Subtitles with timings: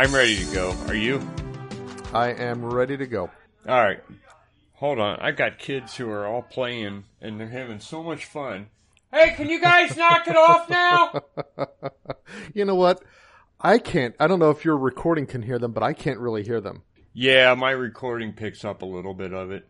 [0.00, 0.74] I'm ready to go.
[0.88, 1.20] Are you?
[2.14, 3.28] I am ready to go.
[3.68, 4.02] All right.
[4.76, 5.18] Hold on.
[5.20, 8.68] I've got kids who are all playing and they're having so much fun.
[9.12, 11.22] Hey, can you guys knock it off now?
[12.54, 13.02] You know what?
[13.60, 14.14] I can't.
[14.18, 16.82] I don't know if your recording can hear them, but I can't really hear them.
[17.12, 19.68] Yeah, my recording picks up a little bit of it.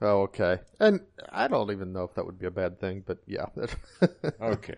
[0.00, 0.58] Oh, okay.
[0.80, 3.46] And I don't even know if that would be a bad thing, but yeah.
[4.42, 4.74] Okay.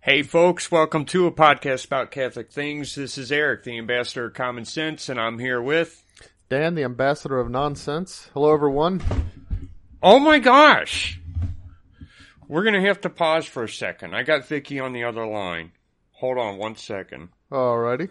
[0.00, 2.94] Hey, folks, welcome to a podcast about Catholic things.
[2.94, 6.02] This is Eric, the ambassador of common sense, and I'm here with.
[6.48, 8.28] Dan, the ambassador of nonsense.
[8.34, 9.02] Hello, everyone.
[10.02, 11.18] Oh my gosh!
[12.48, 14.14] We're gonna have to pause for a second.
[14.14, 15.72] I got Vicky on the other line.
[16.12, 17.30] Hold on one second.
[17.50, 18.10] Alrighty.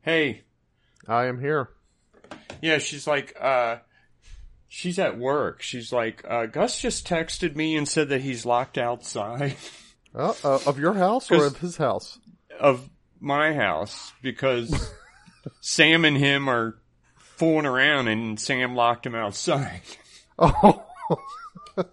[0.00, 0.42] Hey,
[1.06, 1.68] I am here.
[2.62, 3.76] yeah, she's like, uh,
[4.68, 5.60] she's at work.
[5.62, 9.56] She's like, uh, Gus just texted me and said that he's locked outside
[10.16, 12.18] Uh, uh, of your house or of his house?
[12.58, 12.88] of
[13.20, 14.92] my house because
[15.60, 16.78] Sam and him are
[17.16, 19.82] fooling around and Sam locked him outside.
[20.38, 20.84] Oh,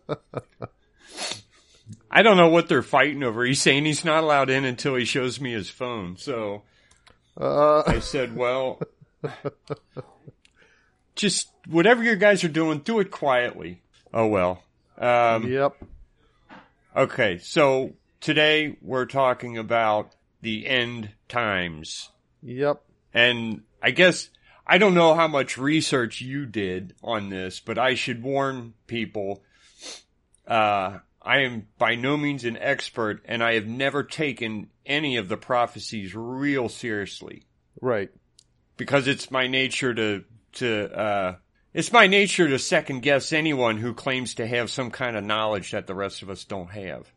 [2.11, 3.43] I don't know what they're fighting over.
[3.43, 6.17] He's saying he's not allowed in until he shows me his phone.
[6.17, 6.63] So
[7.39, 8.81] uh, I said, well,
[11.15, 13.81] just whatever you guys are doing, do it quietly.
[14.13, 14.63] Oh well.
[14.97, 15.75] Um, yep.
[16.95, 22.09] Okay, so today we're talking about the end times.
[22.41, 22.81] Yep.
[23.13, 24.29] And I guess
[24.65, 29.43] I don't know how much research you did on this, but I should warn people.
[30.47, 35.29] Uh, I am by no means an expert, and I have never taken any of
[35.29, 37.43] the prophecies real seriously
[37.79, 38.09] Right.
[38.77, 41.35] because it's my nature to to uh,
[41.73, 45.71] it's my nature to second guess anyone who claims to have some kind of knowledge
[45.71, 47.12] that the rest of us don't have.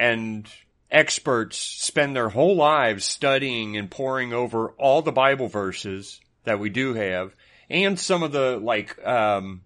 [0.00, 0.48] And
[0.90, 6.70] experts spend their whole lives studying and poring over all the Bible verses that we
[6.70, 7.34] do have
[7.68, 9.60] and some of the like um,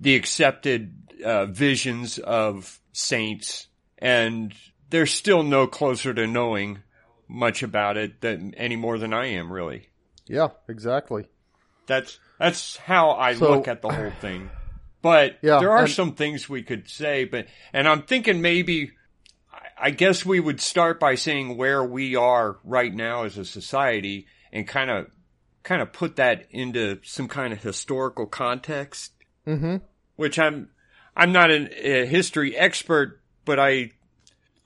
[0.00, 3.68] the accepted uh, visions of saints
[3.98, 4.52] and
[4.90, 6.78] they're still no closer to knowing
[7.28, 9.88] much about it than any more than I am really.
[10.26, 11.28] Yeah, exactly.
[11.86, 14.50] That's that's how I So- look at the whole thing.
[15.06, 18.90] But Yeah, there are and- some things we could say, but and I'm thinking maybe
[19.78, 24.26] I- guess we would start by saying where we are right now as a society
[24.52, 25.06] and kind of
[25.62, 29.12] kind of put that into some kind of historical context,
[29.46, 29.76] Mm-hmm.
[30.16, 30.70] which I'm
[31.14, 33.90] I'm not an, a history expert, but I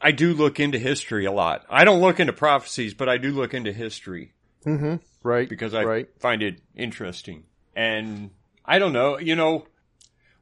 [0.00, 1.64] I do look into history a lot.
[1.68, 4.32] I don't look into prophecies, but I do look into history
[4.66, 4.96] Mm-hmm.
[5.22, 5.48] Right.
[5.48, 6.08] because I right.
[6.18, 7.44] find it interesting.
[7.76, 8.30] And
[8.64, 9.66] I don't know, you know,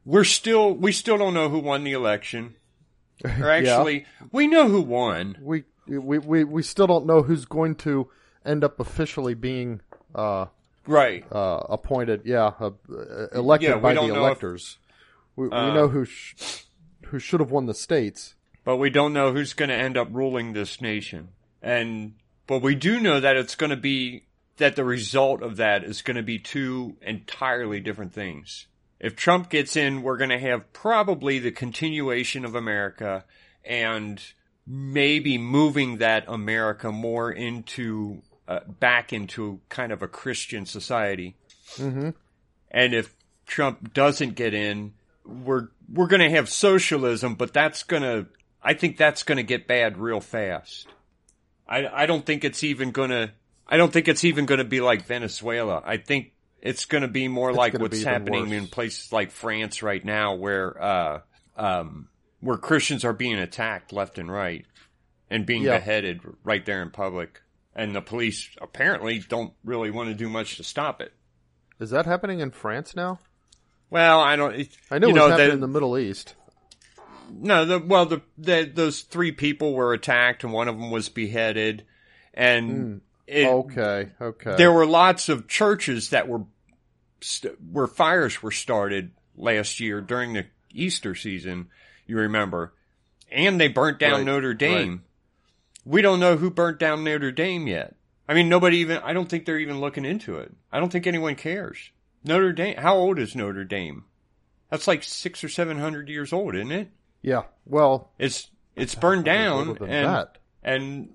[0.09, 2.55] we're still we still don't know who won the election.
[3.41, 5.37] Or actually, we know who won.
[5.41, 8.09] We, we we we still don't know who's going to
[8.45, 9.81] end up officially being
[10.15, 10.45] uh,
[10.87, 11.25] Right.
[11.31, 12.21] uh, appointed.
[12.23, 12.71] Yeah, uh,
[13.33, 14.77] elected Yeah, by the don't if- electors.
[15.35, 16.63] we we Uh, know who sh-
[17.07, 18.35] who should have won the states.
[18.63, 21.29] But we don't know who's going to end up ruling this nation.
[21.61, 22.13] And
[22.47, 24.23] but we do know that it's going to be
[24.57, 28.67] that the result of that is going to be two entirely different things.
[28.99, 33.23] If Trump gets in, we're going to have probably the continuation of America
[33.63, 34.21] and
[34.67, 41.35] maybe moving that America more into uh, back into kind of a Christian society.
[41.75, 42.09] Mm-hmm.
[42.71, 43.15] And if
[43.45, 44.93] Trump doesn't get in,
[45.25, 48.27] we're we're going to have socialism, but that's going to
[48.61, 50.87] I think that's going to get bad real fast.
[51.67, 53.31] I I don't think it's even going to
[53.67, 55.81] I don't think it's even going to be like Venezuela.
[55.85, 60.03] I think it's going to be more like what's happening in places like France right
[60.03, 61.21] now where uh
[61.55, 62.09] um
[62.41, 64.65] where Christians are being attacked left and right
[65.29, 65.77] and being Yeah.
[65.77, 67.41] beheaded right there in public.
[67.75, 71.13] And the police apparently don't really want to do much to stop it.
[71.79, 73.19] Is that happening in France now?
[73.89, 74.55] Well, I don't.
[74.55, 76.35] It, I know you know, happening in the Middle East.
[77.31, 81.09] No, the well, the, the those three people were attacked, and one of them was
[81.09, 81.85] beheaded,
[82.33, 84.55] and it, Okay, okay.
[84.57, 86.43] there were lots of churches that were
[87.21, 91.67] st- where fires were started last year during the Easter season.
[92.07, 92.73] You remember,
[93.31, 95.03] and they burnt down Right, Notre Dame.
[95.85, 97.95] We don't know who burnt down Notre Dame yet.
[98.27, 98.97] I mean, nobody even.
[98.97, 100.51] I don't think they're even looking into it.
[100.71, 101.91] I don't think anyone cares.
[102.23, 102.77] Notre Dame.
[102.77, 104.05] How old is Notre Dame?
[104.69, 106.89] That's like six or seven hundred years old, isn't it?
[107.21, 107.43] yeah.
[107.65, 110.37] Well, It's it's burned down and that.
[110.63, 111.09] and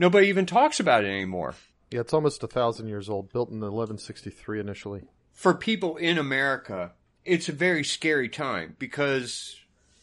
[0.00, 1.54] nobody even talks about it anymore.
[1.90, 3.32] Yeah, it's almost a thousand years old.
[3.32, 5.02] Built in 1163 initially.
[5.32, 6.92] For people in America,
[7.24, 9.56] it's a very scary time because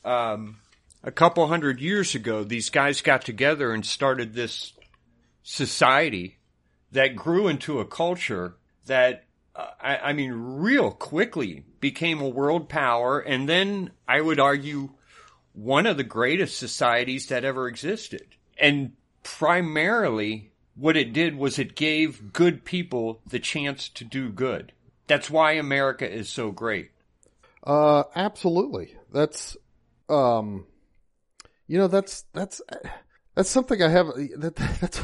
[0.05, 0.57] um,
[1.03, 4.73] a couple hundred years ago, these guys got together and started this
[5.43, 6.37] society
[6.91, 8.55] that grew into a culture
[8.85, 14.39] that uh, I, I mean, real quickly became a world power, and then I would
[14.39, 14.91] argue
[15.53, 18.25] one of the greatest societies that ever existed.
[18.59, 18.93] And
[19.35, 24.71] primarily, what it did was it gave good people the chance to do good.
[25.07, 26.91] That's why America is so great.
[27.63, 28.95] Uh, absolutely.
[29.11, 29.57] That's,
[30.07, 30.65] um,
[31.67, 32.61] you know, that's that's
[33.35, 34.07] that's something I have.
[34.37, 35.01] That that's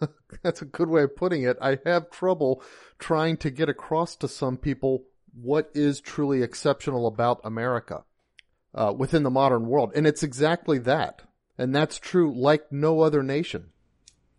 [0.42, 1.56] that's a good way of putting it.
[1.60, 2.62] I have trouble
[2.98, 5.04] trying to get across to some people
[5.34, 8.04] what is truly exceptional about America
[8.74, 11.22] uh, within the modern world, and it's exactly that,
[11.58, 13.70] and that's true like no other nation.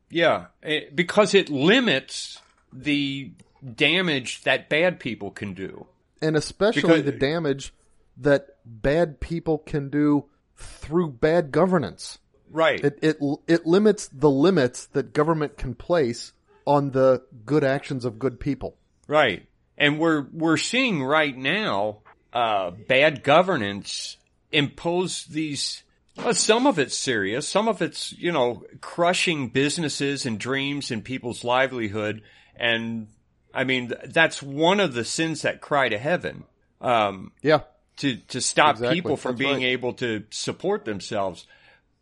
[0.10, 2.40] Yeah, eh, because it limits
[2.72, 3.32] the
[3.76, 5.88] damage that bad people can do,
[6.22, 7.74] and especially because, the damage
[8.18, 10.26] that bad people can do
[10.56, 12.20] through bad governance.
[12.50, 12.84] Right.
[12.84, 13.18] It, it,
[13.48, 16.34] it limits the limits that government can place
[16.66, 18.76] on the good actions of good people.
[19.08, 19.46] Right.
[19.78, 22.00] And we're, we're seeing right now,
[22.34, 24.18] uh, bad governance
[24.52, 25.84] impose these,
[26.18, 27.48] well, some of it's serious.
[27.48, 32.22] Some of it's, you know, crushing businesses and dreams and people's livelihood.
[32.56, 33.08] And
[33.54, 36.44] I mean, that's one of the sins that cry to heaven.
[36.82, 37.62] Um, yeah
[37.98, 38.96] to to stop exactly.
[38.96, 39.74] people from That's being right.
[39.74, 41.46] able to support themselves.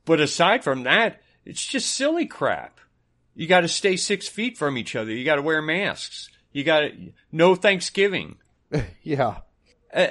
[0.06, 2.80] But aside from that, it's just silly crap.
[3.34, 5.12] You got to stay six feet from each other.
[5.12, 6.30] You got to wear masks.
[6.52, 8.38] You got to no Thanksgiving.
[9.04, 9.38] yeah.
[9.94, 10.08] Uh,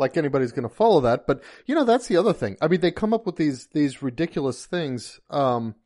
[0.00, 2.56] like anybody's going to follow that, but you know that's the other thing.
[2.60, 5.76] I mean, they come up with these these ridiculous things um,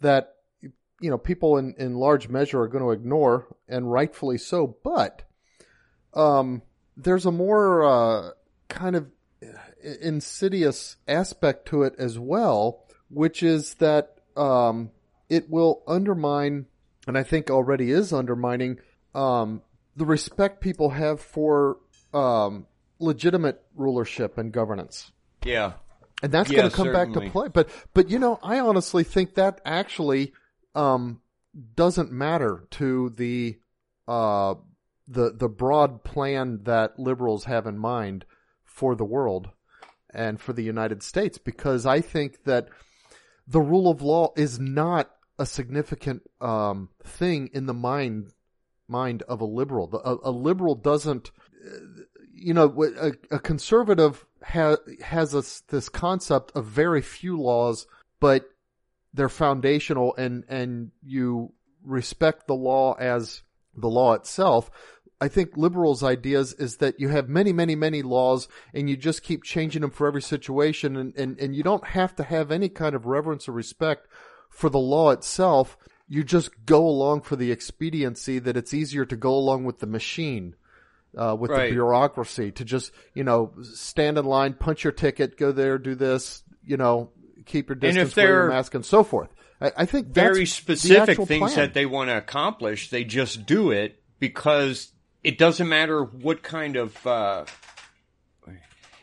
[0.00, 4.78] that you know people in in large measure are going to ignore, and rightfully so.
[4.82, 5.22] But
[6.14, 6.62] um,
[6.96, 8.30] there's a more uh,
[8.68, 9.08] kind of
[10.00, 14.90] insidious aspect to it as well, which is that um,
[15.28, 16.66] it will undermine,
[17.06, 18.78] and I think already is undermining,
[19.14, 19.62] um,
[19.96, 21.78] the respect people have for
[22.14, 22.66] um,
[22.98, 25.12] legitimate rulership and governance.
[25.44, 25.74] Yeah.
[26.22, 27.14] And that's yeah, going to come certainly.
[27.14, 27.48] back to play.
[27.48, 30.32] But, but you know, I honestly think that actually
[30.74, 31.20] um,
[31.74, 33.58] doesn't matter to the
[34.06, 34.54] uh,
[35.06, 38.24] the the broad plan that liberals have in mind
[38.64, 39.50] for the world
[40.12, 42.68] and for the United States because I think that
[43.46, 48.32] the rule of law is not a significant um, thing in the mind
[48.86, 49.94] mind of a liberal.
[50.04, 51.30] A, a liberal doesn't,
[52.40, 57.86] you know, a, a conservative ha- has a, this concept of very few laws,
[58.20, 58.48] but
[59.12, 61.52] they're foundational, and and you
[61.84, 63.42] respect the law as
[63.74, 64.70] the law itself.
[65.20, 69.24] I think liberals' ideas is that you have many, many, many laws and you just
[69.24, 72.68] keep changing them for every situation and, and, and you don't have to have any
[72.68, 74.06] kind of reverence or respect
[74.48, 75.76] for the law itself.
[76.06, 79.86] You just go along for the expediency that it's easier to go along with the
[79.86, 80.54] machine.
[81.16, 81.70] Uh, with right.
[81.70, 85.94] the bureaucracy to just, you know, stand in line, punch your ticket, go there, do
[85.94, 87.10] this, you know,
[87.46, 89.30] keep your distance, wear your mask, and so forth.
[89.60, 91.56] I, I think very specific things plan.
[91.56, 92.90] that they want to accomplish.
[92.90, 94.92] They just do it because
[95.24, 97.44] it doesn't matter what kind of uh,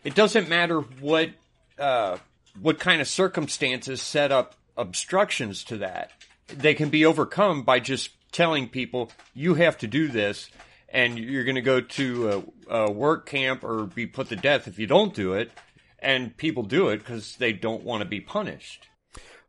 [0.03, 1.31] it doesn't matter what
[1.77, 2.17] uh,
[2.62, 6.12] what kind of circumstances set up obstructions to that.
[6.47, 10.50] They can be overcome by just telling people you have to do this,
[10.95, 14.65] and you're going to go to a, a work camp or be put to death
[14.65, 15.51] if you don't do it.
[15.99, 18.87] And people do it because they don't want to be punished.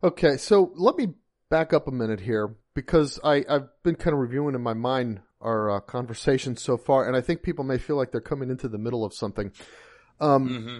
[0.03, 1.13] Okay, so let me
[1.49, 5.21] back up a minute here because I, I've been kind of reviewing in my mind
[5.39, 8.67] our uh, conversation so far, and I think people may feel like they're coming into
[8.67, 9.51] the middle of something.
[10.19, 10.79] Um, mm-hmm.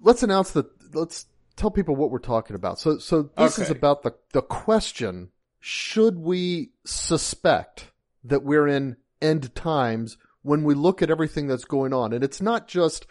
[0.00, 0.66] Let's announce that.
[0.94, 1.26] Let's
[1.56, 2.78] tell people what we're talking about.
[2.78, 3.64] So, so this okay.
[3.64, 7.90] is about the the question: Should we suspect
[8.24, 12.12] that we're in end times when we look at everything that's going on?
[12.12, 13.06] And it's not just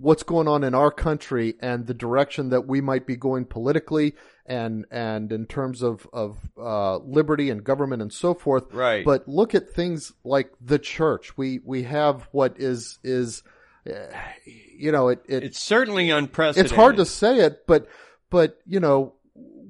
[0.00, 4.14] what's going on in our country and the direction that we might be going politically
[4.46, 8.72] and and in terms of of uh, liberty and government and so forth.
[8.72, 9.04] Right.
[9.04, 11.36] But look at things like the church.
[11.36, 13.42] We we have what is is
[13.88, 14.06] uh,
[14.44, 16.72] you know it, it it's certainly unprecedented.
[16.72, 17.86] It's hard to say it, but
[18.30, 19.14] but you know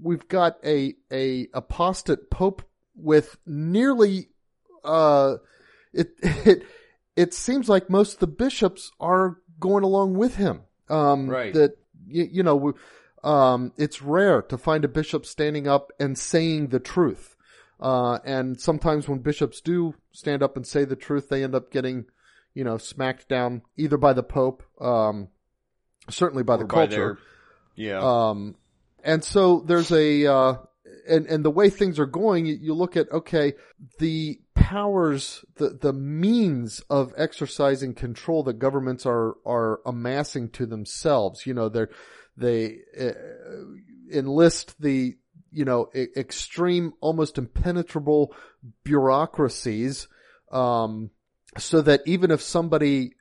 [0.00, 2.62] we've got a a apostate pope
[2.94, 4.28] with nearly
[4.84, 5.36] uh
[5.92, 6.62] it it
[7.16, 10.62] it seems like most of the bishops are going along with him.
[10.88, 11.52] Um, right.
[11.54, 12.74] That you, you know
[13.22, 17.36] um, it's rare to find a bishop standing up and saying the truth.
[17.78, 21.70] Uh, and sometimes when bishops do stand up and say the truth, they end up
[21.70, 22.06] getting,
[22.54, 25.28] you know, smacked down either by the Pope, um,
[26.08, 27.18] certainly by or the by culture.
[27.76, 28.00] Their, yeah.
[28.00, 28.56] Um,
[29.02, 30.54] and so there's a, uh,
[31.08, 33.54] and and the way things are going, you, you look at okay,
[33.98, 34.40] the
[34.70, 41.44] powers, the the means of exercising control that governments are are amassing to themselves.
[41.44, 41.90] You know, they're
[42.36, 43.10] they uh,
[44.12, 45.16] enlist the
[45.50, 48.32] you know extreme, almost impenetrable
[48.84, 50.06] bureaucracies,
[50.52, 51.10] um,
[51.58, 53.14] so that even if somebody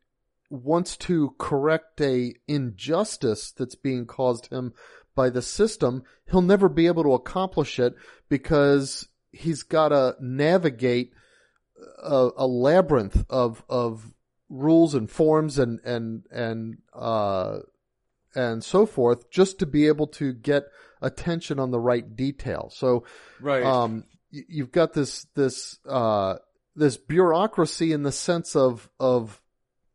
[0.52, 4.74] wants to correct a injustice that's being caused him
[5.16, 7.96] by the system, he'll never be able to accomplish it
[8.30, 11.14] because he's got to navigate
[12.02, 14.12] a, a, labyrinth of of
[14.50, 17.60] rules and forms and and and uh,
[18.36, 20.64] and so forth just to be able to get
[21.02, 22.72] attention on the right detail.
[22.74, 23.06] So,
[23.40, 23.64] right.
[23.64, 26.36] Um, you've got this this uh,
[26.76, 29.42] this bureaucracy in the sense of of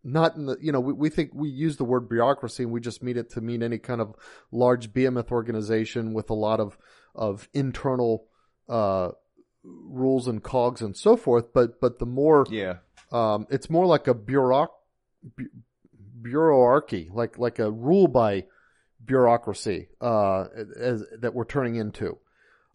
[0.05, 2.81] not in the, you know, we, we think we use the word bureaucracy and we
[2.81, 4.15] just mean it to mean any kind of
[4.53, 6.77] large behemoth organization with a lot of,
[7.15, 8.27] of internal,
[8.69, 9.09] uh,
[9.65, 11.53] rules and cogs and so forth.
[11.53, 12.77] But, but the more, yeah,
[13.13, 14.69] um, it's more like a bureauc,
[15.23, 15.49] bu-
[16.23, 18.45] bureaucracy, like, like a rule by
[19.05, 20.47] bureaucracy, uh,
[20.79, 22.19] as, that we're turning into.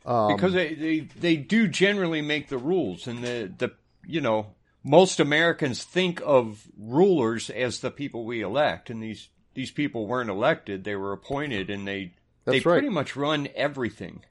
[0.06, 3.72] Um, because they, they, they do generally make the rules and the, the,
[4.06, 9.72] you know, most Americans think of rulers as the people we elect, and these these
[9.72, 12.14] people weren't elected; they were appointed, and they
[12.46, 12.64] they right.
[12.64, 14.24] pretty much run everything.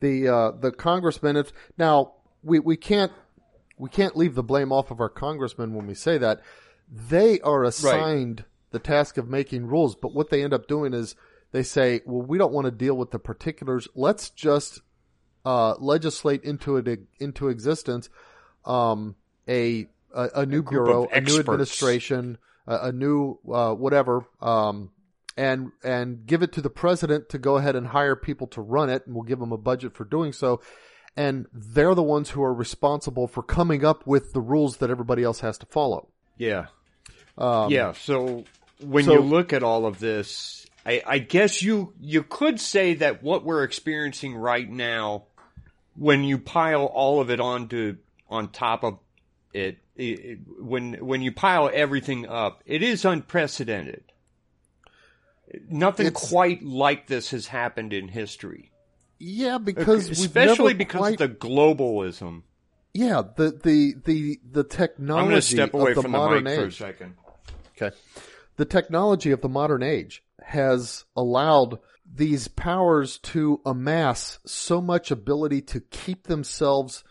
[0.00, 1.42] The uh, the congressmen.
[1.76, 3.12] now we we can't
[3.78, 6.40] we can't leave the blame off of our congressmen when we say that
[6.90, 8.46] they are assigned right.
[8.72, 11.14] the task of making rules, but what they end up doing is
[11.52, 13.88] they say, "Well, we don't want to deal with the particulars.
[13.94, 14.80] Let's just
[15.44, 18.08] uh, legislate into it into existence."
[18.64, 19.16] Um,
[19.48, 24.90] a a, a new a bureau, a new administration, a, a new uh, whatever, um,
[25.36, 28.90] and and give it to the president to go ahead and hire people to run
[28.90, 30.60] it, and we'll give them a budget for doing so.
[31.16, 35.22] And they're the ones who are responsible for coming up with the rules that everybody
[35.22, 36.08] else has to follow.
[36.36, 36.66] Yeah,
[37.36, 37.92] um, yeah.
[37.92, 38.44] So
[38.80, 42.94] when so, you look at all of this, I, I guess you you could say
[42.94, 45.24] that what we're experiencing right now,
[45.96, 47.96] when you pile all of it onto
[48.28, 48.98] on top of
[49.52, 54.09] it, it, when when you pile everything up, it is unprecedented.
[55.68, 58.70] Nothing it's, quite like this has happened in history.
[59.18, 61.20] Yeah, because especially because quite...
[61.20, 62.42] of the globalism.
[62.94, 65.20] Yeah, the the the the technology.
[65.20, 66.58] I'm going to step away from the mic age.
[66.58, 67.14] for a second.
[67.76, 67.94] Okay,
[68.56, 71.78] the technology of the modern age has allowed
[72.12, 77.04] these powers to amass so much ability to keep themselves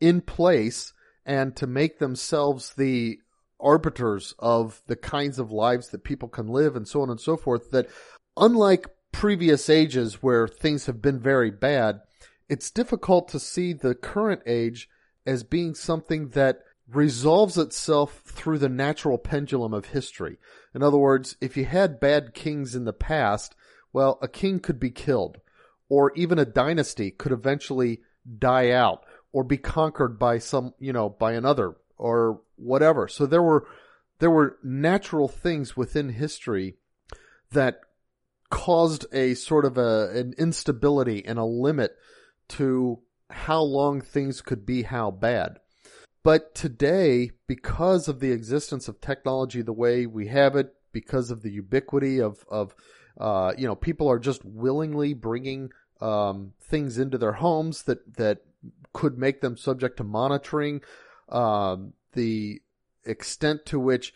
[0.00, 0.92] in place
[1.26, 3.18] and to make themselves the
[3.60, 7.36] arbiters of the kinds of lives that people can live and so on and so
[7.36, 7.88] forth that
[8.36, 12.00] unlike previous ages where things have been very bad,
[12.48, 14.88] it's difficult to see the current age
[15.26, 20.38] as being something that resolves itself through the natural pendulum of history.
[20.74, 23.54] In other words, if you had bad kings in the past,
[23.92, 25.38] well, a king could be killed,
[25.88, 28.00] or even a dynasty could eventually
[28.38, 33.08] die out or be conquered by some, you know, by another or whatever.
[33.08, 33.66] So there were,
[34.18, 36.76] there were natural things within history
[37.52, 37.80] that
[38.50, 41.96] caused a sort of a, an instability and a limit
[42.48, 42.98] to
[43.30, 45.58] how long things could be how bad.
[46.22, 51.42] But today, because of the existence of technology the way we have it, because of
[51.42, 52.74] the ubiquity of, of
[53.18, 58.38] uh, you know, people are just willingly bringing um, things into their homes that, that
[58.92, 60.80] could make them subject to monitoring.
[61.28, 62.60] Um, the
[63.04, 64.12] extent to which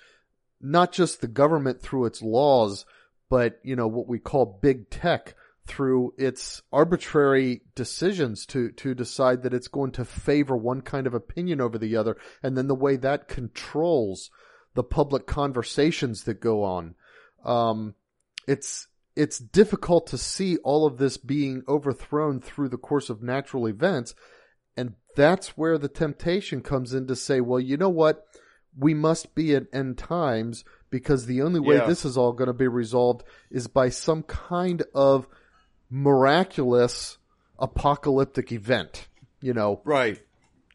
[0.61, 2.85] not just the government through its laws,
[3.29, 5.35] but you know what we call big tech
[5.67, 11.15] through its arbitrary decisions to to decide that it's going to favor one kind of
[11.15, 14.31] opinion over the other, and then the way that controls
[14.75, 16.95] the public conversations that go on.
[17.45, 17.95] Um,
[18.47, 23.67] it's it's difficult to see all of this being overthrown through the course of natural
[23.67, 24.15] events.
[24.77, 28.27] And that's where the temptation comes in to say, well, you know what?
[28.77, 31.87] We must be at end times because the only way yeah.
[31.87, 35.27] this is all going to be resolved is by some kind of
[35.91, 37.19] miraculous
[37.59, 39.09] apocalyptic event,
[39.41, 39.83] you know?
[39.85, 40.21] Right.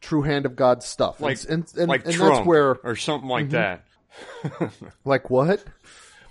[0.00, 1.20] True hand of God stuff.
[1.20, 3.80] Like, and, and, like and Trump that's where, or something like mm-hmm.
[4.60, 4.72] that.
[5.04, 5.64] like what?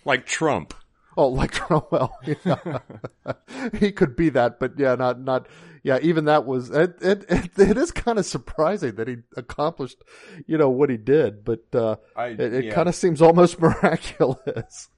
[0.06, 0.74] Like Trump.
[1.18, 2.18] Oh, like Cromwell.
[2.46, 2.80] Yeah.
[3.80, 5.48] he could be that, but yeah, not not.
[5.88, 6.98] Yeah, even that was it.
[7.02, 10.04] It, it, it is kind of surprising that he accomplished,
[10.46, 11.46] you know, what he did.
[11.46, 12.74] But uh, I, it, it yeah.
[12.74, 14.90] kind of seems almost miraculous.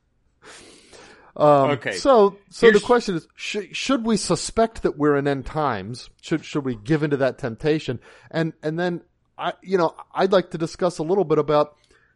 [1.38, 1.91] Um, okay.
[1.91, 2.81] So, so Here's...
[2.81, 6.10] the question is: should, should we suspect that we're in end times?
[6.22, 8.00] Should should we give into that temptation?
[8.31, 9.01] And and then
[9.38, 11.75] I, you know, I'd like to discuss a little bit about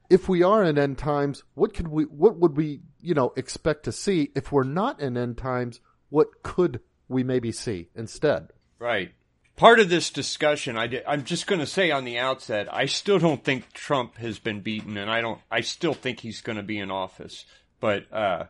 [0.10, 3.84] if we are in end times, what could we, what would we, you know, expect
[3.84, 4.32] to see?
[4.36, 8.50] If we're not in end times, what could we maybe see instead?
[8.84, 9.13] Right.
[9.56, 13.18] Part of this discussion, I am just going to say on the outset, I still
[13.18, 15.40] don't think Trump has been beaten, and I don't.
[15.50, 17.46] I still think he's going to be in office.
[17.80, 18.46] But uh,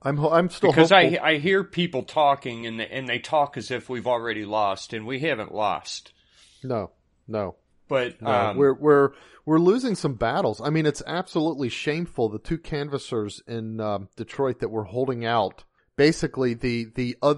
[0.00, 1.18] I'm I'm still because hopeful.
[1.22, 4.94] I I hear people talking and they, and they talk as if we've already lost,
[4.94, 6.14] and we haven't lost.
[6.62, 6.92] No,
[7.28, 7.56] no.
[7.86, 9.10] But no, um, we're we're
[9.44, 10.62] we're losing some battles.
[10.62, 12.30] I mean, it's absolutely shameful.
[12.30, 15.64] The two canvassers in um, Detroit that were holding out,
[15.96, 17.34] basically the the uh,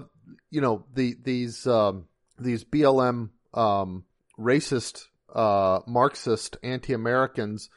[0.49, 2.05] you know the these um,
[2.39, 4.03] these BLM um,
[4.39, 7.69] racist, uh, Marxist, anti-Americans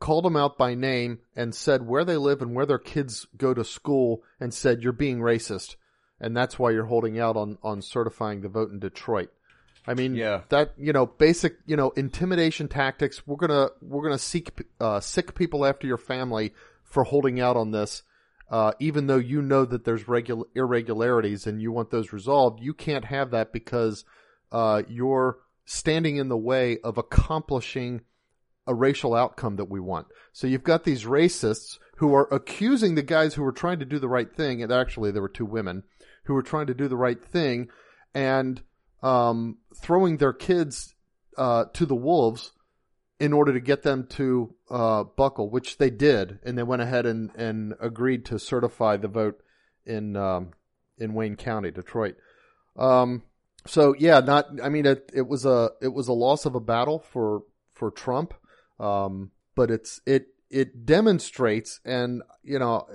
[0.00, 3.54] called them out by name and said where they live and where their kids go
[3.54, 5.76] to school and said you're being racist
[6.20, 9.30] and that's why you're holding out on on certifying the vote in Detroit.
[9.86, 10.42] I mean, yeah.
[10.48, 13.26] that you know, basic you know, intimidation tactics.
[13.26, 17.72] We're gonna we're gonna seek uh, sick people after your family for holding out on
[17.72, 18.02] this,
[18.50, 22.60] uh, even though you know that there's regular irregularities and you want those resolved.
[22.60, 24.04] You can't have that because
[24.52, 28.02] uh, you're standing in the way of accomplishing
[28.66, 30.06] a racial outcome that we want.
[30.32, 33.98] So you've got these racists who are accusing the guys who were trying to do
[33.98, 35.82] the right thing, and actually there were two women
[36.24, 37.68] who were trying to do the right thing,
[38.14, 38.62] and
[39.02, 40.94] um, throwing their kids
[41.36, 42.52] uh, to the wolves
[43.20, 47.06] in order to get them to uh, buckle, which they did, and they went ahead
[47.06, 49.40] and, and agreed to certify the vote
[49.86, 50.50] in um,
[50.98, 52.16] in Wayne County, Detroit.
[52.76, 53.22] Um,
[53.66, 56.60] so yeah, not I mean it, it was a it was a loss of a
[56.60, 57.42] battle for
[57.72, 58.34] for Trump,
[58.78, 62.86] um, but it's it it demonstrates, and you know,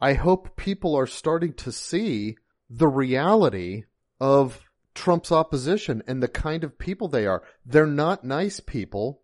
[0.00, 2.36] I hope people are starting to see
[2.70, 3.84] the reality
[4.20, 4.60] of
[4.94, 7.42] Trump's opposition and the kind of people they are.
[7.64, 9.22] They're not nice people.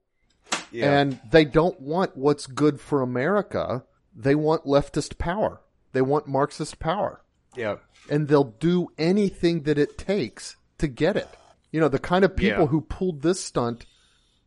[0.75, 0.99] Yeah.
[0.99, 3.85] And they don't want what's good for America.
[4.13, 5.61] They want leftist power.
[5.93, 7.23] They want Marxist power.
[7.57, 7.77] Yeah.
[8.11, 11.29] And they'll do anything that it takes to get it.
[11.71, 12.67] You know, the kind of people yeah.
[12.67, 13.87] who pulled this stunt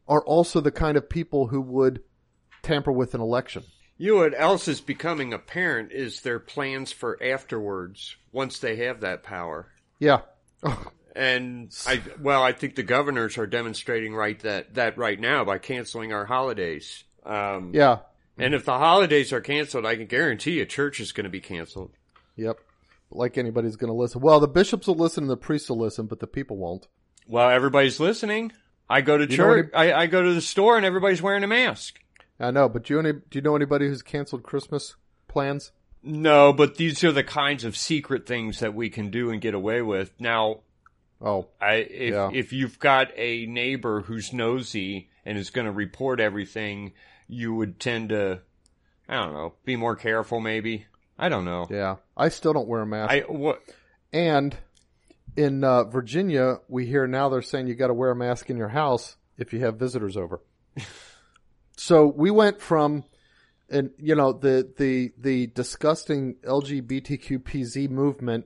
[0.05, 2.01] are also the kind of people who would
[2.61, 3.63] tamper with an election.
[3.97, 8.99] You know what else is becoming apparent is their plans for afterwards once they have
[8.99, 9.71] that power.
[9.97, 10.19] Yeah.
[10.63, 10.87] Oh,
[11.17, 15.57] And I well, I think the governors are demonstrating right that that right now by
[15.57, 17.03] canceling our holidays.
[17.25, 17.99] Um, yeah.
[18.37, 21.41] And if the holidays are canceled, I can guarantee you church is going to be
[21.41, 21.91] canceled.
[22.35, 22.59] Yep.
[23.09, 24.21] Like anybody's going to listen.
[24.21, 26.87] Well, the bishops will listen and the priests will listen, but the people won't.
[27.27, 28.51] Well, everybody's listening.
[28.87, 29.71] I go to you church.
[29.73, 29.91] Any...
[29.91, 31.99] I, I go to the store and everybody's wearing a mask.
[32.39, 34.95] I know, but do you, any, do you know anybody who's canceled Christmas
[35.27, 35.71] plans?
[36.03, 39.55] No, but these are the kinds of secret things that we can do and get
[39.55, 40.13] away with.
[40.19, 40.59] Now,
[41.21, 42.29] Oh, I if yeah.
[42.31, 46.93] if you've got a neighbor who's nosy and is going to report everything,
[47.27, 48.41] you would tend to,
[49.09, 50.39] I don't know, be more careful.
[50.39, 50.85] Maybe
[51.17, 51.67] I don't know.
[51.69, 53.11] Yeah, I still don't wear a mask.
[53.11, 53.61] I what?
[54.13, 54.55] And
[55.35, 58.57] in uh, Virginia, we hear now they're saying you got to wear a mask in
[58.57, 60.41] your house if you have visitors over.
[61.77, 63.03] so we went from,
[63.69, 68.45] and you know the the the disgusting LGBTQPZ movement,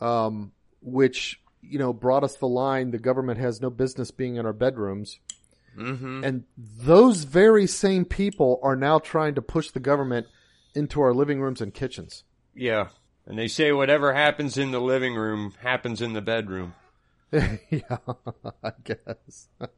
[0.00, 4.46] um, which you know, brought us the line, the government has no business being in
[4.46, 5.18] our bedrooms.
[5.76, 6.24] Mm-hmm.
[6.24, 10.26] And those very same people are now trying to push the government
[10.74, 12.24] into our living rooms and kitchens.
[12.54, 12.88] Yeah.
[13.26, 16.74] And they say whatever happens in the living room happens in the bedroom.
[17.32, 17.98] yeah,
[18.62, 19.48] I guess.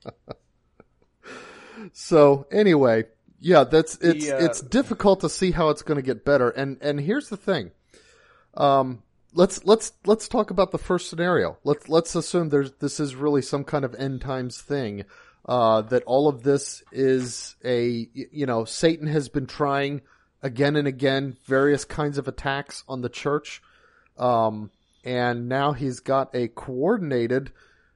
[1.93, 3.05] so anyway,
[3.41, 6.51] yeah, that's it's uh, it's difficult to see how it's going to get better.
[6.51, 7.71] And and here's the thing.
[8.55, 11.59] Um let's let's let's talk about the first scenario.
[11.65, 15.05] Let's let's assume there's this is really some kind of end times thing.
[15.49, 20.01] Uh, that all of this is a you know Satan has been trying
[20.43, 23.63] again and again various kinds of attacks on the church,
[24.19, 24.71] um,
[25.05, 27.53] and now he's got a coordinated.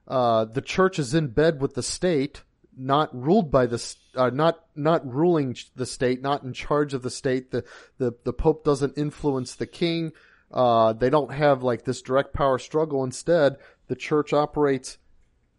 [0.07, 2.43] Uh, the church is in bed with the state,
[2.77, 7.09] not ruled by the uh, not not ruling the state, not in charge of the
[7.09, 7.51] state.
[7.51, 7.65] The
[7.97, 10.13] the the pope doesn't influence the king.
[10.53, 13.03] Uh, they don't have like this direct power struggle.
[13.03, 14.97] Instead, the church operates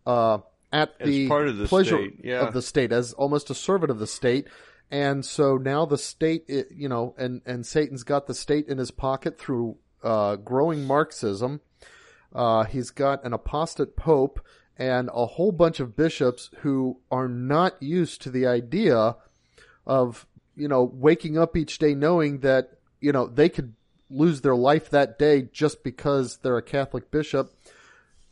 [0.06, 0.38] uh,
[0.72, 2.46] at the, the pleasure state, yeah.
[2.46, 4.48] of the state as almost a servant of the state.
[4.90, 8.90] And so now the state, you know, and, and Satan's got the state in his
[8.90, 11.60] pocket through uh, growing Marxism.
[12.34, 14.40] Uh, he's got an apostate pope
[14.76, 19.16] and a whole bunch of bishops who are not used to the idea
[19.86, 20.26] of,
[20.56, 23.74] you know, waking up each day knowing that, you know, they could
[24.12, 27.52] lose their life that day just because they're a Catholic bishop,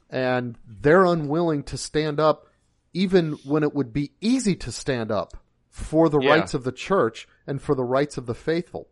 [0.09, 2.47] and they're unwilling to stand up,
[2.93, 5.37] even when it would be easy to stand up
[5.69, 6.31] for the yeah.
[6.31, 8.88] rights of the church and for the rights of the faithful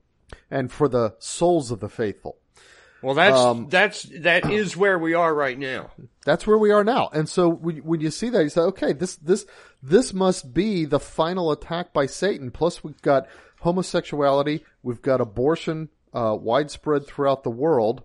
[0.50, 2.38] and for the souls of the faithful.
[3.02, 5.90] Well, that's um, that's that is where we are right now.
[6.24, 7.08] That's where we are now.
[7.12, 9.46] And so when, when you see that, you say, okay, this this
[9.82, 12.50] this must be the final attack by Satan.
[12.50, 13.28] Plus, we've got
[13.60, 18.02] homosexuality, we've got abortion uh, widespread throughout the world.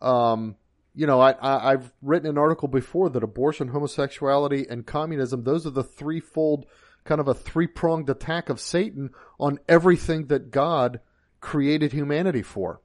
[0.00, 0.56] Um,
[0.94, 5.66] you know, I, I I've written an article before that abortion, homosexuality, and communism those
[5.66, 6.66] are the threefold
[7.04, 11.00] kind of a three pronged attack of Satan on everything that God
[11.40, 12.80] created humanity for.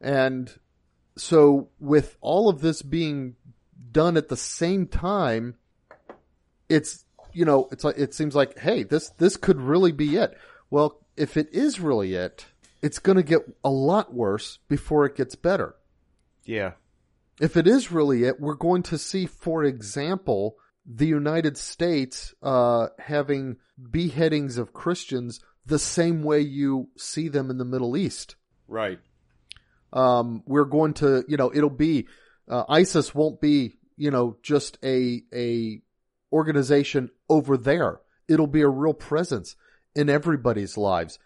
[0.00, 0.50] And
[1.16, 3.36] so with all of this being
[3.92, 5.56] done at the same time,
[6.68, 10.36] it's, you know, it's like, it seems like, hey, this, this could really be it.
[10.70, 12.46] Well, if it is really it,
[12.82, 15.74] it's going to get a lot worse before it gets better.
[16.44, 16.72] Yeah.
[17.40, 22.88] If it is really it, we're going to see, for example, the United States uh,
[22.98, 23.56] having
[23.90, 28.36] beheadings of Christians the same way you see them in the Middle East.
[28.66, 28.98] Right.
[29.92, 32.06] Um, we're going to, you know, it'll be
[32.48, 35.80] uh, ISIS won't be, you know, just a a
[36.32, 38.00] organization over there.
[38.28, 39.56] It'll be a real presence
[39.94, 41.18] in everybody's lives.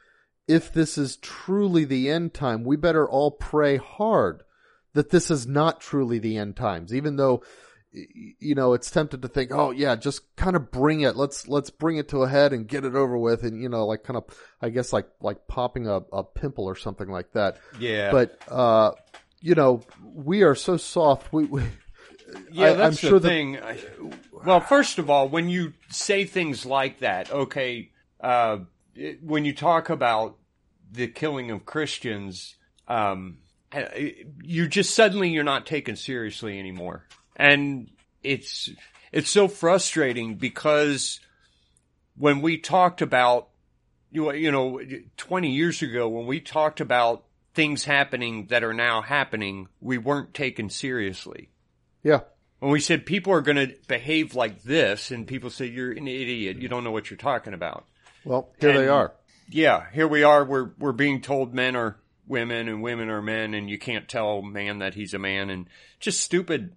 [0.46, 4.42] If this is truly the end time, we better all pray hard
[4.92, 7.42] that this is not truly the end times, even though
[7.94, 11.16] you know, it's tempted to think, oh yeah, just kind of bring it.
[11.16, 13.86] Let's let's bring it to a head and get it over with, and you know,
[13.86, 14.24] like kind of,
[14.60, 17.58] I guess like like popping a, a pimple or something like that.
[17.78, 18.10] Yeah.
[18.10, 18.92] But uh,
[19.40, 21.32] you know, we are so soft.
[21.32, 21.62] We, we
[22.50, 23.52] yeah, I, that's am sure the thing.
[23.52, 23.78] That...
[24.44, 28.58] Well, first of all, when you say things like that, okay, uh,
[29.22, 30.36] when you talk about
[30.92, 32.56] the killing of Christians,
[32.88, 33.38] um,
[33.72, 33.84] uh,
[34.42, 37.06] you just suddenly you're not taken seriously anymore.
[37.36, 37.90] And
[38.22, 38.70] it's,
[39.12, 41.20] it's so frustrating because
[42.16, 43.48] when we talked about,
[44.12, 44.80] you you know,
[45.16, 50.34] 20 years ago, when we talked about things happening that are now happening, we weren't
[50.34, 51.50] taken seriously.
[52.02, 52.20] Yeah.
[52.60, 56.08] When we said people are going to behave like this and people say you're an
[56.08, 57.86] idiot, you don't know what you're talking about.
[58.24, 59.14] Well, here and, they are.
[59.50, 60.44] Yeah, here we are.
[60.44, 64.42] We're, we're being told men are women and women are men and you can't tell
[64.42, 65.68] man that he's a man and
[66.00, 66.74] just stupid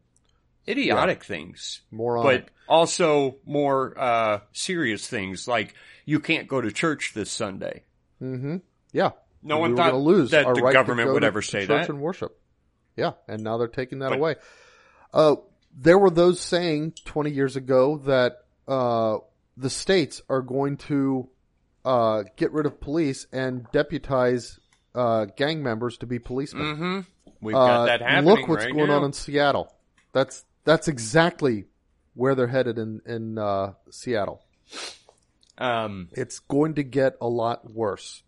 [0.68, 1.26] idiotic yeah.
[1.26, 5.74] things, moronic, but also more uh, serious things like
[6.06, 7.84] you can't go to church this Sunday.
[8.22, 8.58] Mm-hmm.
[8.92, 11.88] Yeah, no and one we thought lose that the right government would ever say church
[11.88, 11.90] that.
[11.90, 12.38] and worship.
[12.96, 14.36] Yeah, and now they're taking that but, away.
[15.14, 15.36] Uh,
[15.76, 19.20] there were those saying 20 years ago that uh,
[19.56, 21.30] the states are going to
[21.86, 24.60] uh, get rid of police and deputize
[24.96, 26.76] uh, gang members to be policemen.
[26.76, 27.00] Mm-hmm.
[27.42, 28.26] We've got uh, that happening.
[28.26, 28.98] Look what's right going now.
[28.98, 29.74] on in Seattle.
[30.14, 31.66] That's that's exactly
[32.14, 34.44] where they're headed in in uh, Seattle.
[35.58, 38.24] Um, it's going to get a lot worse.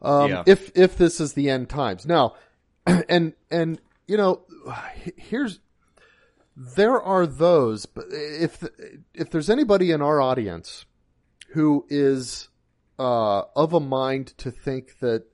[0.00, 0.42] Um, yeah.
[0.46, 2.34] if if this is the end times now,
[2.86, 4.42] and and you know,
[5.16, 5.60] here's
[6.56, 8.64] there are those, but if
[9.14, 10.84] if there's anybody in our audience
[11.52, 12.48] who is
[12.98, 15.24] uh, of a mind to think that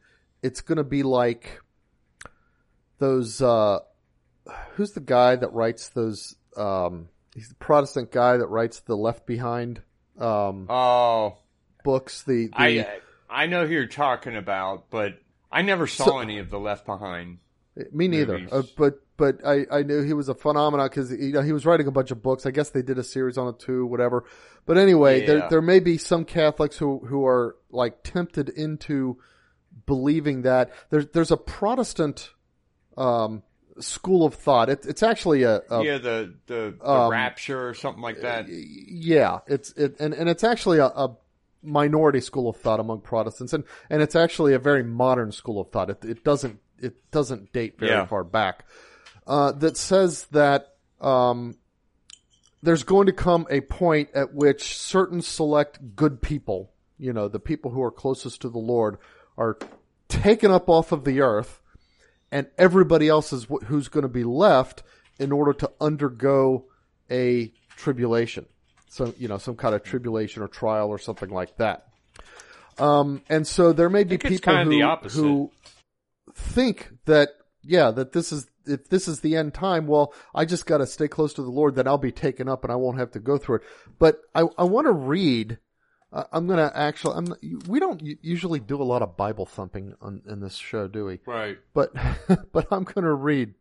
[0.43, 1.61] it's going to be like
[2.99, 3.81] those uh,
[4.75, 6.37] who's the guy that writes those?
[6.57, 9.83] Um, he's the Protestant guy that writes the Left Behind.
[10.19, 11.39] Um, oh,
[11.85, 12.23] books.
[12.23, 13.01] The, the I
[13.31, 16.87] I know who you're talking about, but I never saw so, any of the Left
[16.87, 17.39] Behind.
[17.93, 18.47] Me neither.
[18.51, 21.67] Uh, but but I, I knew he was a phenomenon because you know, he was
[21.67, 22.47] writing a bunch of books.
[22.47, 24.25] I guess they did a series on it too, whatever.
[24.65, 25.27] But anyway, yeah.
[25.27, 29.19] there there may be some Catholics who who are like tempted into
[29.87, 32.31] believing that there's there's a Protestant
[32.97, 33.43] um,
[33.81, 34.69] school of thought.
[34.69, 38.47] It, it's actually a, a, yeah the the, the um, rapture or something like that.
[38.49, 41.17] Yeah, it's it and, and it's actually a, a,
[41.61, 45.71] minority school of thought among Protestants, and and it's actually a very modern school of
[45.71, 45.91] thought.
[45.91, 48.07] It, it doesn't it doesn't date very yeah.
[48.07, 48.65] far back.
[49.27, 51.57] Uh, that says that um,
[52.63, 57.39] there's going to come a point at which certain select good people, you know, the
[57.39, 58.99] people who are closest to the Lord,
[59.37, 59.59] are
[60.09, 61.61] taken up off of the earth
[62.33, 64.83] and everybody else is wh- who's going to be left
[65.19, 66.65] in order to undergo
[67.11, 68.47] a tribulation.
[68.89, 71.89] So, you know, some kind of tribulation or trial or something like that.
[72.79, 75.51] Um, and so there may be people who, who
[76.39, 77.31] think that,
[77.63, 80.87] yeah, that this is, if this is the end time, well, I just got to
[80.87, 83.21] stay close to the Lord, then I'll be taken up and I won't have to
[83.21, 83.63] go through it.
[83.99, 85.59] But I, I want to read
[86.11, 87.17] Uh, I'm gonna actually.
[87.17, 87.35] I'm.
[87.69, 91.21] We don't usually do a lot of Bible thumping on in this show, do we?
[91.27, 91.59] Right.
[91.75, 91.93] But
[92.53, 93.53] but I'm gonna read.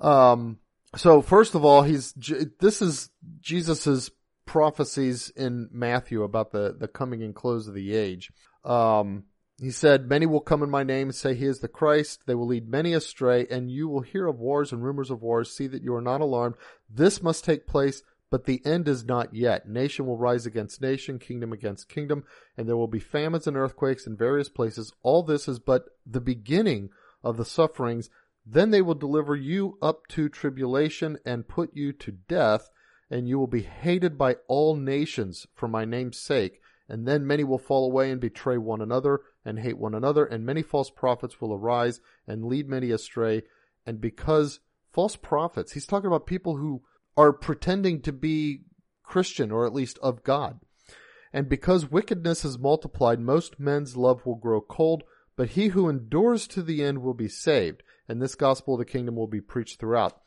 [0.00, 0.58] Um.
[0.96, 2.14] So first of all, he's
[2.58, 4.10] this is Jesus's
[4.46, 8.32] prophecies in Matthew about the the coming and close of the age.
[8.64, 9.24] Um.
[9.60, 12.22] He said, Many will come in my name and say he is the Christ.
[12.26, 15.50] They will lead many astray, and you will hear of wars and rumors of wars.
[15.50, 16.54] See that you are not alarmed.
[16.88, 19.68] This must take place, but the end is not yet.
[19.68, 22.22] Nation will rise against nation, kingdom against kingdom,
[22.56, 24.92] and there will be famines and earthquakes in various places.
[25.02, 26.90] All this is but the beginning
[27.24, 28.10] of the sufferings.
[28.46, 32.70] Then they will deliver you up to tribulation and put you to death,
[33.10, 36.60] and you will be hated by all nations for my name's sake.
[36.88, 40.46] And then many will fall away and betray one another and hate one another, and
[40.46, 43.42] many false prophets will arise and lead many astray.
[43.84, 46.82] And because false prophets, he's talking about people who
[47.16, 48.62] are pretending to be
[49.02, 50.60] Christian or at least of God.
[51.32, 55.02] And because wickedness is multiplied, most men's love will grow cold,
[55.36, 58.84] but he who endures to the end will be saved, and this gospel of the
[58.84, 60.20] kingdom will be preached throughout.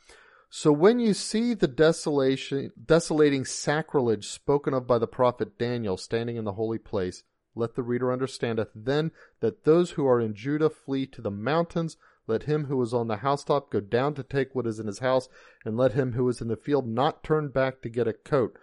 [0.54, 6.36] So when you see the desolation, desolating sacrilege spoken of by the prophet Daniel standing
[6.36, 7.24] in the holy place,
[7.56, 11.96] let the reader understandeth then that those who are in Judah flee to the mountains.
[12.28, 15.00] Let him who is on the housetop go down to take what is in his
[15.00, 15.30] house,
[15.64, 18.58] and let him who is in the field not turn back to get a coat.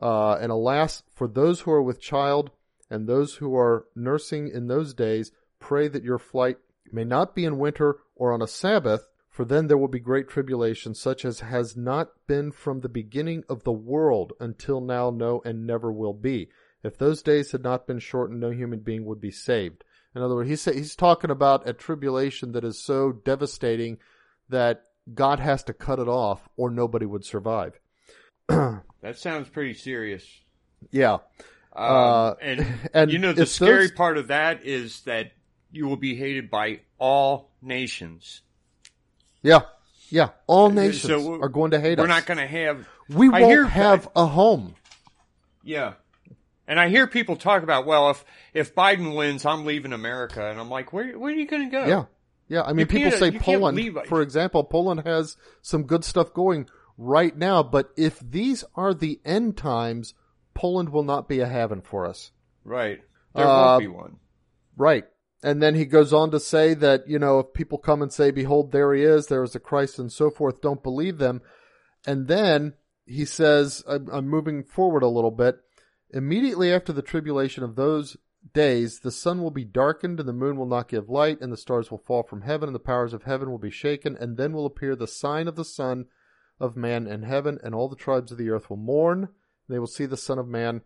[0.00, 2.52] Uh, and alas, for those who are with child
[2.88, 6.58] and those who are nursing in those days, pray that your flight
[6.92, 10.30] may not be in winter or on a Sabbath, for then there will be great
[10.30, 15.42] tribulation, such as has not been from the beginning of the world until now, no,
[15.44, 16.48] and never will be.
[16.82, 19.84] If those days had not been shortened, no human being would be saved.
[20.14, 23.98] In other words, he's, he's talking about a tribulation that is so devastating
[24.48, 27.78] that God has to cut it off or nobody would survive.
[28.48, 30.26] that sounds pretty serious.
[30.90, 31.18] Yeah.
[31.74, 33.90] Um, uh, and, and you know, the scary those...
[33.90, 35.32] part of that is that
[35.70, 38.40] you will be hated by all nations.
[39.46, 39.60] Yeah.
[40.10, 40.30] Yeah.
[40.46, 42.08] All nations so are going to hate we're us.
[42.08, 42.88] We're not going to have.
[43.08, 44.74] We I won't have a home.
[45.62, 45.94] Yeah.
[46.66, 50.44] And I hear people talk about, well, if, if Biden wins, I'm leaving America.
[50.44, 51.86] And I'm like, where, where are you going to go?
[51.86, 52.04] Yeah.
[52.48, 52.62] Yeah.
[52.62, 57.36] I mean, you people say Poland, for example, Poland has some good stuff going right
[57.36, 60.14] now, but if these are the end times,
[60.54, 62.32] Poland will not be a haven for us.
[62.64, 63.00] Right.
[63.34, 64.16] There uh, won't be one.
[64.76, 65.04] Right.
[65.42, 68.30] And then he goes on to say that, you know, if people come and say,
[68.30, 71.42] behold, there he is, there is a Christ and so forth, don't believe them.
[72.06, 75.58] And then he says, I'm, I'm moving forward a little bit.
[76.10, 78.16] Immediately after the tribulation of those
[78.54, 81.56] days, the sun will be darkened and the moon will not give light and the
[81.56, 84.16] stars will fall from heaven and the powers of heaven will be shaken.
[84.16, 86.06] And then will appear the sign of the Son
[86.58, 89.28] of Man in heaven and all the tribes of the earth will mourn.
[89.68, 90.82] They will see the Son of Man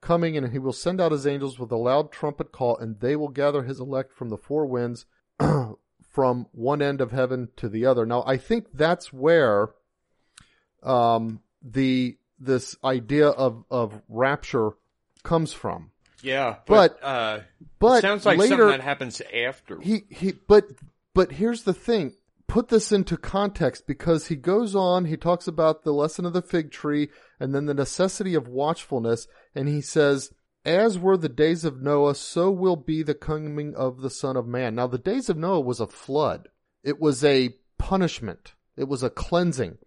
[0.00, 3.16] coming, and he will send out his angels with a loud trumpet call, and they
[3.16, 5.06] will gather his elect from the four winds,
[5.38, 8.06] from one end of heaven to the other.
[8.06, 9.70] Now, I think that's where
[10.82, 14.70] um, the this idea of of rapture
[15.22, 15.90] comes from.
[16.22, 17.40] Yeah, but but, uh,
[17.78, 19.80] but sounds like later, something that happens after.
[19.80, 20.64] He he, but
[21.14, 22.14] but here's the thing:
[22.48, 26.42] put this into context because he goes on, he talks about the lesson of the
[26.42, 30.32] fig tree and then the necessity of watchfulness, and he says,
[30.64, 34.46] As were the days of Noah, so will be the coming of the Son of
[34.46, 34.74] Man.
[34.74, 36.48] Now, the days of Noah was a flood,
[36.82, 39.78] it was a punishment, it was a cleansing.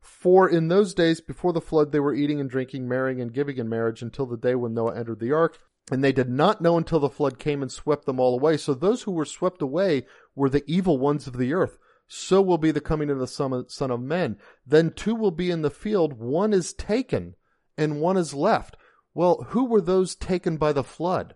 [0.00, 3.58] For in those days before the flood, they were eating and drinking, marrying and giving
[3.58, 5.58] in marriage until the day when Noah entered the ark.
[5.90, 8.56] And they did not know until the flood came and swept them all away.
[8.56, 12.58] So those who were swept away were the evil ones of the earth so will
[12.58, 14.38] be the coming of the Son of Men.
[14.66, 17.34] Then two will be in the field, one is taken,
[17.76, 18.76] and one is left.
[19.14, 21.34] Well, who were those taken by the flood?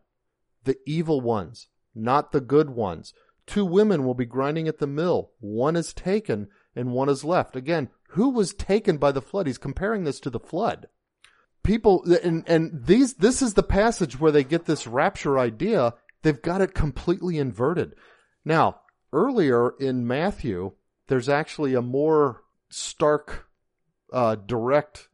[0.64, 3.14] The evil ones, not the good ones.
[3.46, 7.56] Two women will be grinding at the mill, one is taken, and one is left.
[7.56, 9.46] Again, who was taken by the flood?
[9.46, 10.88] He's comparing this to the flood.
[11.62, 15.94] People, and, and these, this is the passage where they get this rapture idea.
[16.22, 17.94] They've got it completely inverted.
[18.44, 18.80] Now,
[19.12, 20.72] earlier in Matthew,
[21.08, 23.46] there's actually a more stark,
[24.12, 25.08] uh, direct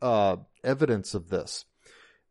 [0.00, 1.64] uh, evidence of this.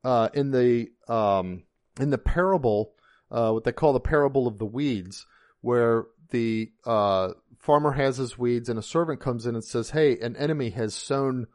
[0.03, 1.63] Uh, in the um,
[1.99, 2.93] in the parable,
[3.29, 5.27] uh, what they call the parable of the weeds,
[5.61, 7.29] where the uh,
[7.59, 10.95] farmer has his weeds and a servant comes in and says, "Hey, an enemy has
[10.95, 11.47] sown."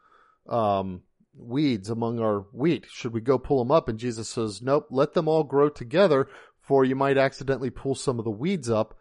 [0.49, 1.03] Um,
[1.39, 2.87] weeds among our wheat.
[2.91, 3.89] Should we go pull them up?
[3.89, 6.29] And Jesus says, nope, let them all grow together
[6.61, 8.97] for you might accidentally pull some of the weeds up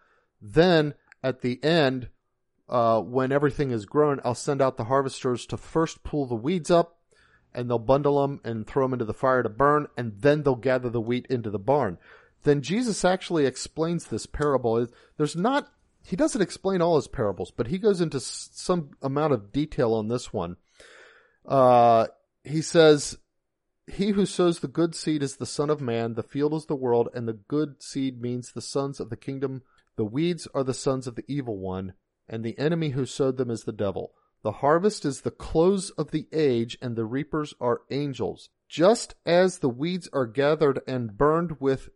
[0.54, 2.10] then at the end,
[2.70, 6.70] uh, when everything is grown, I'll send out the harvesters to first pull the weeds
[6.70, 7.00] up
[7.56, 10.56] and they'll bundle them and throw them into the fire to burn, and then they'll
[10.56, 11.98] gather the wheat into the barn.
[12.44, 14.88] Then Jesus actually explains this parable.
[15.18, 15.70] There's not,
[16.04, 20.10] he doesn't explain all his parables, but he goes into some amount of detail on
[20.10, 20.58] this one.
[21.48, 22.08] Uh,
[22.44, 23.18] he says,
[23.88, 26.76] he who sows the good seed is the Son of Man, the field is the
[26.76, 29.62] world, and the good seed means the sons of the kingdom.
[29.98, 31.94] The weeds are the sons of the evil one,
[32.28, 34.14] and the enemy who sowed them is the devil.
[34.44, 38.50] The harvest is the close of the age, and the reapers are angels.
[38.68, 41.90] Just as the weeds are gathered and burned with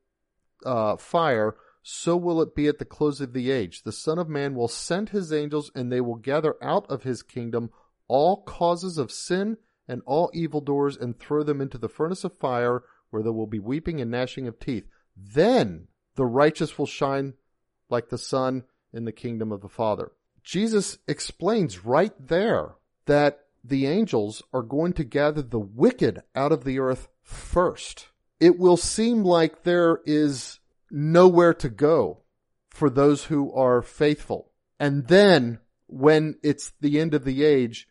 [0.65, 3.83] uh, fire, so will it be at the close of the age.
[3.83, 7.21] The Son of Man will send his angels, and they will gather out of his
[7.21, 7.69] kingdom
[8.07, 9.57] all causes of sin
[9.87, 13.59] and all evildoers, and throw them into the furnace of fire, where there will be
[13.59, 14.87] weeping and gnashing of teeth.
[15.17, 17.33] Then the righteous will shine
[17.89, 20.11] like the Son in the kingdom of the Father.
[20.43, 22.75] Jesus explains right there
[23.05, 28.07] that the angels are going to gather the wicked out of the earth first.
[28.39, 32.21] It will seem like there is nowhere to go
[32.69, 34.51] for those who are faithful.
[34.79, 37.87] And then when it's the end of the age,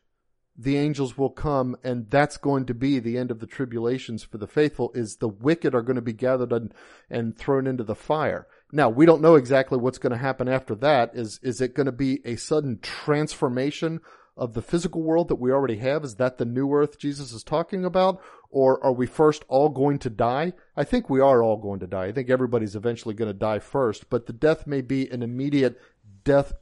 [0.56, 4.38] the angels will come and that's going to be the end of the tribulations for
[4.38, 6.74] the faithful is the wicked are going to be gathered and,
[7.08, 8.46] and thrown into the fire.
[8.70, 11.12] Now, we don't know exactly what's going to happen after that.
[11.14, 14.00] Is, is it going to be a sudden transformation
[14.36, 16.04] of the physical world that we already have?
[16.04, 18.20] Is that the new earth Jesus is talking about?
[18.50, 20.52] Or are we first all going to die?
[20.76, 22.06] I think we are all going to die.
[22.06, 25.80] I think everybody's eventually going to die first, but the death may be an immediate
[26.24, 26.52] death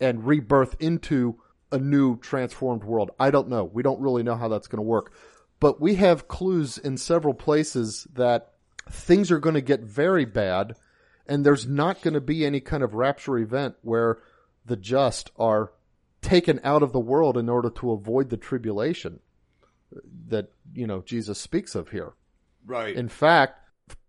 [0.00, 1.40] and rebirth into
[1.72, 3.10] a new transformed world.
[3.18, 3.64] I don't know.
[3.64, 5.12] We don't really know how that's going to work.
[5.60, 8.52] But we have clues in several places that
[8.88, 10.76] things are going to get very bad
[11.28, 14.18] and there's not going to be any kind of rapture event where
[14.64, 15.72] the just are
[16.22, 19.20] taken out of the world in order to avoid the tribulation
[20.28, 22.12] that, you know, Jesus speaks of here.
[22.66, 22.94] Right.
[22.94, 23.60] In fact,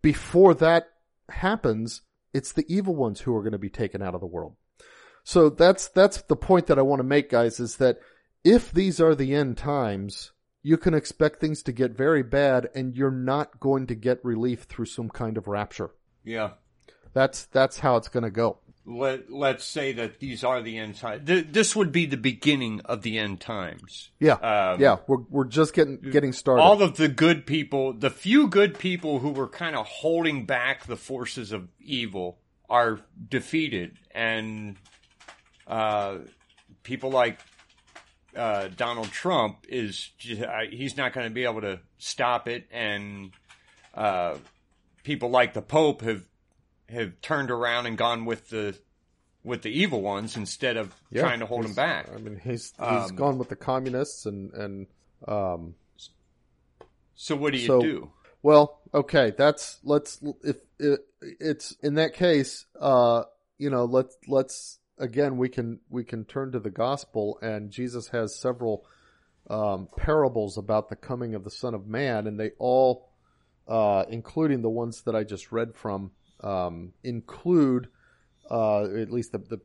[0.01, 0.89] before that
[1.29, 2.01] happens,
[2.33, 4.55] it's the evil ones who are going to be taken out of the world.
[5.23, 7.99] So that's that's the point that I want to make, guys, is that
[8.43, 10.31] if these are the end times,
[10.63, 14.63] you can expect things to get very bad, and you're not going to get relief
[14.63, 15.91] through some kind of rapture.
[16.23, 16.51] Yeah,
[17.19, 18.59] that's that's how it's going to go.
[18.85, 21.23] Let Let's say that these are the end times.
[21.25, 24.09] This would be the beginning of the end times.
[24.19, 24.97] Yeah, um, yeah.
[25.05, 26.61] We're we're just getting getting started.
[26.61, 30.85] All of the good people, the few good people who were kind of holding back
[30.85, 34.77] the forces of evil, are defeated, and
[35.67, 36.19] uh,
[36.83, 37.39] people like
[38.35, 42.65] uh, Donald Trump is just, uh, he's not going to be able to stop it,
[42.71, 43.31] and
[43.93, 44.35] uh,
[45.03, 46.23] people like the Pope have
[46.89, 48.77] have turned around and gone with the
[49.43, 52.09] with the evil ones instead of yeah, trying to hold him back.
[52.13, 54.87] I mean, he's he's um, gone with the communists and and
[55.27, 55.75] um.
[57.15, 58.11] So what do you so, do?
[58.41, 63.23] Well, okay, that's let's if it, it's in that case, uh,
[63.57, 68.09] you know, let's let's again we can we can turn to the gospel and Jesus
[68.09, 68.85] has several
[69.49, 73.09] um, parables about the coming of the Son of Man, and they all,
[73.67, 77.89] uh, including the ones that I just read from, um, include
[78.49, 79.59] uh, at least the, the,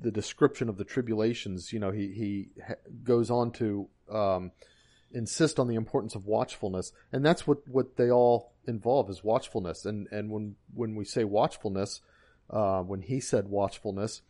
[0.00, 1.72] the description of the tribulations.
[1.72, 4.52] You know, he he ha- goes on to um,
[5.12, 9.84] insist on the importance of watchfulness, and that's what, what they all involve is watchfulness.
[9.84, 12.00] And and when when we say watchfulness,
[12.50, 14.22] uh, when he said watchfulness,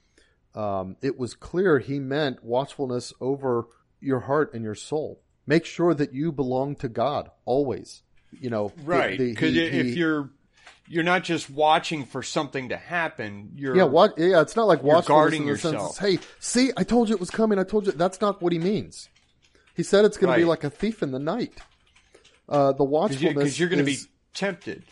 [0.55, 3.69] um, it was clear he meant watchfulness over
[4.01, 5.21] your heart and your soul.
[5.47, 8.03] Make sure that you belong to God always.
[8.31, 9.19] You know, right?
[9.19, 10.31] Because if you're
[10.89, 13.53] you're not just watching for something to happen.
[13.55, 14.19] You're yeah, what?
[14.19, 15.95] Yeah, it's not like watching guarding yourself.
[15.95, 17.59] Sense, hey, see, I told you it was coming.
[17.59, 17.93] I told you.
[17.93, 19.09] That's not what he means.
[19.75, 20.37] He said it's going right.
[20.37, 21.55] to be like a thief in the night.
[22.49, 23.99] Uh, the watchfulness because you, are going to be
[24.35, 24.85] tempted.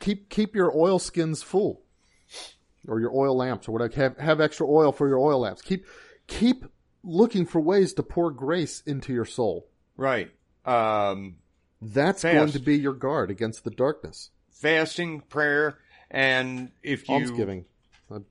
[0.00, 1.82] Keep keep your oil skins full
[2.88, 3.94] or your oil lamps or whatever.
[3.94, 5.62] Have, have extra oil for your oil lamps.
[5.62, 5.86] Keep,
[6.26, 6.64] keep
[7.02, 9.68] looking for ways to pour grace into your soul.
[9.96, 10.30] Right.
[10.64, 11.36] Um,
[11.80, 12.34] That's fast.
[12.34, 14.30] going to be your guard against the darkness.
[14.62, 15.76] Fasting, prayer,
[16.08, 17.64] and if you almsgiving.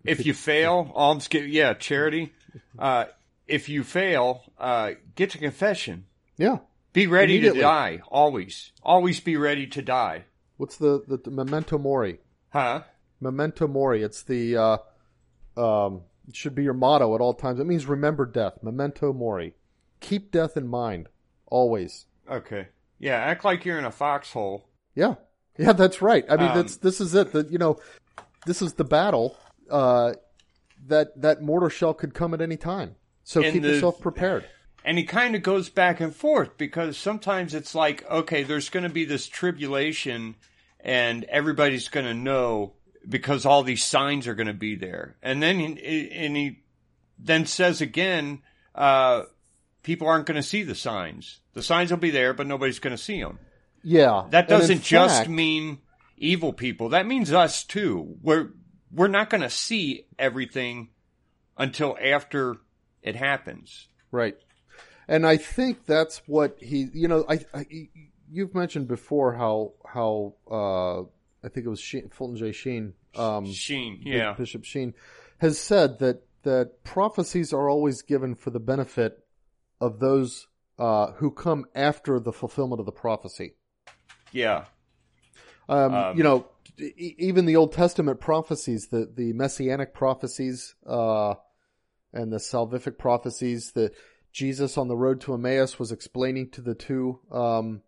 [0.05, 2.31] If you fail, almsgiving, yeah, charity.
[2.79, 3.05] Uh,
[3.47, 6.05] if you fail, uh, get to confession.
[6.37, 6.59] Yeah.
[6.93, 7.99] Be ready to die.
[8.07, 10.23] Always, always be ready to die.
[10.55, 12.19] What's the the, the memento mori?
[12.53, 12.83] Huh?
[13.19, 14.01] Memento mori.
[14.01, 14.77] It's the uh,
[15.57, 17.59] um, it should be your motto at all times.
[17.59, 18.63] It means remember death.
[18.63, 19.53] Memento mori.
[19.99, 21.09] Keep death in mind
[21.47, 22.05] always.
[22.29, 22.69] Okay.
[22.99, 24.69] Yeah, act like you're in a foxhole.
[24.95, 25.15] Yeah.
[25.57, 26.25] Yeah, that's right.
[26.29, 27.33] I mean, um, that's this is it.
[27.33, 27.79] That you know,
[28.45, 29.37] this is the battle.
[29.69, 30.13] Uh,
[30.87, 32.95] that that mortar shell could come at any time.
[33.23, 34.45] So keep the, yourself prepared.
[34.83, 38.83] and he kind of goes back and forth because sometimes it's like, okay, there's going
[38.83, 40.35] to be this tribulation
[40.79, 42.73] and everybody's going to know
[43.07, 45.15] because all these signs are going to be there.
[45.21, 46.59] And then, he, and he
[47.19, 48.41] then says again,
[48.73, 49.23] uh,
[49.83, 51.39] people aren't going to see the signs.
[51.53, 53.37] The signs will be there, but nobody's going to see them.
[53.83, 54.25] Yeah.
[54.29, 55.79] That doesn't just fact, mean
[56.17, 56.89] evil people.
[56.89, 58.17] That means us too.
[58.21, 58.51] We're,
[58.91, 60.89] we're not going to see everything
[61.57, 62.57] until after
[63.01, 63.87] it happens.
[64.11, 64.37] Right.
[65.07, 67.65] And I think that's what he, you know, I, I
[68.31, 71.01] you've mentioned before how, how, uh,
[71.43, 72.51] I think it was Sheen, Fulton J.
[72.51, 74.33] Sheen, um, Sheen, yeah.
[74.33, 74.93] Bishop Sheen
[75.39, 79.25] has said that, that prophecies are always given for the benefit
[79.79, 83.55] of those, uh, who come after the fulfillment of the prophecy.
[84.31, 84.65] Yeah.
[85.69, 86.47] Um, um, you know,
[86.97, 91.35] even the Old Testament prophecies, the, the messianic prophecies, uh,
[92.13, 93.93] and the salvific prophecies that
[94.33, 97.81] Jesus on the road to Emmaus was explaining to the two, um,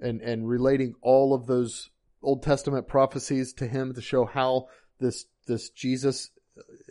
[0.00, 1.90] and, and relating all of those
[2.22, 4.68] Old Testament prophecies to him to show how
[4.98, 6.30] this, this Jesus,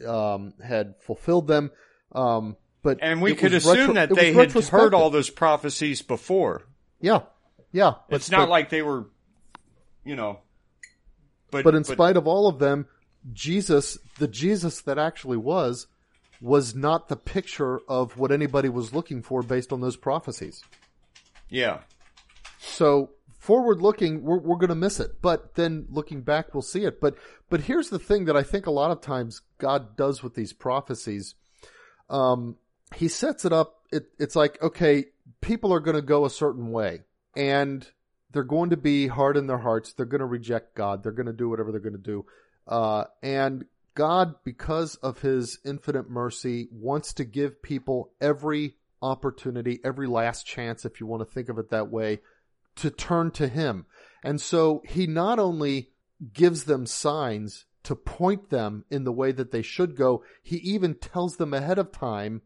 [0.07, 1.71] um, had fulfilled them.
[2.11, 6.67] Um, but and we could assume retro- that they had heard all those prophecies before.
[6.99, 7.21] Yeah,
[7.73, 7.95] yeah.
[8.09, 9.09] But, it's not but, like they were,
[10.05, 10.39] you know.
[11.51, 12.87] But but in but, spite of all of them,
[13.33, 15.87] Jesus, the Jesus that actually was,
[16.39, 20.63] was not the picture of what anybody was looking for based on those prophecies.
[21.49, 21.79] Yeah.
[22.59, 25.21] So forward looking, we're, we're going to miss it.
[25.21, 26.99] But then looking back, we'll see it.
[26.99, 27.17] But,
[27.49, 30.53] but here's the thing that I think a lot of times God does with these
[30.53, 31.35] prophecies.
[32.09, 32.57] Um,
[32.95, 33.81] he sets it up.
[33.91, 35.05] It, it's like, okay,
[35.41, 37.01] people are going to go a certain way
[37.35, 37.87] and
[38.31, 39.93] they're going to be hard in their hearts.
[39.93, 41.03] They're going to reject God.
[41.03, 42.25] They're going to do whatever they're going to do.
[42.67, 43.65] Uh, and
[43.95, 50.85] God, because of his infinite mercy, wants to give people every opportunity, every last chance,
[50.85, 52.21] if you want to think of it that way,
[52.77, 53.85] to turn to him.
[54.23, 55.91] And so he not only
[56.33, 60.95] gives them signs to point them in the way that they should go, he even
[60.95, 62.41] tells them ahead of time,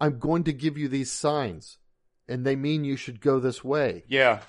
[0.00, 1.78] I'm going to give you these signs
[2.28, 4.04] and they mean you should go this way.
[4.08, 4.40] Yeah.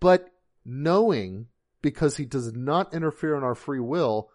[0.00, 0.30] But
[0.64, 1.46] knowing
[1.82, 4.30] because he does not interfere in our free will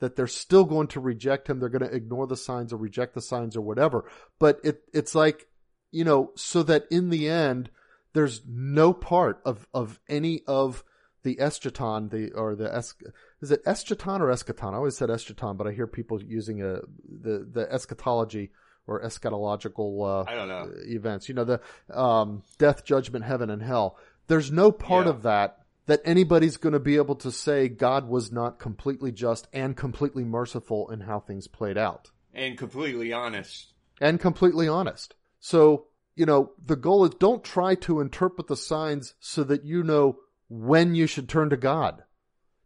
[0.00, 3.14] that they're still going to reject him, they're going to ignore the signs or reject
[3.14, 4.10] the signs or whatever.
[4.38, 5.46] But it it's like,
[5.90, 7.70] you know, so that in the end
[8.12, 10.82] there's no part of of any of
[11.22, 12.94] the eschaton, the or the es,
[13.40, 14.72] is it eschaton or eschaton?
[14.72, 18.50] I always said eschaton, but I hear people using a the the eschatology
[18.86, 20.70] or eschatological uh, I don't know.
[20.84, 21.28] events.
[21.28, 21.60] You know, the
[21.92, 23.98] um, death, judgment, heaven, and hell.
[24.28, 25.10] There's no part yeah.
[25.10, 29.46] of that that anybody's going to be able to say God was not completely just
[29.52, 32.10] and completely merciful in how things played out.
[32.34, 33.72] And completely honest.
[34.00, 35.14] And completely honest.
[35.38, 39.82] So, you know, the goal is don't try to interpret the signs so that you
[39.82, 40.18] know
[40.48, 42.02] when you should turn to God.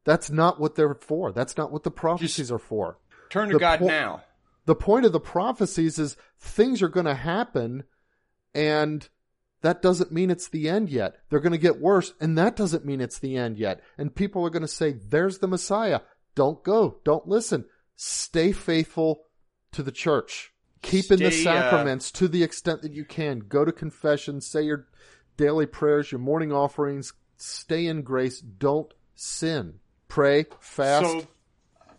[0.05, 1.31] That's not what they're for.
[1.31, 2.99] That's not what the prophecies Just are for.
[3.29, 4.23] Turn to the God po- now
[4.71, 7.83] the point of the prophecies is things are going to happen
[8.55, 9.09] and
[9.63, 11.17] that doesn't mean it's the end yet.
[11.29, 13.81] They're going to get worse and that doesn't mean it's the end yet.
[13.99, 16.03] And people are going to say, there's the Messiah.
[16.37, 17.01] Don't go.
[17.03, 17.65] Don't listen.
[17.97, 19.25] Stay faithful
[19.73, 20.53] to the church.
[20.83, 22.19] Keep Stay, in the uh, sacraments uh...
[22.19, 23.41] to the extent that you can.
[23.41, 24.41] Go to confession.
[24.41, 24.87] Say your
[25.37, 27.13] daily prayers, your morning offerings.
[27.37, 28.41] Stay in grace.
[28.41, 29.81] Don't sin.
[30.07, 31.27] Pray, fast, so,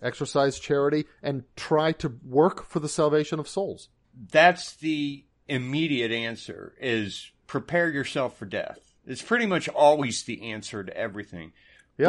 [0.01, 3.89] exercise charity, and try to work for the salvation of souls.
[4.31, 8.79] That's the immediate answer is prepare yourself for death.
[9.05, 11.53] It's pretty much always the answer to everything.
[11.97, 12.07] Yeah.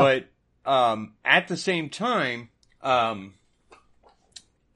[0.65, 2.51] But um, at the same time,
[2.83, 3.35] um,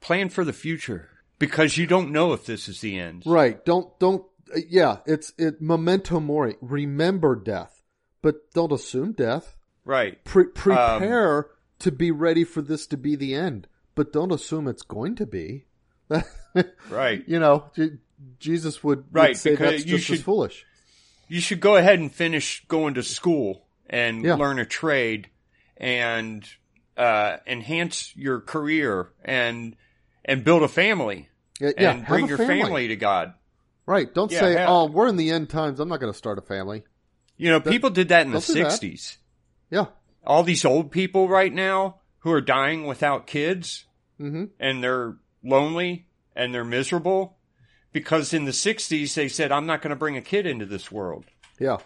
[0.01, 1.09] plan for the future
[1.39, 3.23] because you don't know if this is the end.
[3.25, 3.63] Right.
[3.63, 4.25] Don't don't.
[4.53, 4.97] Uh, yeah.
[5.05, 6.55] It's it memento mori.
[6.61, 7.83] Remember death,
[8.21, 9.55] but don't assume death.
[9.85, 10.23] Right.
[10.25, 11.45] Pre- prepare um,
[11.79, 15.25] to be ready for this to be the end, but don't assume it's going to
[15.25, 15.65] be.
[16.89, 17.23] right.
[17.27, 17.65] You know,
[18.39, 20.65] Jesus would, right, would say that's you just should, as foolish.
[21.27, 24.35] You should go ahead and finish going to school and yeah.
[24.35, 25.29] learn a trade
[25.75, 26.47] and
[26.95, 29.75] uh, enhance your career and
[30.25, 31.91] and build a family yeah, yeah.
[31.91, 32.61] and bring your family.
[32.63, 32.87] family.
[32.89, 33.33] to God.
[33.85, 34.13] Right.
[34.13, 35.79] Don't yeah, say, have, "Oh, we're in the end times.
[35.79, 36.83] I'm not going to start a family."
[37.37, 39.17] You know, that, people did that in the '60s.
[39.69, 39.85] Yeah
[40.27, 43.85] all these old people right now who are dying without kids
[44.19, 44.45] mm-hmm.
[44.59, 47.37] and they're lonely and they're miserable
[47.91, 50.91] because in the 60s they said i'm not going to bring a kid into this
[50.91, 51.25] world
[51.59, 51.77] yeah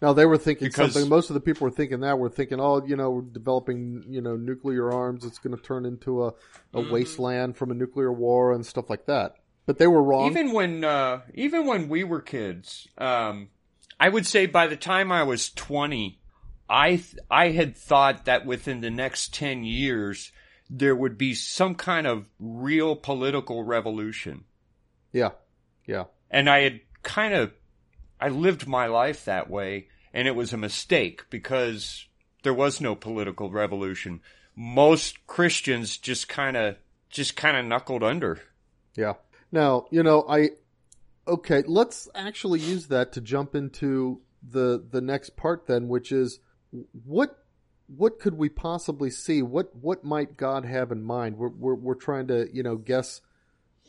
[0.00, 2.60] now they were thinking because, something most of the people were thinking that were thinking
[2.60, 6.28] oh you know we're developing you know nuclear arms it's going to turn into a,
[6.28, 6.32] a
[6.74, 6.92] mm-hmm.
[6.92, 9.36] wasteland from a nuclear war and stuff like that
[9.68, 10.30] but they were wrong.
[10.30, 13.50] Even when uh, even when we were kids, um,
[14.00, 16.20] I would say by the time I was twenty,
[16.68, 20.32] I th- I had thought that within the next ten years
[20.70, 24.44] there would be some kind of real political revolution.
[25.12, 25.30] Yeah,
[25.86, 26.04] yeah.
[26.30, 27.52] And I had kind of
[28.20, 32.06] I lived my life that way, and it was a mistake because
[32.42, 34.20] there was no political revolution.
[34.54, 36.76] Most Christians just kind of
[37.10, 38.40] just kind of knuckled under.
[38.94, 39.14] Yeah.
[39.50, 40.50] Now, you know, I
[41.26, 46.40] okay, let's actually use that to jump into the the next part then, which is
[47.04, 47.44] what
[47.86, 49.42] what could we possibly see?
[49.42, 51.36] What what might God have in mind?
[51.36, 53.20] We're we're, we're trying to you know guess,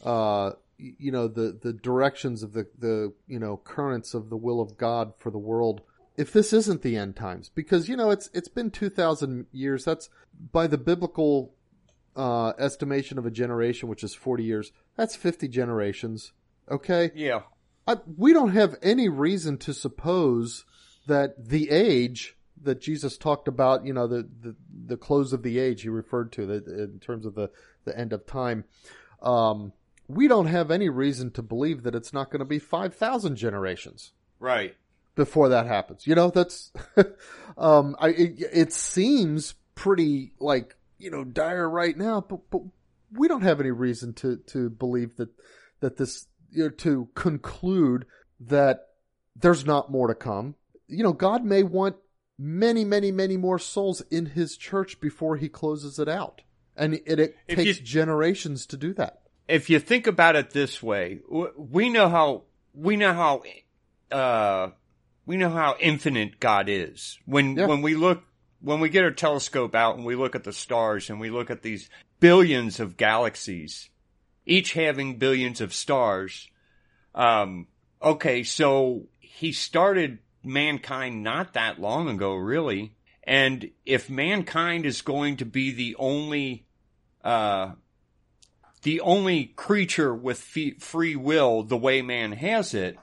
[0.03, 4.61] uh, you know the the directions of the the you know currents of the will
[4.61, 5.81] of God for the world.
[6.17, 9.85] If this isn't the end times, because you know it's it's been two thousand years.
[9.85, 10.09] That's
[10.51, 11.53] by the biblical
[12.15, 16.33] uh, estimation of a generation, which is 40 years, that's 50 generations.
[16.69, 17.11] Okay?
[17.15, 17.41] Yeah.
[17.87, 20.65] I, we don't have any reason to suppose
[21.07, 24.55] that the age that Jesus talked about, you know, the, the,
[24.85, 27.49] the close of the age he referred to in terms of the,
[27.85, 28.65] the end of time,
[29.21, 29.73] um,
[30.07, 34.13] we don't have any reason to believe that it's not going to be 5,000 generations.
[34.39, 34.75] Right.
[35.15, 36.07] Before that happens.
[36.07, 36.71] You know, that's,
[37.57, 42.61] um, I, it, it seems pretty like you know dire right now, but but
[43.13, 45.29] we don't have any reason to to believe that
[45.79, 48.05] that this you know, to conclude
[48.41, 48.89] that
[49.35, 50.55] there's not more to come.
[50.87, 51.95] You know, God may want
[52.39, 56.41] many, many, many more souls in His church before He closes it out,
[56.75, 59.21] and it, it takes you, generations to do that.
[59.47, 61.19] If you think about it this way,
[61.57, 63.43] we know how we know how
[64.11, 64.69] uh,
[65.25, 67.19] we know how infinite God is.
[67.25, 67.67] When yeah.
[67.67, 68.23] when we look
[68.61, 71.49] when we get our telescope out and we look at the stars and we look
[71.49, 73.89] at these billions of galaxies,
[74.45, 76.49] each having billions of stars,
[77.15, 77.67] um,
[78.01, 82.93] okay, so he started mankind not that long ago, really.
[83.23, 86.65] And if mankind is going to be the only,
[87.23, 87.73] uh,
[88.81, 92.97] the only creature with free will the way man has it,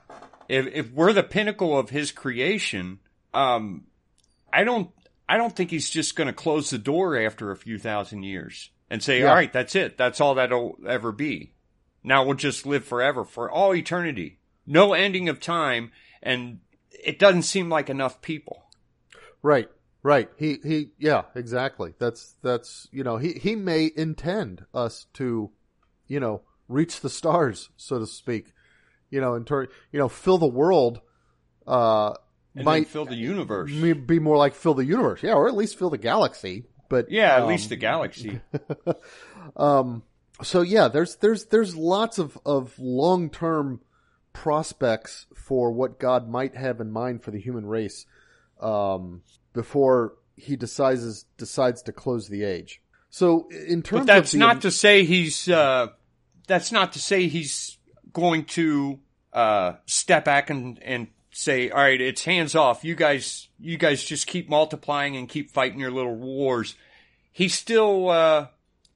[0.49, 2.99] if, if we're the pinnacle of his creation,
[3.34, 3.84] um,
[4.53, 4.91] I don't
[5.28, 8.70] I don't think he's just going to close the door after a few thousand years
[8.89, 9.28] and say, yeah.
[9.28, 9.99] all right, that's it.
[9.99, 11.53] That's all that'll ever be.
[12.05, 14.39] Now we'll just live forever for all eternity.
[14.66, 15.91] No ending of time.
[16.22, 16.61] And
[17.05, 18.64] it doesn't seem like enough people.
[19.42, 19.68] Right.
[20.03, 20.30] Right.
[20.38, 21.94] He, he, yeah, exactly.
[21.99, 25.51] That's, that's, you know, he, he may intend us to,
[26.07, 28.53] you know, reach the stars, so to speak,
[29.11, 31.01] you know, in turn, you know, fill the world,
[31.66, 32.14] uh,
[32.55, 33.70] and might fill the universe.
[33.70, 36.64] Be more like fill the universe, yeah, or at least fill the galaxy.
[36.88, 38.40] But yeah, at um, least the galaxy.
[39.57, 40.03] um.
[40.42, 43.80] So yeah, there's there's there's lots of of long term
[44.37, 48.05] prospects for what God might have in mind for the human race,
[48.61, 49.22] um,
[49.55, 52.82] before He decides decides to close the age.
[53.09, 55.49] So in terms, but that's not to say he's.
[55.49, 55.89] Uh,
[56.47, 57.78] that's not to say he's
[58.12, 59.01] going to
[59.32, 62.84] uh, step back and and say, all right, it's hands off.
[62.84, 66.74] You guys, you guys just keep multiplying and keep fighting your little wars.
[67.32, 68.49] He still, uh,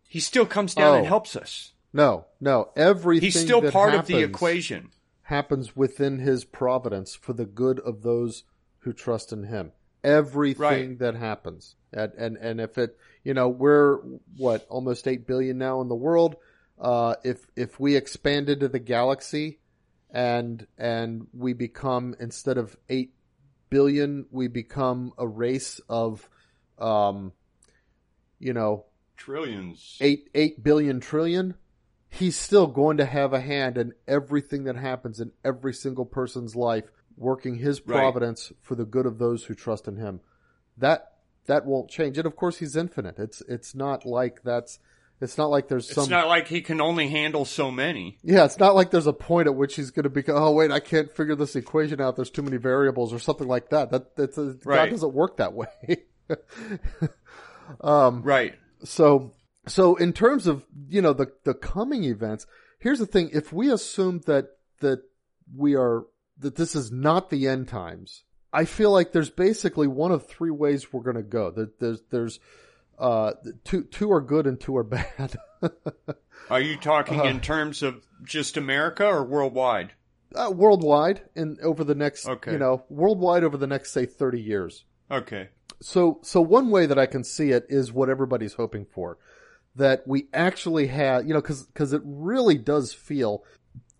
[0.08, 0.98] he still comes down oh.
[0.98, 1.72] and helps us.
[1.92, 3.26] No, no, everything.
[3.26, 4.90] He's still part of the equation.
[5.30, 8.42] Happens within his providence for the good of those
[8.80, 9.70] who trust in him.
[10.02, 10.98] Everything right.
[10.98, 13.98] that happens, and, and and if it, you know, we're
[14.36, 16.34] what almost eight billion now in the world.
[16.80, 19.60] Uh, if if we expanded to the galaxy,
[20.10, 23.14] and and we become instead of eight
[23.68, 26.28] billion, we become a race of,
[26.76, 27.32] um,
[28.40, 28.84] you know,
[29.16, 31.54] trillions, eight eight billion trillion.
[32.10, 36.56] He's still going to have a hand in everything that happens in every single person's
[36.56, 36.84] life,
[37.16, 38.58] working His providence right.
[38.62, 40.20] for the good of those who trust in Him.
[40.76, 41.12] That
[41.46, 42.18] that won't change.
[42.18, 43.18] And of course, He's infinite.
[43.18, 44.78] It's it's not like that's
[45.20, 46.02] it's not like there's some.
[46.02, 48.16] It's not like he can only handle so many.
[48.22, 50.24] Yeah, it's not like there's a point at which he's going to be.
[50.28, 52.16] Oh wait, I can't figure this equation out.
[52.16, 53.90] There's too many variables or something like that.
[53.90, 54.86] That that's a, right.
[54.86, 56.04] God doesn't work that way.
[57.82, 58.54] um, right.
[58.84, 59.34] So
[59.70, 62.46] so in terms of you know the the coming events,
[62.78, 64.48] here's the thing: if we assume that
[64.80, 65.02] that
[65.56, 66.04] we are
[66.38, 70.50] that this is not the end times, I feel like there's basically one of three
[70.50, 71.50] ways we're going to go.
[71.50, 72.40] That there's there's
[72.98, 73.32] uh,
[73.64, 75.36] two two are good and two are bad.
[76.50, 79.92] are you talking uh, in terms of just America or worldwide?
[80.34, 82.52] Uh, worldwide, and over the next, okay.
[82.52, 84.84] you know, worldwide over the next say thirty years.
[85.10, 85.48] Okay.
[85.82, 89.18] So, so one way that I can see it is what everybody's hoping for,
[89.76, 93.44] that we actually have, you know, because because it really does feel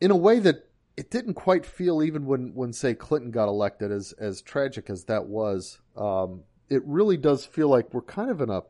[0.01, 3.91] in a way that it didn't quite feel even when when say Clinton got elected
[3.91, 5.81] as as tragic as that was.
[5.97, 8.63] Um, it really does feel like we're kind of in a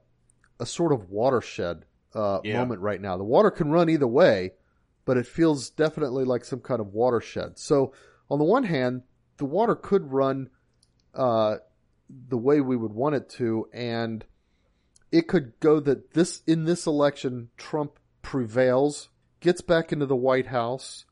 [0.58, 1.84] a sort of watershed
[2.14, 2.58] uh, yeah.
[2.58, 3.16] moment right now.
[3.16, 4.52] The water can run either way,
[5.04, 7.58] but it feels definitely like some kind of watershed.
[7.58, 7.92] So
[8.30, 9.02] on the one hand,
[9.38, 10.50] the water could run
[11.14, 11.56] uh,
[12.28, 14.24] the way we would want it to, and
[15.12, 19.08] it could go that this in this election Trump prevails,
[19.40, 21.04] gets back into the White House.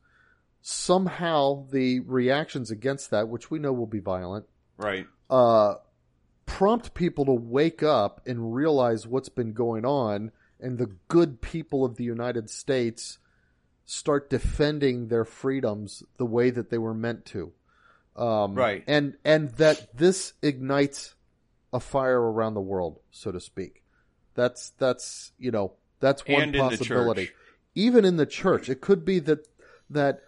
[0.61, 4.45] Somehow the reactions against that, which we know will be violent,
[4.77, 5.75] right, uh,
[6.45, 11.85] prompt people to wake up and realize what's been going on, and the good people
[11.85, 13.19] of the United States
[13.85, 17.51] start defending their freedoms the way that they were meant to.
[18.15, 18.83] Um, right.
[18.85, 21.15] And, and that this ignites
[21.71, 23.83] a fire around the world, so to speak.
[24.39, 27.29] That's, that's, you know, that's one and possibility.
[27.75, 29.45] Even in the church, it could be that,
[29.89, 30.21] that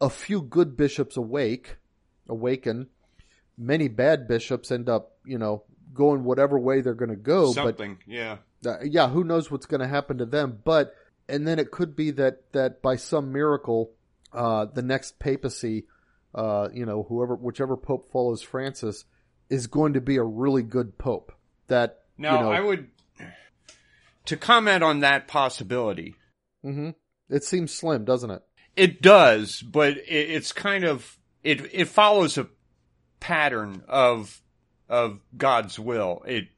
[0.00, 1.76] a few good bishops awake,
[2.28, 2.86] awaken,
[3.58, 7.52] many bad bishops end up, you know, going whatever way they're going to go.
[7.52, 8.36] Something, but, yeah.
[8.64, 10.60] Uh, yeah, who knows what's going to happen to them?
[10.64, 10.94] But
[11.28, 13.92] and then it could be that that by some miracle,
[14.32, 15.86] uh, the next papacy,
[16.34, 19.04] uh, you know, whoever whichever pope follows Francis,
[19.50, 21.32] is going to be a really good pope.
[21.68, 22.88] That now you know, I would
[24.26, 26.14] to comment on that possibility.
[26.64, 26.90] Mm-hmm.
[27.28, 28.42] It seems slim, doesn't it?
[28.76, 31.68] It does, but it, it's kind of it.
[31.72, 32.48] It follows a
[33.20, 34.40] pattern of
[34.88, 36.22] of God's will.
[36.26, 36.48] It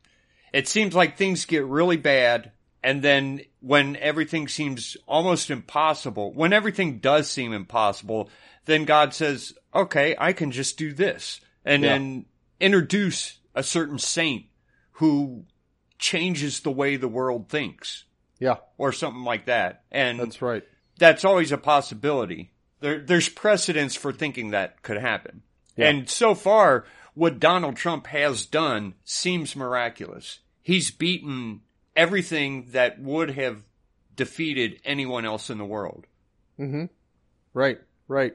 [0.53, 2.53] it seems like things get really bad
[2.83, 8.31] and then when everything seems almost impossible, when everything does seem impossible,
[8.67, 11.41] then God says, okay, I can just do this.
[11.65, 11.91] And yeah.
[11.91, 12.27] then
[12.61, 14.47] introduce a certain saint
[14.93, 15.45] who
[15.99, 18.05] changes the way the world thinks.
[18.39, 18.57] Yeah.
[18.77, 19.83] Or something like that.
[19.91, 20.65] And that's right.
[20.99, 22.53] That's always a possibility.
[22.81, 25.43] There, there's precedence for thinking that could happen.
[25.77, 25.89] Yeah.
[25.89, 26.85] And so far,
[27.15, 30.41] what Donald Trump has done seems miraculous.
[30.63, 31.63] He's beaten
[31.97, 33.65] everything that would have
[34.15, 36.07] defeated anyone else in the world.
[36.59, 36.87] Mm-hmm.
[37.55, 38.35] Right, right.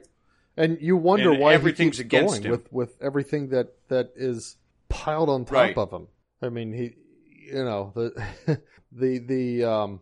[0.56, 2.50] And you wonder and why everything's against him.
[2.50, 4.56] with with everything that that is
[4.88, 5.76] piled on top right.
[5.76, 6.08] of him.
[6.42, 6.94] I mean, he,
[7.46, 8.60] you know, the
[8.92, 10.00] the the um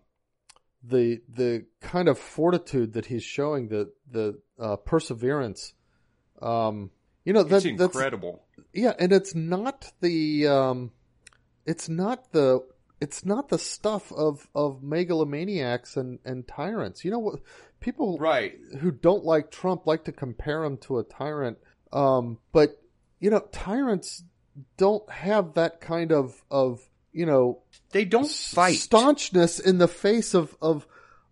[0.82, 5.74] the the kind of fortitude that he's showing, the the uh, perseverance.
[6.40, 6.90] Um,
[7.24, 8.42] you know, that, that's incredible.
[8.72, 10.92] Yeah, and it's not the um,
[11.66, 12.64] it's not the
[13.00, 17.04] it's not the stuff of of megalomaniacs and and tyrants.
[17.04, 17.40] You know what?
[17.80, 21.58] People right who don't like Trump like to compare him to a tyrant.
[21.92, 22.80] Um, but
[23.20, 24.24] you know, tyrants
[24.76, 30.34] don't have that kind of of you know they don't fight staunchness in the face
[30.34, 30.86] of of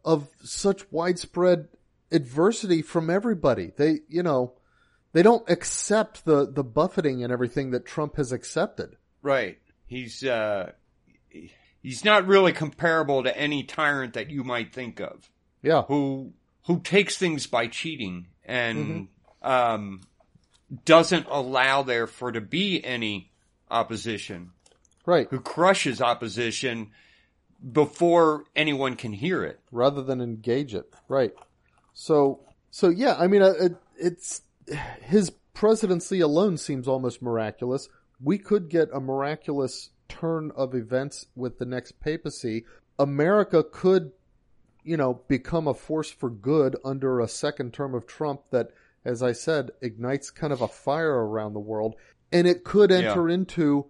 [0.05, 1.69] of such widespread
[2.13, 3.73] adversity from everybody.
[3.77, 4.55] They you know
[5.13, 8.97] they don't accept the the buffeting and everything that Trump has accepted.
[9.23, 9.59] Right.
[9.87, 10.73] He's uh
[11.83, 15.31] he's not really comparable to any tyrant that you might think of.
[15.63, 15.83] Yeah.
[15.83, 16.33] Who
[16.67, 19.09] who takes things by cheating and
[19.43, 19.51] mm-hmm.
[19.51, 20.01] um,
[20.85, 23.33] doesn't allow there for to be any
[23.71, 24.53] opposition.
[25.07, 25.27] Right.
[25.31, 26.91] Who crushes opposition
[27.73, 30.93] before anyone can hear it rather than engage it.
[31.09, 31.33] Right.
[31.95, 32.41] So
[32.71, 34.43] so yeah, I mean uh, it, it's
[35.03, 37.89] his presidency alone seems almost miraculous.
[38.23, 42.65] We could get a miraculous turn of events with the next papacy,
[42.99, 44.13] America could,
[44.85, 48.73] you know, become a force for good under a second term of Trump that,
[49.05, 51.95] as I said, ignites kind of a fire around the world.
[52.31, 53.35] And it could enter yeah.
[53.35, 53.87] into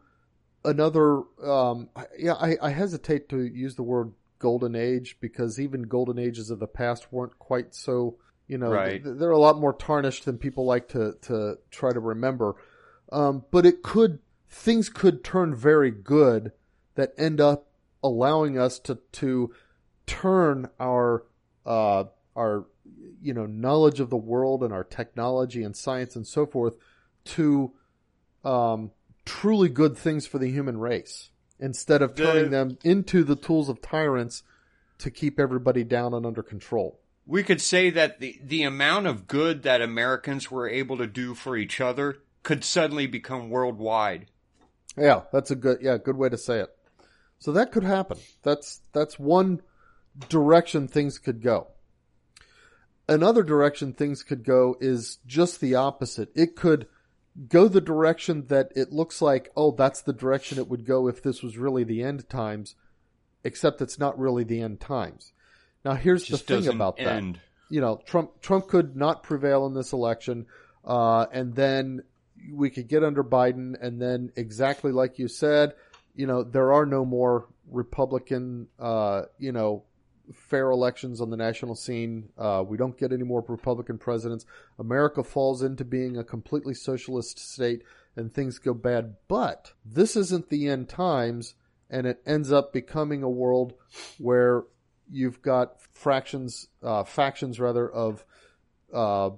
[0.65, 1.89] another, um,
[2.19, 6.59] yeah, I, I hesitate to use the word golden age because even golden ages of
[6.59, 9.03] the past weren't quite so, you know, right.
[9.05, 12.57] they're a lot more tarnished than people like to, to try to remember.
[13.13, 16.53] Um, but it could things could turn very good
[16.97, 17.69] that end up
[18.03, 19.53] allowing us to to
[20.07, 21.25] turn our
[21.65, 22.05] uh,
[22.37, 22.67] our
[23.23, 26.75] you know knowledge of the world and our technology and science and so forth
[27.25, 27.73] to
[28.45, 28.91] um,
[29.31, 33.69] truly good things for the human race instead of turning the, them into the tools
[33.69, 34.43] of tyrants
[34.99, 36.99] to keep everybody down and under control.
[37.27, 41.35] We could say that the the amount of good that Americans were able to do
[41.37, 44.27] for each other could suddenly become worldwide.
[44.97, 46.77] Yeah, that's a good yeah, good way to say it.
[47.39, 48.19] So that could happen.
[48.43, 49.63] That's that's one
[50.29, 51.69] direction things could go.
[53.09, 56.31] Another direction things could go is just the opposite.
[56.35, 56.89] It could
[57.49, 61.23] go the direction that it looks like, oh, that's the direction it would go if
[61.23, 62.75] this was really the end times,
[63.45, 65.33] except it's not really the end times.
[65.85, 67.41] Now here's the thing about end.
[67.71, 70.47] you know, Trump Trump could not prevail in this election,
[70.85, 72.03] uh, and then
[72.53, 75.75] we could get under Biden, and then exactly like you said,
[76.15, 79.85] you know, there are no more Republican, uh, you know,
[80.35, 82.31] fair elections on the national scene.
[82.39, 84.47] Uh, we don't get any more Republican presidents.
[84.79, 87.83] America falls into being a completely socialist state
[88.17, 89.17] and things go bad.
[89.29, 91.55] But this isn't the end times,
[91.89, 93.75] and it ends up becoming a world
[94.19, 94.65] where
[95.11, 98.25] you've got fractions, uh, factions rather, of
[98.93, 99.31] uh,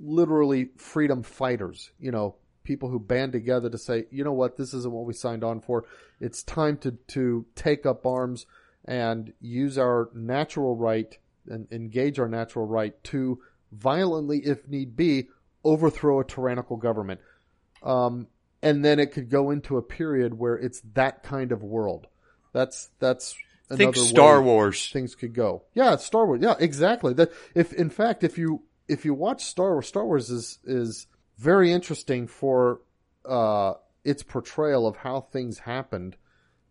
[0.00, 1.90] literally freedom fighters.
[1.98, 5.14] You know, people who band together to say, you know what, this isn't what we
[5.14, 5.84] signed on for.
[6.20, 8.46] It's time to, to take up arms
[8.86, 11.16] and use our natural right
[11.48, 13.40] and engage our natural right to
[13.72, 15.28] violently, if need be,
[15.64, 17.20] overthrow a tyrannical government.
[17.82, 18.28] Um,
[18.62, 22.06] and then it could go into a period where it's that kind of world.
[22.52, 23.36] That's that's
[23.68, 24.90] another Think Star Wars.
[24.90, 25.64] Things could go.
[25.74, 26.40] Yeah, Star Wars.
[26.42, 27.12] Yeah, exactly.
[27.12, 31.06] That if in fact if you if you watch Star Wars, Star Wars is is
[31.38, 32.80] very interesting for
[33.24, 33.74] uh,
[34.04, 36.16] its portrayal of how things happened.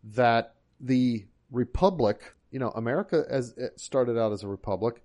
[0.03, 1.25] That the
[1.55, 5.01] republic, you know, America as it started out as a republic.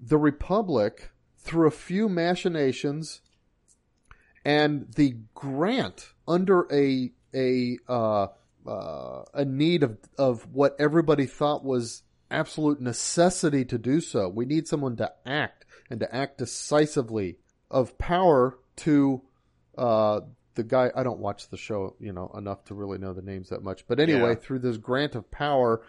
[0.00, 3.20] The republic, through a few machinations
[4.44, 8.26] and the grant under a a uh,
[8.66, 14.28] uh, a need of of what everybody thought was absolute necessity to do so.
[14.28, 17.36] We need someone to act and to act decisively
[17.70, 19.22] of power to
[19.76, 20.20] uh,
[20.54, 20.90] the guy.
[20.94, 23.86] I don't watch the show, you know, enough to really know the names that much.
[23.86, 24.34] But anyway, yeah.
[24.34, 25.82] through this grant of power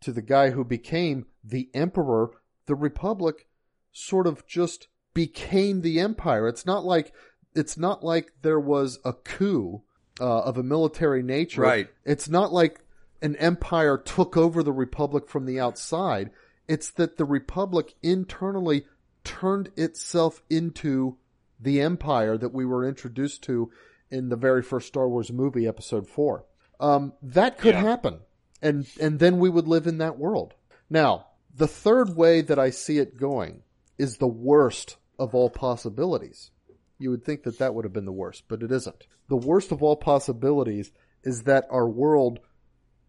[0.00, 2.30] to the guy who became the emperor,
[2.66, 3.46] the republic
[3.92, 6.46] sort of just became the empire.
[6.46, 7.12] It's not like
[7.54, 9.82] it's not like there was a coup
[10.20, 11.62] uh, of a military nature.
[11.62, 11.88] Right.
[12.04, 12.80] It's not like
[13.22, 16.30] an empire took over the republic from the outside.
[16.68, 18.86] It's that the republic internally
[19.24, 21.16] turned itself into
[21.58, 23.70] the empire that we were introduced to
[24.10, 26.44] in the very first Star Wars movie, Episode Four.
[26.78, 27.82] Um, that could yeah.
[27.82, 28.20] happen,
[28.62, 30.54] and and then we would live in that world.
[30.90, 33.62] Now, the third way that I see it going
[33.98, 36.50] is the worst of all possibilities.
[36.98, 39.06] You would think that that would have been the worst, but it isn't.
[39.28, 40.92] The worst of all possibilities
[41.24, 42.40] is that our world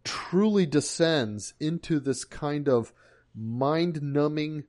[0.04, 2.92] truly descends into this kind of
[3.34, 4.64] mind numbing,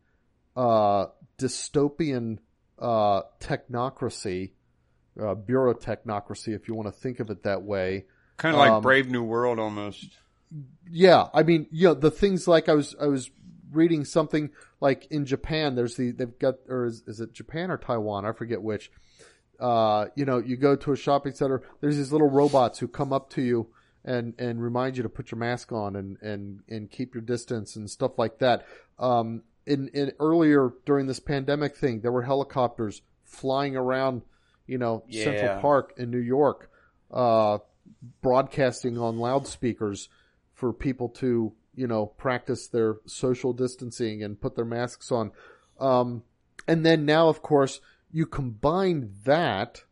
[0.55, 1.07] uh,
[1.37, 2.39] dystopian
[2.77, 4.51] uh, technocracy,
[5.21, 8.05] uh, bureau technocracy, if you want to think of it that way.
[8.37, 10.07] Kind of like um, Brave New World almost.
[10.89, 13.29] Yeah, I mean, you know, the things like I was I was
[13.71, 14.49] reading something
[14.81, 15.75] like in Japan.
[15.75, 18.25] There's the they've got or is, is it Japan or Taiwan?
[18.25, 18.91] I forget which.
[19.59, 21.61] Uh, you know, you go to a shopping center.
[21.81, 23.67] There's these little robots who come up to you
[24.05, 27.75] and and remind you to put your mask on and and and keep your distance
[27.75, 28.65] and stuff like that.
[28.97, 34.23] Um, in, in earlier during this pandemic thing, there were helicopters flying around,
[34.69, 35.23] you know, yeah.
[35.23, 36.69] Central Park in New York,
[37.11, 37.57] uh,
[38.21, 40.09] broadcasting on loudspeakers
[40.53, 45.31] for people to, you know, practice their social distancing and put their masks on.
[45.79, 46.23] Um,
[46.67, 49.83] and then now, of course, you combine that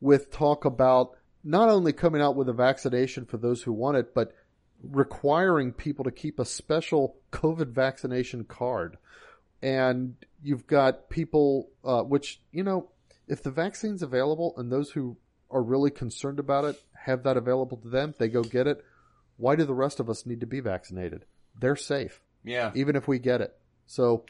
[0.00, 1.12] with talk about
[1.44, 4.34] not only coming out with a vaccination for those who want it, but
[4.82, 8.98] requiring people to keep a special COVID vaccination card
[9.64, 12.90] and you've got people, uh, which you know,
[13.28, 15.16] if the vaccine's available and those who
[15.50, 18.84] are really concerned about it have that available to them, they go get it.
[19.36, 21.24] Why do the rest of us need to be vaccinated?
[21.58, 22.20] They're safe.
[22.44, 22.72] Yeah.
[22.74, 23.56] Even if we get it.
[23.86, 24.24] So,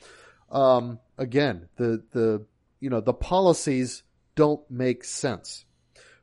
[0.51, 2.45] um, again, the, the,
[2.81, 4.03] you know, the policies
[4.35, 5.65] don't make sense.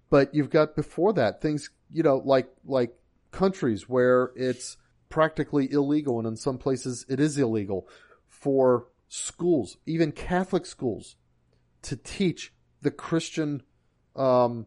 [0.09, 2.93] But you've got before that things, you know, like, like
[3.31, 4.77] countries where it's
[5.09, 7.87] practically illegal and in some places it is illegal
[8.27, 11.15] for schools, even Catholic schools,
[11.83, 13.63] to teach the Christian
[14.15, 14.65] um,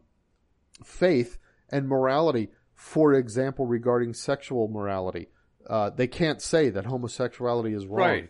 [0.83, 1.37] faith
[1.69, 2.49] and morality.
[2.73, 5.29] For example, regarding sexual morality,
[5.67, 8.09] uh, they can't say that homosexuality is wrong.
[8.09, 8.29] Right.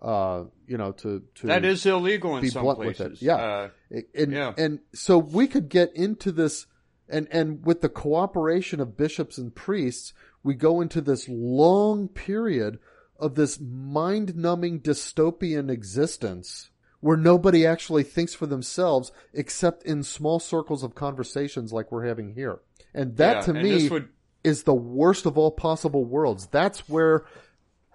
[0.00, 3.20] Uh, you know, to, to that is illegal in some places.
[3.20, 3.68] Yeah, uh,
[4.14, 4.54] and yeah.
[4.56, 6.66] and so we could get into this,
[7.06, 12.78] and and with the cooperation of bishops and priests, we go into this long period
[13.18, 16.69] of this mind numbing dystopian existence
[17.00, 22.34] where nobody actually thinks for themselves except in small circles of conversations like we're having
[22.34, 22.60] here.
[22.94, 24.08] And that yeah, to and me would...
[24.44, 26.46] is the worst of all possible worlds.
[26.46, 27.24] That's where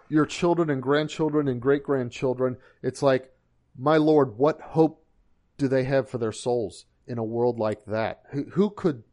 [0.09, 3.31] your children and grandchildren and great grandchildren, it's like,
[3.77, 5.05] my Lord, what hope
[5.57, 8.23] do they have for their souls in a world like that?
[8.31, 9.03] Who, who could,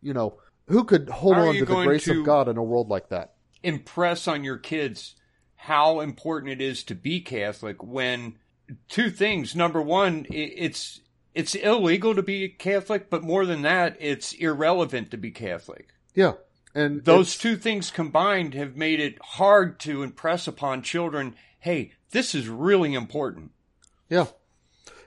[0.00, 0.38] you know,
[0.68, 3.34] who could hold on to the grace to of God in a world like that?
[3.62, 5.16] Impress on your kids
[5.56, 8.36] how important it is to be Catholic when
[8.88, 9.54] two things.
[9.54, 11.00] Number one, it's
[11.34, 15.88] it's illegal to be Catholic, but more than that, it's irrelevant to be Catholic.
[16.14, 16.34] Yeah.
[16.74, 22.34] And those two things combined have made it hard to impress upon children, hey, this
[22.34, 23.52] is really important.
[24.08, 24.26] Yeah.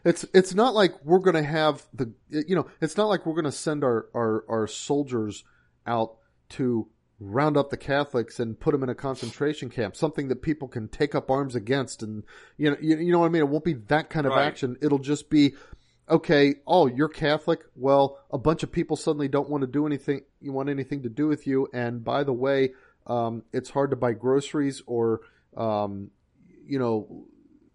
[0.06, 3.34] It's it's not like we're going to have the you know, it's not like we're
[3.34, 5.44] going to send our, our our soldiers
[5.86, 6.16] out
[6.50, 6.88] to
[7.20, 10.88] round up the Catholics and put them in a concentration camp, something that people can
[10.88, 12.24] take up arms against and
[12.58, 14.46] you know you, you know what I mean, it won't be that kind of right.
[14.46, 14.78] action.
[14.82, 15.56] It'll just be
[16.10, 17.62] okay, oh, you're Catholic.
[17.76, 20.22] Well, a bunch of people suddenly don't want to do anything.
[20.40, 21.68] You want anything to do with you.
[21.74, 22.74] And by the way,
[23.06, 25.22] um, it's hard to buy groceries or,
[25.56, 26.12] um,
[26.66, 27.26] you know,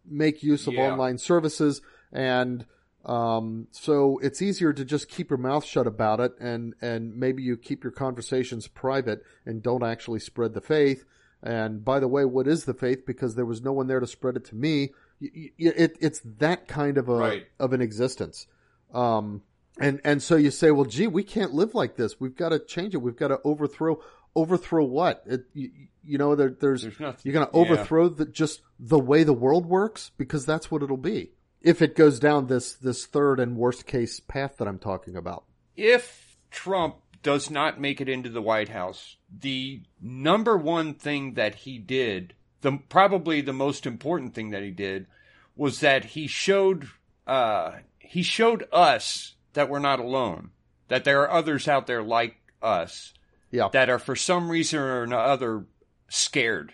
[0.09, 0.91] make use of yeah.
[0.91, 1.83] online services.
[2.13, 2.65] And,
[3.05, 7.43] um, so it's easier to just keep your mouth shut about it and, and maybe
[7.43, 11.05] you keep your conversations private and don't actually spread the faith.
[11.43, 13.05] And by the way, what is the faith?
[13.05, 14.91] Because there was no one there to spread it to me
[15.23, 17.47] it, it's that kind of a right.
[17.59, 18.47] of an existence.
[18.93, 19.43] Um,
[19.79, 22.21] and and so you say, well, gee, we can't live like this.
[22.21, 22.99] We've got to change it.
[22.99, 24.01] We've got to overthrow
[24.35, 25.23] overthrow what?
[25.27, 25.71] It, you,
[26.03, 28.15] you, know, there, there's, there's nothing, you're going to overthrow yeah.
[28.17, 31.31] the, just the way the world works because that's what it'll be
[31.63, 35.45] if it goes down this this third and worst case path that I'm talking about.
[35.77, 41.55] If Trump does not make it into the White House, the number one thing that
[41.55, 45.07] he did the probably the most important thing that he did
[45.55, 46.89] was that he showed
[47.27, 50.51] uh, he showed us that we're not alone,
[50.89, 53.13] that there are others out there like us,
[53.51, 53.69] yeah.
[53.73, 55.67] that are for some reason or another
[56.09, 56.73] scared,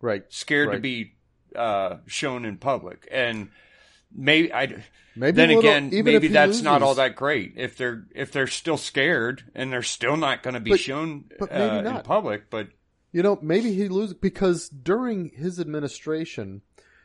[0.00, 0.74] right, scared right.
[0.74, 1.14] to be
[1.56, 3.50] uh, shown in public, and
[4.14, 4.82] maybe I.
[5.16, 6.62] Maybe then little, again, maybe that's loses.
[6.62, 10.54] not all that great if they're if they're still scared and they're still not going
[10.54, 12.48] to be but, shown but uh, in public.
[12.48, 12.68] But
[13.12, 16.62] you know, maybe he loses because during his administration,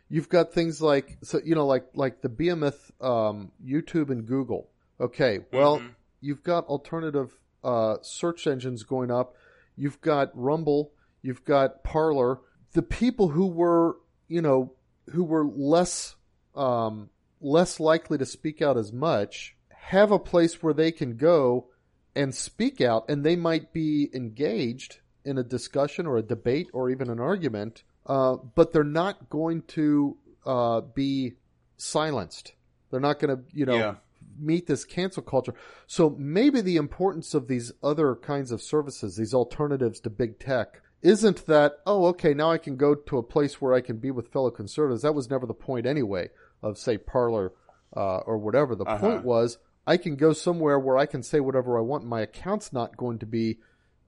[0.08, 4.70] you've got things like so you know like like the behemoth um, YouTube and Google.
[5.00, 5.88] Okay, well mm-hmm.
[6.22, 9.36] you've got alternative uh, search engines going up.
[9.76, 10.92] You've got Rumble.
[11.22, 12.40] You've got Parler.
[12.74, 13.98] The people who were
[14.28, 14.74] you know
[15.12, 16.15] who were less
[16.56, 17.10] um,
[17.42, 21.68] less likely to speak out as much have a place where they can go
[22.16, 26.90] and speak out, and they might be engaged in a discussion or a debate or
[26.90, 31.34] even an argument, uh, but they're not going to uh, be
[31.78, 32.54] silenced.
[32.90, 33.96] They're not going to, you know, yeah.
[34.40, 35.54] meet this cancel culture.
[35.86, 40.82] So maybe the importance of these other kinds of services, these alternatives to big tech,
[41.04, 44.10] isn't that, oh, okay, now I can go to a place where I can be
[44.10, 45.04] with fellow conservatives.
[45.04, 46.30] That was never the point anyway
[46.62, 47.54] of, say, Parler
[47.96, 48.76] uh, or whatever.
[48.76, 49.00] The uh-huh.
[49.00, 52.06] point was I can go somewhere where I can say whatever I want.
[52.06, 53.60] My account's not going to be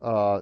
[0.02, 0.42] uh,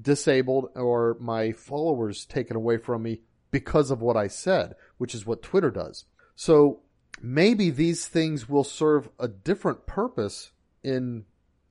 [0.00, 3.20] disabled or my followers taken away from me
[3.50, 6.04] because of what I said, which is what Twitter does.
[6.36, 6.80] So
[7.20, 10.50] maybe these things will serve a different purpose
[10.82, 11.24] in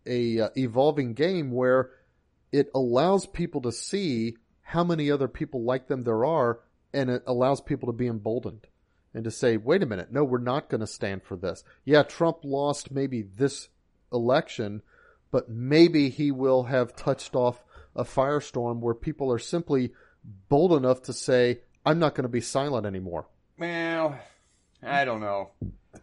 [0.06, 1.92] a uh, evolving game where
[2.52, 6.60] it allows people to see how many other people like them there are
[6.94, 8.68] and it allows people to be emboldened
[9.14, 11.64] and to say, wait a minute, no, we're not going to stand for this.
[11.86, 13.70] Yeah, Trump lost maybe this
[14.12, 14.82] election,
[15.32, 17.64] but maybe he will have touched off
[17.96, 19.94] a firestorm where people are simply
[20.50, 23.28] bold enough to say, I'm not going to be silent anymore.
[23.58, 24.18] Well,
[24.82, 25.52] I don't know.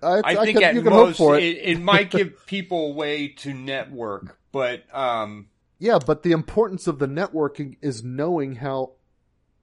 [0.02, 1.42] I, I think can, at most it.
[1.42, 1.80] It, it.
[1.80, 5.48] might give people a way to network, but um,
[5.78, 8.92] yeah, but the importance of the networking is knowing how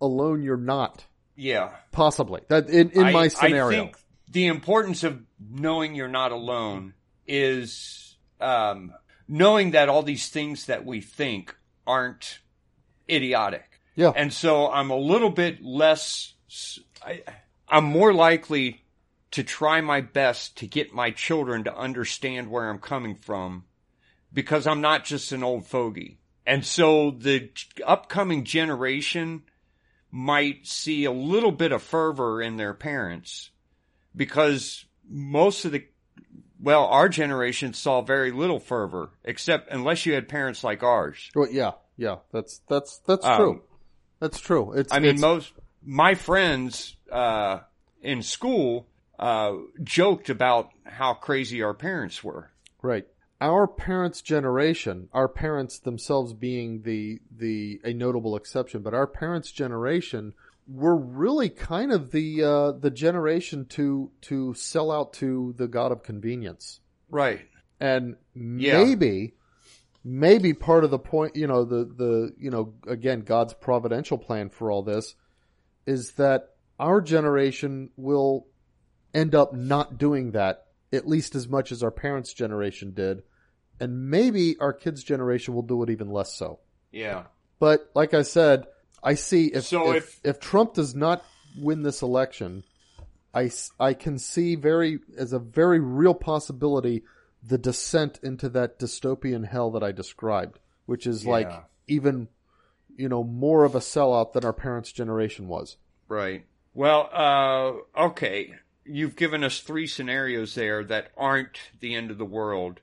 [0.01, 1.05] alone you're not.
[1.37, 3.67] Yeah, possibly that in, in I, my scenario.
[3.67, 3.97] I think
[4.29, 6.93] the importance of knowing you're not alone
[7.25, 8.93] is um,
[9.27, 12.39] knowing that all these things that we think aren't
[13.09, 13.81] idiotic.
[13.95, 14.11] Yeah.
[14.15, 16.33] And so I'm a little bit less,
[17.03, 17.23] I,
[17.67, 18.83] I'm more likely
[19.31, 23.65] to try my best to get my children to understand where I'm coming from
[24.33, 26.19] because I'm not just an old fogey.
[26.45, 27.49] And so the
[27.85, 29.43] upcoming generation
[30.17, 33.51] might see a little bit of fervor in their parents
[34.15, 35.85] because most of the
[36.59, 41.29] well, our generation saw very little fervor, except unless you had parents like ours.
[41.35, 43.61] Well, yeah, yeah, that's that's that's um, true.
[44.19, 44.73] That's true.
[44.73, 44.91] It's.
[44.91, 45.21] I mean, it's...
[45.21, 45.53] most
[45.83, 47.59] my friends uh,
[48.01, 48.87] in school
[49.19, 49.53] uh,
[49.83, 52.49] joked about how crazy our parents were.
[52.81, 53.05] Right.
[53.39, 59.51] Our parents' generation, our parents themselves being the the a notable exception, but our parents'
[59.51, 60.33] generation
[60.67, 65.91] we're really kind of the uh, the generation to to sell out to the god
[65.91, 66.79] of convenience,
[67.09, 67.41] right?
[67.79, 68.83] And yeah.
[68.83, 69.33] maybe
[70.03, 74.49] maybe part of the point, you know, the the you know again God's providential plan
[74.49, 75.15] for all this
[75.85, 78.47] is that our generation will
[79.13, 83.23] end up not doing that at least as much as our parents' generation did.
[83.79, 86.59] And maybe our kids' generation will do it even less so.
[86.91, 87.23] Yeah.
[87.59, 88.65] But like I said,
[89.03, 91.23] I see if, So if, if- if Trump does not
[91.57, 92.63] win this election,
[93.33, 97.03] I, I can see very, as a very real possibility,
[97.43, 101.49] the descent into that dystopian hell that I described, which is like
[101.87, 102.27] even,
[102.95, 105.77] you know, more of a sellout than our parents' generation was.
[106.07, 106.45] Right.
[106.73, 108.55] Well, uh, okay.
[108.87, 112.79] You've given us three scenarios there that aren't the end of the world,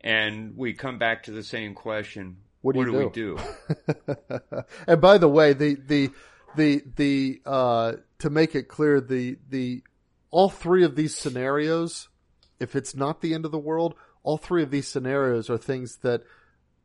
[0.00, 2.38] and we come back to the same question.
[2.60, 3.38] What do you we do?
[4.86, 6.10] and by the way, the the
[6.56, 9.82] the the uh, to make it clear, the the
[10.30, 12.08] all three of these scenarios,
[12.58, 15.98] if it's not the end of the world, all three of these scenarios are things
[15.98, 16.22] that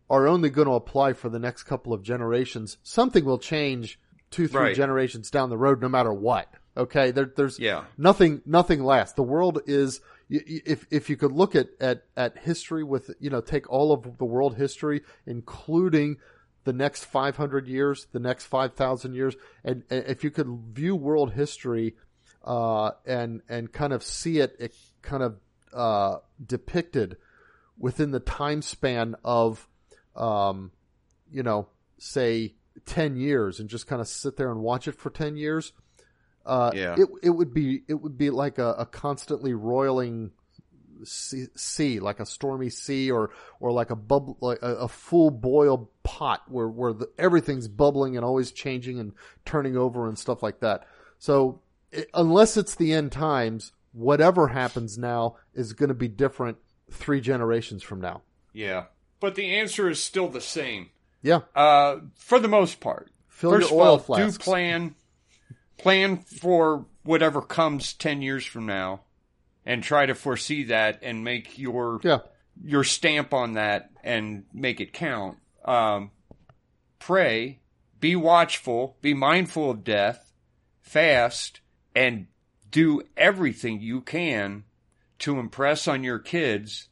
[0.10, 2.78] are only going to apply for the next couple of generations.
[2.84, 4.00] Something will change
[4.32, 4.76] two, three Right.
[4.76, 6.48] generations down the road, no matter what.
[6.76, 7.86] Okay, there, there's Yeah.
[7.98, 9.14] nothing nothing lasts.
[9.16, 13.42] The world is if if you could look at, at at history with you know
[13.42, 16.18] take all of the world history, including
[16.64, 21.34] the next 500 years, the next 5,000 years, and, and if you could view world
[21.34, 21.96] history
[22.46, 25.36] uh, and and kind of see it, it kind of
[25.74, 27.18] uh, depicted
[27.78, 29.68] within the time span of,
[30.16, 30.72] um,
[31.32, 31.68] you know,
[31.98, 32.54] say
[32.86, 35.74] 10 years, and just kind of sit there and watch it for 10 years.
[36.46, 36.96] Uh, Yeah.
[36.98, 40.32] it it would be it would be like a, a constantly roiling
[41.04, 45.32] sea, sea, like a stormy sea, or or like a bubble, like a, a full
[45.32, 49.14] boil pot where where the, everything's bubbling and always changing and
[49.46, 50.86] turning over and stuff like that.
[51.20, 56.58] So it, unless it's the end times, whatever happens now is going to be different
[56.92, 58.22] three generations from now.
[58.54, 58.86] Yeah.
[59.20, 60.90] But the answer is still the same.
[61.22, 63.10] Yeah, Uh, for the most part.
[63.30, 64.38] fill First your of oil all, flasks.
[64.38, 64.96] do plan,
[65.78, 69.02] plan for whatever comes 10 years from now
[69.66, 72.20] and try to foresee that and make your Yeah,
[72.64, 75.38] your stamp on that and make it count.
[75.66, 76.12] Um,
[77.00, 77.60] pray,
[78.00, 80.34] be watchful, be mindful of death,
[80.82, 81.62] fast,
[81.96, 82.28] and
[82.70, 84.64] do everything you can
[85.20, 86.90] to impress on your kids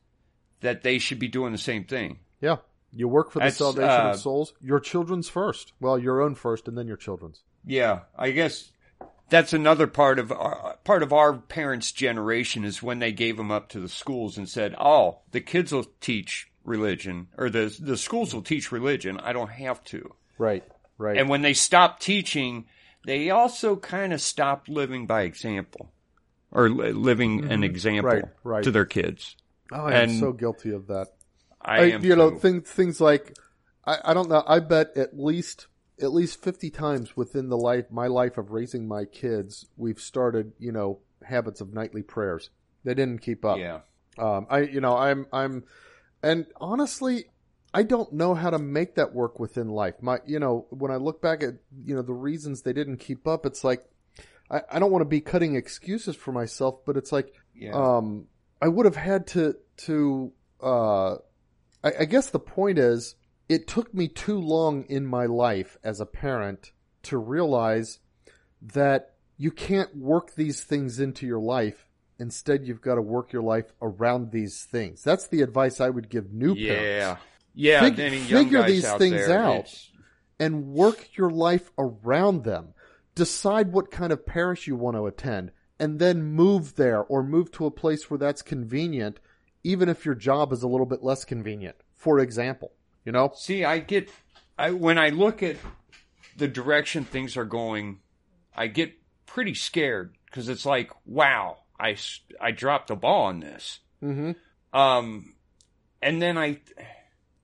[0.61, 2.19] that they should be doing the same thing.
[2.39, 2.57] yeah.
[2.93, 4.53] You work for the That's, salvation uh, of souls.
[4.59, 5.71] Your children's first.
[5.79, 7.41] Well, your own first, and then your children's.
[7.65, 8.71] Yeah, I guess
[9.29, 13.49] that's another part of our, part of our parents' generation is when they gave them
[13.49, 17.97] up to the schools and said, "Oh, the kids will teach religion, or the the
[17.97, 19.19] schools will teach religion.
[19.19, 20.63] I don't have to." Right,
[20.97, 21.17] right.
[21.17, 22.65] And when they stopped teaching,
[23.05, 25.91] they also kind of stopped living by example,
[26.51, 27.63] or li- living an mm-hmm.
[27.63, 28.63] example Right, right.
[28.63, 29.35] to their kids.
[29.71, 31.07] oh, I am so guilty of that.
[31.61, 33.37] I, I, am, you know, things things like
[33.85, 34.43] I, I don't know.
[34.45, 35.67] I bet at least
[36.01, 40.53] at least fifty times within the life my life of raising my kids, we've started
[40.59, 42.49] you know habits of nightly prayers.
[42.83, 43.59] They didn't keep up.
[43.59, 43.81] yeah,
[44.17, 45.63] Um, I you know I'm I'm,
[46.23, 47.25] and honestly,
[47.73, 49.95] I don't know how to make that work within life.
[50.01, 53.27] My you know when I look back at you know the reasons they didn't keep
[53.27, 53.85] up, it's like
[54.49, 58.27] I, I don't want to be cutting excuses for myself, but it's like yeah, um,
[58.61, 60.31] I would have had to to.
[60.61, 61.15] Uh,
[61.83, 63.15] I, I guess the point is,
[63.51, 66.71] it took me too long in my life as a parent
[67.03, 67.99] to realize
[68.61, 71.85] that you can't work these things into your life.
[72.17, 75.03] Instead, you've got to work your life around these things.
[75.03, 77.21] That's the advice I would give new yeah, parents.
[77.53, 77.81] yeah.
[77.81, 79.55] Fig- any figure these out things there, out.
[79.55, 79.91] it's-
[80.39, 82.73] and work your life around them.
[83.15, 87.51] Decide what kind of parish you want to attend and then move there or move
[87.51, 89.19] to a place where that's convenient,
[89.65, 91.75] even if your job is a little bit less convenient.
[91.95, 92.71] For example,
[93.05, 93.31] you know?
[93.35, 94.09] See, I get,
[94.57, 95.57] I when I look at
[96.37, 97.99] the direction things are going,
[98.55, 98.93] I get
[99.25, 101.97] pretty scared because it's like, wow, I
[102.39, 103.79] I dropped the ball on this.
[104.03, 104.31] Mm-hmm.
[104.77, 105.35] Um,
[106.01, 106.59] and then I,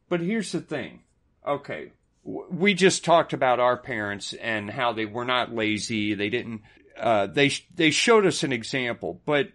[0.10, 1.02] but here's the thing.
[1.46, 1.92] Okay.
[2.24, 6.14] We just talked about our parents and how they were not lazy.
[6.14, 6.62] They didn't,
[6.98, 9.50] uh, they, they showed us an example, but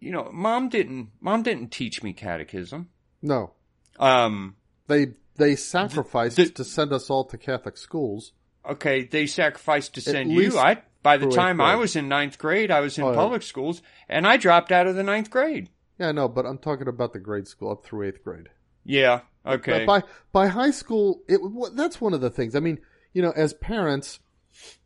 [0.00, 2.90] you know, mom didn't, mom didn't teach me catechism.
[3.22, 3.52] No.
[3.98, 4.56] Um,
[4.86, 8.32] They they sacrificed the- to send us all to Catholic schools.
[8.66, 10.56] okay, they sacrificed to send you.
[10.58, 13.16] I, by the time I was in ninth grade, I was in Oh, yeah.
[13.16, 15.68] public schools and I dropped out of the ninth grade.
[15.98, 18.48] Yeah, no, but I'm talking about the grade school up through eighth grade.
[18.84, 19.20] Yeah.
[19.46, 19.84] Okay.
[19.84, 21.40] But by by high school, it
[21.76, 22.54] that's one of the things.
[22.56, 22.78] I mean,
[23.12, 24.18] you know, as parents,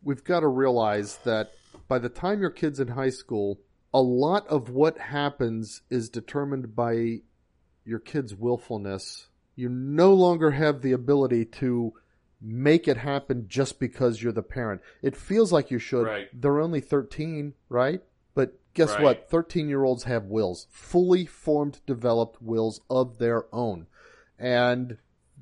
[0.03, 1.51] we've got to realize that
[1.87, 3.61] by the time your kid's in high school,
[3.93, 7.21] a lot of what happens is determined by
[7.85, 9.28] your kid's willfulness.
[9.59, 11.93] You no longer have the ability to
[12.41, 14.81] make it happen just because you're the parent.
[15.01, 16.05] It feels like you should.
[16.05, 16.29] Right.
[16.33, 18.01] They're only 13, right?
[18.33, 19.01] But guess right.
[19.01, 19.29] what?
[19.29, 23.87] 13 year olds have wills, fully formed, developed wills of their own.
[24.37, 24.97] And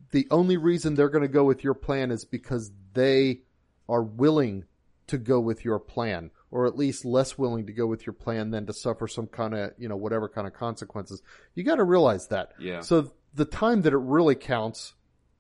[0.09, 3.41] the only reason they're going to go with your plan is because they
[3.87, 4.65] are willing
[5.05, 8.51] to go with your plan or at least less willing to go with your plan
[8.51, 11.21] than to suffer some kind of, you know, whatever kind of consequences.
[11.53, 12.53] You got to realize that.
[12.57, 12.81] Yeah.
[12.81, 14.93] So the time that it really counts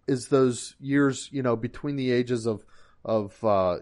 [0.07, 2.63] is those years, you know, between the ages of,
[3.03, 3.77] of, uh,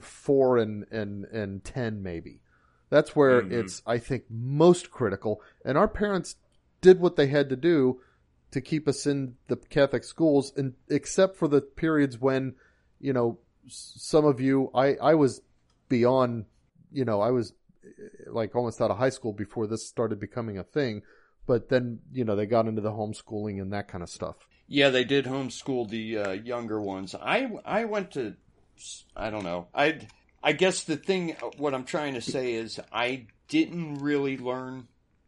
[0.00, 2.40] four and, and, and 10 maybe.
[2.88, 3.60] That's where mm-hmm.
[3.60, 5.40] it's, I think, most critical.
[5.64, 6.36] And our parents
[6.80, 8.00] did what they had to do
[8.50, 12.54] to keep us in the Catholic schools, and except for the periods when,
[12.98, 13.38] you know,
[13.68, 15.42] some of you, I, I was
[15.88, 16.46] beyond,
[16.90, 17.52] you know, I was
[17.84, 21.02] eh, like almost out of high school before this started becoming a thing.
[21.46, 24.36] But then, you know, they got into the homeschooling and that kind of stuff.
[24.68, 27.14] Yeah, they did homeschool the uh, younger ones.
[27.14, 28.36] I I went to,
[29.16, 29.66] I don't know.
[29.74, 30.06] I
[30.42, 34.86] I guess the thing, what I'm trying to say is, I didn't really learn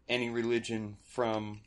[0.08, 1.60] any religion from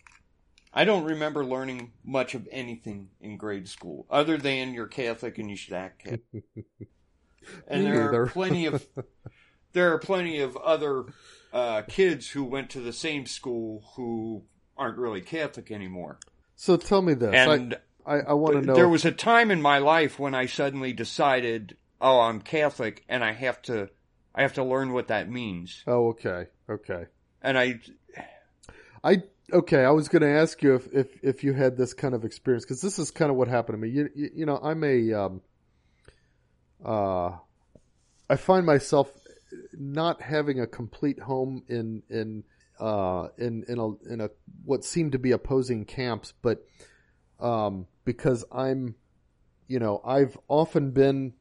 [0.74, 5.50] I don't remember learning much of anything in grade school other than you're Catholic and
[5.50, 6.44] you should act Catholic.
[7.68, 8.86] and there are plenty of
[9.74, 11.06] there are plenty of other
[11.56, 14.44] uh, kids who went to the same school who
[14.78, 16.20] aren't really Catholic anymore.
[16.58, 18.76] So tell me this, and I, I, I want to know.
[18.76, 23.24] There was a time in my life when I suddenly decided, oh, I'm Catholic, and
[23.24, 23.90] I have to,
[24.36, 25.82] I have to learn what that means.
[25.88, 27.06] Oh, okay, okay.
[27.42, 27.80] And I,
[29.02, 32.14] I okay, I was going to ask you if, if, if you had this kind
[32.14, 33.94] of experience because this is kind of what happened to me.
[33.94, 35.42] You, you, you know, I'm a um,
[36.84, 37.32] uh,
[38.30, 39.10] I find myself
[39.74, 42.44] not having a complete home in in
[42.80, 44.30] uh, in in a in a
[44.64, 46.66] what seemed to be opposing camps, but
[47.40, 48.96] um, because I'm,
[49.68, 51.34] you know, I've often been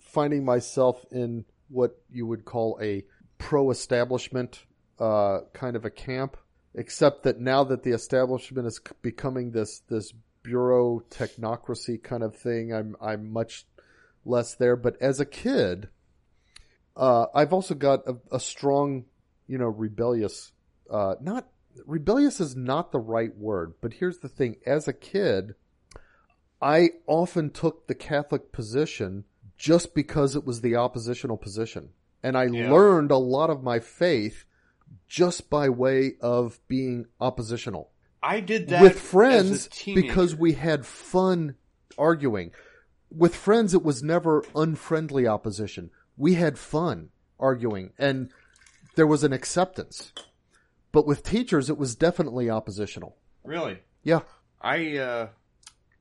[0.00, 3.04] finding myself in what you would call a
[3.38, 4.64] pro-establishment
[4.98, 6.36] uh, kind of a camp
[6.74, 10.12] except that now that the establishment is becoming this this
[10.42, 13.66] bureau technocracy kind of thing, I'm I'm much
[14.24, 14.76] less there.
[14.76, 15.88] But as a kid,
[16.96, 19.04] uh, I've also got a, a, strong,
[19.46, 20.52] you know, rebellious.
[20.90, 21.48] Uh, not
[21.86, 25.54] rebellious is not the right word, but here's the thing: as a kid,
[26.60, 29.24] I often took the Catholic position
[29.56, 31.90] just because it was the oppositional position,
[32.22, 32.70] and I yeah.
[32.70, 34.44] learned a lot of my faith
[35.08, 37.90] just by way of being oppositional.
[38.22, 41.56] I did that with friends because we had fun
[41.98, 42.52] arguing.
[43.10, 45.90] With friends, it was never unfriendly opposition.
[46.22, 47.08] We had fun
[47.40, 48.30] arguing and
[48.94, 50.12] there was an acceptance.
[50.92, 53.16] But with teachers, it was definitely oppositional.
[53.42, 53.78] Really?
[54.04, 54.20] Yeah.
[54.60, 55.28] I, uh,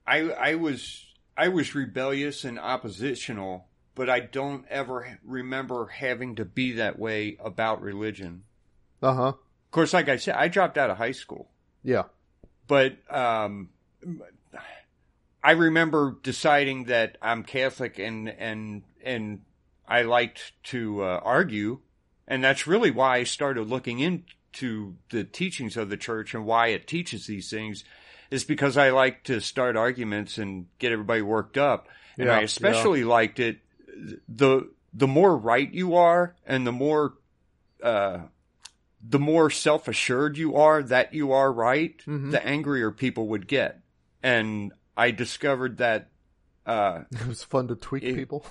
[0.06, 3.66] I, I was, I was rebellious and oppositional,
[3.96, 8.44] but I don't ever remember having to be that way about religion.
[9.02, 9.28] Uh huh.
[9.30, 11.50] Of course, like I said, I dropped out of high school.
[11.84, 12.04] Yeah.
[12.68, 13.70] But um,
[15.44, 19.42] I remember deciding that I'm Catholic and and and
[19.92, 21.80] I liked to uh, argue,
[22.26, 26.68] and that's really why I started looking into the teachings of the church and why
[26.68, 27.84] it teaches these things.
[28.30, 32.42] Is because I like to start arguments and get everybody worked up, and yeah, I
[32.42, 33.08] especially yeah.
[33.08, 33.60] liked it.
[34.30, 37.16] the The more right you are, and the more
[37.84, 38.20] uh,
[39.06, 42.32] the more self assured you are that you are right, mm-hmm.
[42.32, 43.82] the angrier people would get.
[44.24, 46.12] And I discovered that
[46.66, 48.46] uh, it was fun to tweak it, people.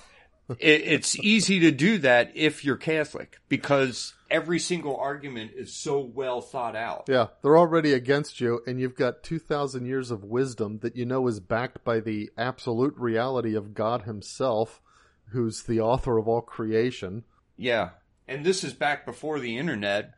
[0.59, 5.99] It, it's easy to do that if you're Catholic because every single argument is so
[5.99, 7.05] well thought out.
[7.07, 11.27] Yeah, they're already against you, and you've got 2,000 years of wisdom that you know
[11.27, 14.81] is backed by the absolute reality of God Himself,
[15.29, 17.23] who's the author of all creation.
[17.57, 17.91] Yeah,
[18.27, 20.13] and this is back before the internet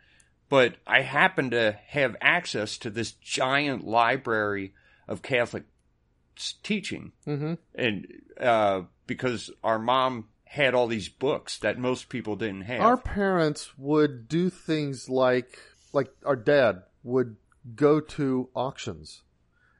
[0.54, 4.76] but I happen to have access to this giant library
[5.08, 5.64] of Catholic
[6.62, 7.56] teaching, mm-hmm.
[7.74, 8.08] and
[8.40, 12.82] uh, because our mom had all these books that most people didn't have.
[12.82, 15.58] Our parents would do things like,
[15.94, 17.38] like our dad would
[17.76, 19.24] go to auctions,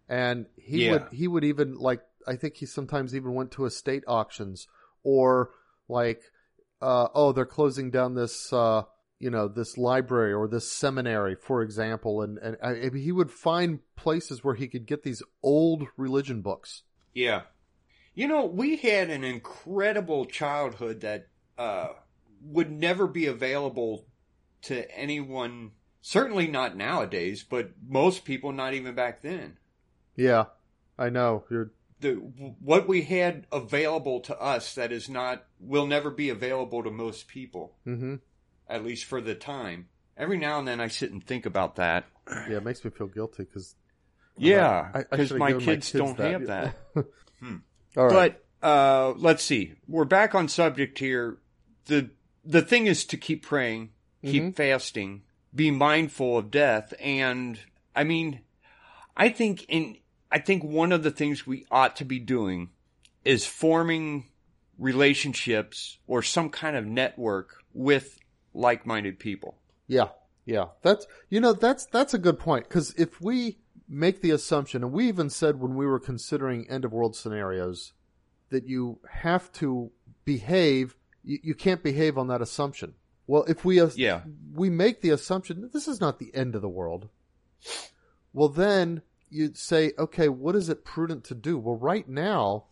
[0.10, 0.92] and he yeah.
[0.94, 4.68] would he would even like I think he sometimes even went to estate auctions
[5.04, 5.52] or
[5.88, 6.22] like,
[6.82, 8.52] uh, oh, they're closing down this.
[8.52, 8.84] Uh,
[9.24, 13.80] you know this library or this seminary, for example, and and I, he would find
[13.96, 16.84] places where he could get these old religion books.
[17.14, 17.44] Yeah,
[18.14, 21.28] you know, we had an incredible childhood that
[21.58, 21.90] uh,
[22.42, 24.06] would never be available
[24.64, 25.72] to anyone.
[26.02, 29.58] Certainly not nowadays, but most people not even back then.
[30.16, 30.46] Yeah,
[30.98, 31.46] I know.
[31.50, 32.16] You're the
[32.60, 37.28] what we had available to us that is not will never be available to most
[37.28, 37.76] people.
[37.88, 38.16] Mm-hmm
[38.68, 39.88] at least for the time.
[40.18, 42.06] every now and then I sit and think about that.
[42.28, 43.76] Yeah, it makes me feel guilty because
[44.38, 46.32] yeah, because my, kids, my kids don't that.
[46.32, 46.76] have that.
[47.40, 47.58] hmm.
[47.98, 48.36] All right.
[48.62, 49.74] But uh, let's see.
[49.88, 51.38] We're back on subject here.
[51.86, 52.10] the
[52.46, 53.90] The thing is to keep praying,
[54.24, 54.52] keep mm-hmm.
[54.52, 57.60] fasting, be mindful of death, and
[57.96, 58.42] I mean,
[59.16, 59.98] I think in
[60.32, 62.70] I think one of the things we ought to be doing
[63.24, 64.30] is forming
[64.80, 68.18] relationships or some kind of network with
[68.54, 69.60] like-minded people.
[69.88, 70.10] Yeah.
[70.46, 70.68] Yeah.
[70.82, 74.92] That's you know that's that's a good point cuz if we make the assumption and
[74.92, 77.94] we even said when we were considering end of world scenarios
[78.50, 79.92] that you have to
[80.26, 82.94] behave you, you can't behave on that assumption.
[83.26, 84.22] Well, if we yeah.
[84.54, 87.10] we make the assumption that this is not the end of the world,
[88.34, 91.58] well then you'd say, okay, what is it prudent to do?
[91.58, 92.66] Well, right now,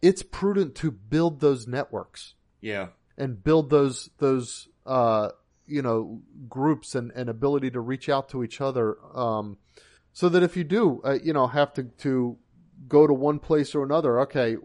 [0.00, 2.34] it's prudent to build those networks.
[2.60, 2.88] Yeah.
[3.16, 5.30] And build those those uh,
[5.66, 9.58] you know groups and, and ability to reach out to each other, um,
[10.12, 12.36] so that if you do uh, you know have to to
[12.86, 14.56] go to one place or another, okay,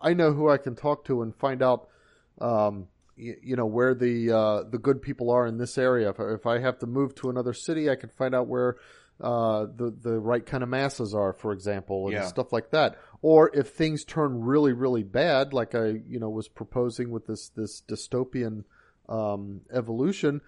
[0.00, 1.88] I know who I can talk to and find out.
[2.40, 2.86] Um,
[3.16, 6.10] you, you know where the uh, the good people are in this area.
[6.10, 8.76] If, if I have to move to another city, I can find out where
[9.20, 12.26] uh, the the right kind of masses are, for example, and yeah.
[12.26, 12.96] stuff like that.
[13.20, 17.48] Or if things turn really really bad, like I you know was proposing with this
[17.48, 18.64] this dystopian
[19.08, 20.40] um, evolution.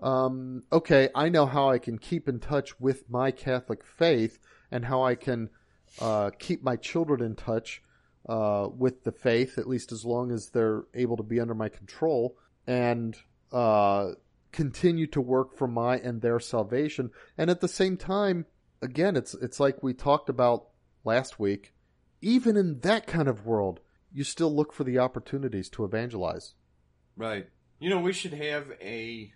[0.00, 4.38] Um, okay, I know how I can keep in touch with my Catholic faith
[4.70, 5.50] and how I can
[6.00, 7.82] uh, keep my children in touch
[8.28, 11.68] uh, with the faith, at least as long as they're able to be under my
[11.68, 12.36] control.
[12.66, 13.16] And
[13.52, 14.12] uh,
[14.52, 17.10] continue to work for my and their salvation.
[17.38, 18.46] And at the same time,
[18.82, 20.68] again, it's it's like we talked about
[21.04, 21.72] last week.
[22.22, 23.80] Even in that kind of world,
[24.12, 26.54] you still look for the opportunities to evangelize.
[27.16, 27.48] Right.
[27.78, 29.32] You know, we should have a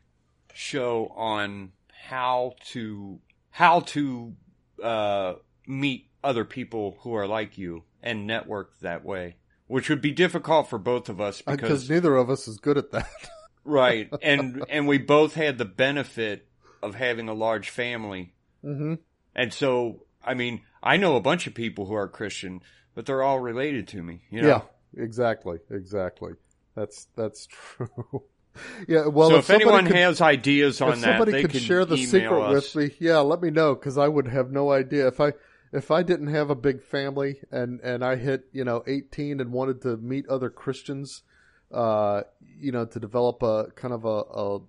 [0.55, 1.73] show on
[2.11, 3.21] how to
[3.51, 4.35] how to
[4.83, 5.35] uh,
[5.67, 9.37] meet other people who are like you and network that way,
[9.67, 12.91] which would be difficult for both of us because neither of us is good at
[12.93, 13.31] that.
[13.65, 16.47] right, and and we both had the benefit
[16.83, 18.33] of having a large family,
[18.65, 18.95] mm-hmm.
[19.35, 22.63] and so I mean, I know a bunch of people who are Christian,
[22.95, 24.23] but they're all related to me.
[24.31, 24.49] You know?
[24.49, 26.33] Yeah, exactly, exactly.
[26.75, 28.23] That's that's true.
[28.89, 31.85] Yeah, well, so if, if anyone could, has ideas on if that, somebody could share
[31.85, 32.75] the secret us.
[32.75, 32.97] with me.
[33.01, 35.35] Yeah, let me know because I would have no idea if I
[35.73, 39.53] if I didn't have a big family and and I hit you know 18 and
[39.53, 41.23] wanted to meet other Christians
[41.73, 42.23] uh,
[42.59, 44.61] you know, to develop a kind of a, a,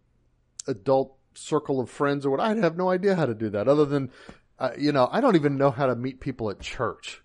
[0.68, 2.40] adult circle of friends or what.
[2.40, 4.12] I'd have no idea how to do that other than,
[4.60, 7.22] uh, you know, I don't even know how to meet people at church.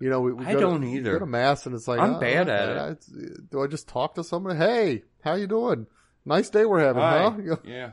[0.00, 1.12] You know, we, we I don't to, either.
[1.14, 3.50] Go to mass and it's like I'm oh, bad at it.
[3.50, 4.56] do I just talk to someone?
[4.56, 5.86] Hey, how you doing?
[6.28, 7.22] Nice day we're having, Hi.
[7.22, 7.56] huh?
[7.64, 7.90] yeah.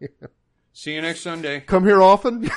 [0.00, 0.08] yeah.
[0.72, 1.60] See you next Sunday.
[1.60, 2.50] Come here often.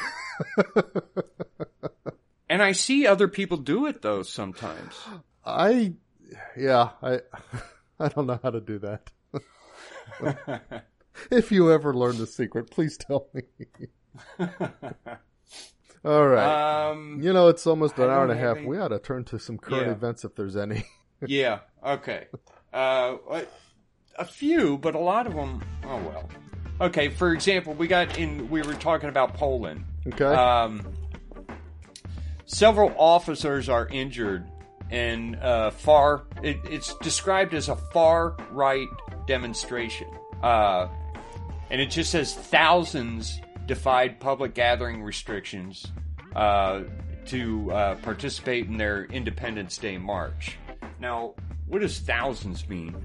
[2.50, 4.96] and I see other people do it though sometimes.
[5.46, 5.96] I,
[6.58, 7.20] yeah, I.
[8.00, 9.10] I don't know how to do that.
[11.30, 13.42] if you ever learn the secret, please tell me.
[16.06, 16.92] All right.
[16.92, 18.56] Um, you know, it's almost an hour and a half.
[18.56, 18.68] Any...
[18.68, 19.92] We ought to turn to some current yeah.
[19.92, 20.86] events if there's any.
[21.28, 21.60] yeah.
[21.86, 22.28] Okay.
[22.72, 23.18] Uh,
[24.20, 25.64] a few, but a lot of them.
[25.84, 26.30] Oh well.
[26.82, 27.10] Okay.
[27.10, 28.50] For example, we got in.
[28.50, 29.86] We were talking about Poland.
[30.08, 30.26] Okay.
[30.26, 30.86] Um,
[32.46, 34.48] several officers are injured
[34.92, 36.26] and uh, far.
[36.44, 38.88] It, it's described as a far right
[39.26, 40.08] demonstration,
[40.44, 40.88] uh,
[41.72, 45.86] and it just says thousands defied public gathering restrictions
[46.36, 46.82] uh,
[47.28, 50.58] to uh, participate in their Independence Day march.
[51.00, 51.36] Now,
[51.68, 52.96] what does thousands mean?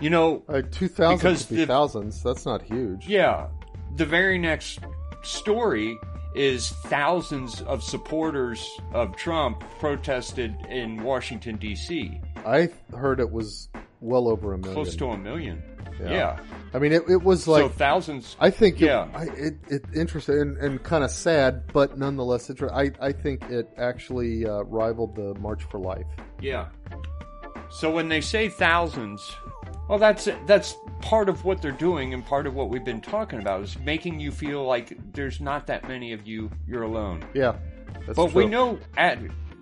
[0.00, 2.22] You know, like two thousand be the, thousands.
[2.22, 3.06] That's not huge.
[3.06, 3.48] Yeah,
[3.96, 4.80] the very next
[5.22, 5.98] story
[6.34, 12.20] is thousands of supporters of Trump protested in Washington D.C.
[12.44, 13.68] I heard it was
[14.00, 15.62] well over a million, close to a million.
[15.98, 16.40] Yeah, yeah.
[16.74, 18.36] I mean it, it was like so thousands.
[18.38, 22.62] I think yeah, it, it, it interesting and, and kind of sad, but nonetheless, it,
[22.62, 26.06] I I think it actually uh, rivaled the March for Life.
[26.40, 26.68] Yeah.
[27.70, 29.34] So when they say thousands,
[29.88, 33.38] well, that's that's part of what they're doing, and part of what we've been talking
[33.38, 36.50] about is making you feel like there's not that many of you.
[36.66, 37.24] You're alone.
[37.34, 37.56] Yeah,
[38.06, 38.26] but true.
[38.42, 39.18] we know at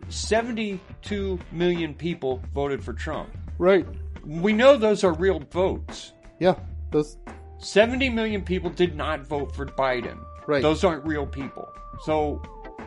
[0.09, 3.28] 72 million people voted for Trump.
[3.59, 3.86] Right.
[4.24, 6.12] We know those are real votes.
[6.40, 6.55] Yeah,
[6.90, 7.18] those
[7.59, 10.18] 70 million people did not vote for Biden.
[10.46, 10.62] Right.
[10.62, 11.68] Those aren't real people.
[12.05, 12.40] So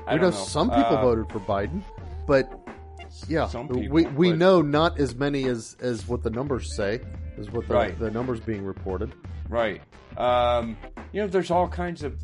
[0.07, 1.83] I we know, know, some people uh, voted for Biden,
[2.25, 2.51] but
[3.27, 4.39] yeah, people, we we but...
[4.39, 7.01] know not as many as as what the numbers say
[7.37, 7.99] is what the, right.
[7.99, 9.13] the numbers being reported.
[9.49, 9.81] Right.
[10.17, 10.77] Um,
[11.11, 12.17] you know, there's all kinds of.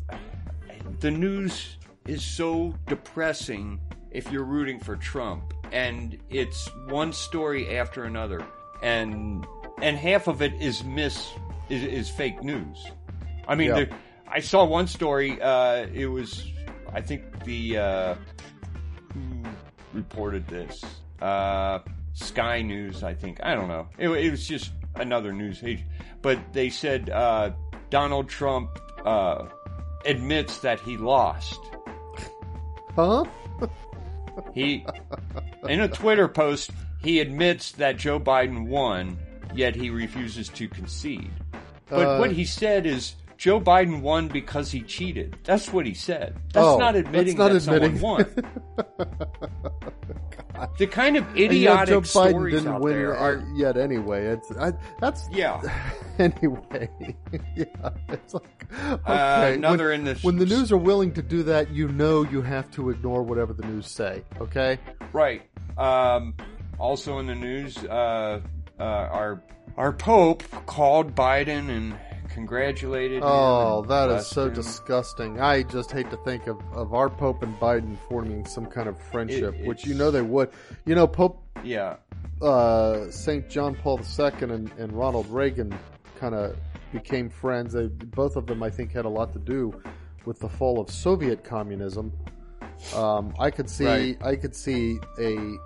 [1.00, 1.76] The news
[2.06, 3.80] is so depressing
[4.10, 8.44] if you're rooting for Trump, and it's one story after another,
[8.82, 9.46] and
[9.80, 11.30] and half of it is miss
[11.68, 12.86] is, is fake news.
[13.48, 13.74] I mean, yeah.
[13.74, 13.90] there,
[14.28, 15.40] I saw one story.
[15.40, 16.50] Uh, it was,
[16.92, 18.14] I think the uh,
[19.12, 19.20] who
[19.92, 20.82] reported this.
[21.20, 21.80] Uh,
[22.12, 23.40] Sky News, I think.
[23.42, 23.88] I don't know.
[23.98, 25.84] It, it was just another news page,
[26.22, 27.50] but they said uh,
[27.90, 29.46] Donald Trump uh,
[30.04, 31.60] admits that he lost.
[32.94, 33.24] Huh?
[34.54, 34.84] he
[35.68, 36.70] in a Twitter post
[37.04, 39.18] he admits that Joe Biden won,
[39.54, 41.30] yet he refuses to concede.
[41.88, 43.14] But uh, what he said is
[43.44, 45.36] Joe Biden won because he cheated.
[45.44, 46.34] That's what he said.
[46.54, 47.98] That's oh, not admitting that's not that admitting.
[47.98, 48.24] someone
[50.56, 50.72] won.
[50.78, 53.46] the kind of idiotic Joe stories Biden didn't win are...
[53.54, 53.76] yet.
[53.76, 55.60] Anyway, it's I, that's yeah.
[56.18, 56.88] anyway,
[57.54, 59.12] yeah, it's like uh, okay.
[59.12, 60.24] Uh, another when, in this.
[60.24, 63.52] When the news are willing to do that, you know you have to ignore whatever
[63.52, 64.22] the news say.
[64.40, 64.78] Okay.
[65.12, 65.42] Right.
[65.76, 66.32] Um,
[66.78, 68.40] also in the news, uh,
[68.80, 69.42] uh, our
[69.76, 71.94] our Pope called Biden and
[72.34, 74.54] congratulated oh, that is so him.
[74.54, 75.40] disgusting.
[75.40, 78.98] I just hate to think of, of our Pope and Biden forming some kind of
[78.98, 80.50] friendship, it, which you know they would.
[80.84, 81.40] You know, Pope.
[81.62, 81.96] Yeah.
[82.42, 83.48] Uh, St.
[83.48, 85.72] John Paul II and, and Ronald Reagan
[86.18, 86.56] kind of
[86.92, 87.72] became friends.
[87.72, 89.80] They, both of them, I think, had a lot to do
[90.24, 92.12] with the fall of Soviet communism.
[92.94, 94.18] Um, I could see, right.
[94.22, 95.56] I could see a,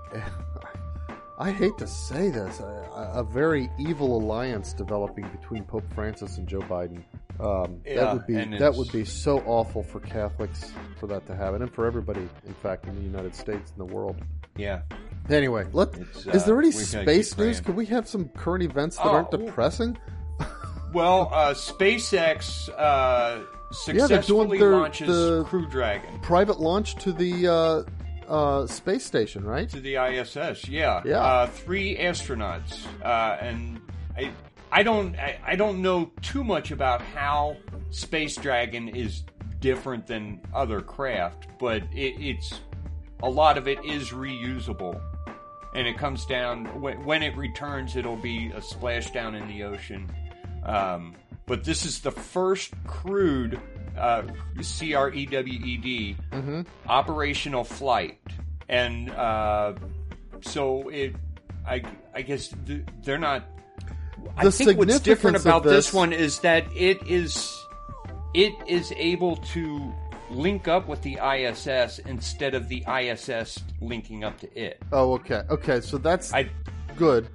[1.40, 6.48] I hate to say this, a, a, very evil alliance developing between Pope Francis and
[6.48, 7.04] Joe Biden.
[7.38, 11.36] Um, yeah, that would be that would be so awful for Catholics for that to
[11.36, 14.16] happen, and for everybody, in fact, in the United States and the world.
[14.56, 14.82] Yeah.
[15.30, 17.60] Anyway, let uh, is there any space news?
[17.60, 19.96] Could we have some current events that oh, aren't depressing?
[20.92, 27.86] well, uh, SpaceX uh, successfully yeah, their, launches the Crew Dragon private launch to the
[28.28, 29.68] uh, space station, right?
[29.70, 31.02] To the ISS, yeah.
[31.04, 31.20] Yeah.
[31.20, 33.80] Uh, three astronauts, uh, and
[34.16, 34.30] I,
[34.70, 37.56] I don't, I, I, don't know too much about how
[37.90, 39.24] Space Dragon is
[39.60, 42.60] different than other craft, but it, it's
[43.22, 45.00] a lot of it is reusable,
[45.74, 47.96] and it comes down when, when it returns.
[47.96, 50.10] It'll be a splashdown in the ocean.
[50.64, 51.14] Um,
[51.46, 53.58] but this is the first crewed
[53.98, 54.22] uh,
[54.60, 56.62] C R E W E D, mm-hmm.
[56.88, 58.18] operational flight,
[58.68, 59.74] and uh,
[60.40, 61.14] so it,
[61.66, 61.82] I,
[62.14, 62.54] I guess
[63.02, 63.44] they're not.
[64.24, 65.86] The I think what's different about this...
[65.86, 67.56] this one is that it is,
[68.34, 69.92] it is able to
[70.30, 74.82] link up with the ISS instead of the ISS linking up to it.
[74.92, 76.50] Oh, okay, okay, so that's I,
[76.96, 77.28] good,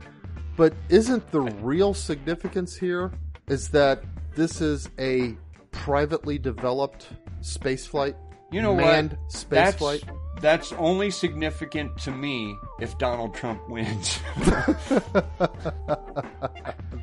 [0.55, 3.11] but isn't the real significance here
[3.47, 4.03] is that
[4.35, 5.35] this is a
[5.73, 7.09] privately developed
[7.41, 8.15] spaceflight?
[8.51, 9.29] You know manned what?
[9.29, 10.05] Spaceflight.
[10.05, 14.19] That's, that's only significant to me if Donald Trump wins.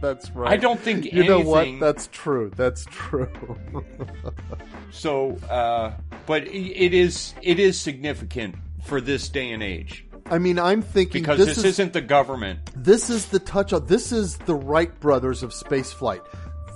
[0.00, 0.52] that's right.
[0.52, 1.28] I don't think you anything...
[1.28, 1.80] know what.
[1.80, 2.52] That's true.
[2.54, 3.28] That's true.
[4.90, 5.92] so, uh,
[6.26, 10.06] but it is it is significant for this day and age.
[10.26, 12.60] I mean, I'm thinking because this, this is, not the government.
[12.76, 13.88] This is the touch off.
[13.88, 16.24] This is the Wright brothers of spaceflight.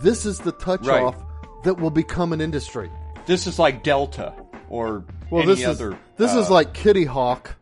[0.03, 1.03] This is the touch right.
[1.03, 1.17] off
[1.65, 2.91] that will become an industry.
[3.27, 4.35] This is like Delta
[4.69, 5.93] or well, any this other.
[5.93, 7.57] Is, this uh, is like Kitty Hawk,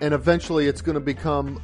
[0.00, 1.60] and eventually it's going to become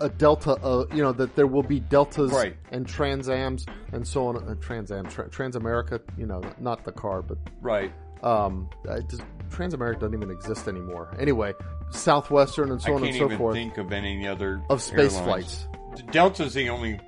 [0.00, 0.52] a Delta.
[0.52, 2.56] Uh, you know that there will be Deltas right.
[2.70, 4.36] and Transams and so on.
[4.36, 6.00] Uh, Transam, tra- Transamerica.
[6.16, 7.92] You know, not the car, but right.
[8.22, 9.20] Um, does,
[9.50, 11.14] Transamerica doesn't even exist anymore.
[11.18, 11.54] Anyway,
[11.90, 13.54] Southwestern and so I on and so forth.
[13.54, 15.66] Think of any other of space airlines.
[15.94, 16.12] flights.
[16.12, 17.00] Delta's the only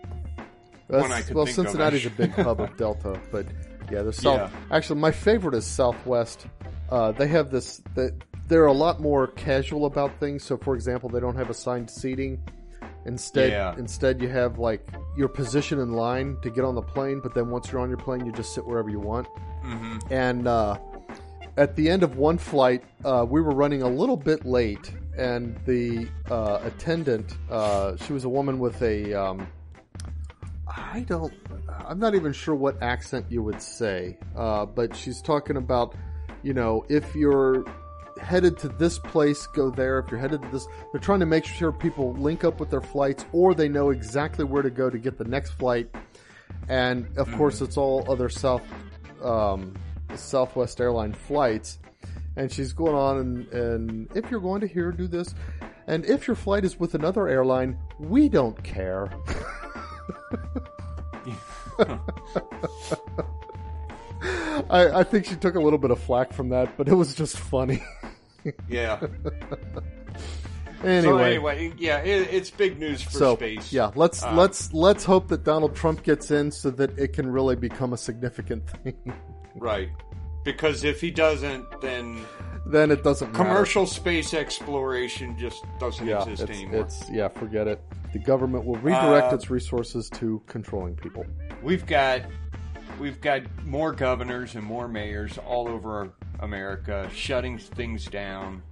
[0.88, 3.46] one I could well, Cincinnati's a big hub of Delta, but
[3.92, 4.50] yeah, the South.
[4.52, 4.76] Yeah.
[4.76, 6.46] Actually, my favorite is Southwest.
[6.90, 7.82] Uh, they have this.
[8.48, 10.44] they're a lot more casual about things.
[10.44, 12.42] So, for example, they don't have assigned seating.
[13.04, 13.74] Instead, yeah.
[13.78, 14.86] instead you have like
[15.16, 17.20] your position in line to get on the plane.
[17.20, 19.26] But then once you're on your plane, you just sit wherever you want.
[19.64, 19.98] Mm-hmm.
[20.12, 20.78] And uh,
[21.56, 25.58] at the end of one flight, uh, we were running a little bit late, and
[25.66, 29.46] the uh, attendant, uh, she was a woman with a, um,
[30.74, 31.32] I don't
[31.86, 35.94] I'm not even sure what accent you would say, uh, but she's talking about,
[36.42, 37.64] you know, if you're
[38.20, 39.98] headed to this place, go there.
[39.98, 42.80] If you're headed to this, they're trying to make sure people link up with their
[42.80, 45.94] flights or they know exactly where to go to get the next flight.
[46.68, 47.36] And of mm-hmm.
[47.36, 48.62] course, it's all other South,
[49.22, 49.74] um,
[50.14, 51.78] Southwest airline flights.
[52.36, 55.34] And she's going on and, and if you're going to here, do this.
[55.86, 59.10] And if your flight is with another airline, we don't care.
[64.70, 67.14] I, I think she took a little bit of flack from that, but it was
[67.14, 67.82] just funny.
[68.68, 69.00] yeah.
[70.84, 73.72] Anyway, so anyway, yeah, it, it's big news for so, space.
[73.72, 77.30] Yeah, let's um, let's let's hope that Donald Trump gets in so that it can
[77.30, 78.96] really become a significant thing.
[79.54, 79.90] right,
[80.44, 82.24] because if he doesn't, then
[82.66, 83.32] then it doesn't.
[83.32, 83.94] Commercial matter.
[83.94, 86.80] space exploration just doesn't yeah, exist it's, anymore.
[86.80, 87.82] It's yeah, forget it.
[88.12, 91.24] The government will redirect uh, its resources to controlling people.
[91.62, 92.22] We've got
[93.00, 98.62] we've got more governors and more mayors all over America shutting things down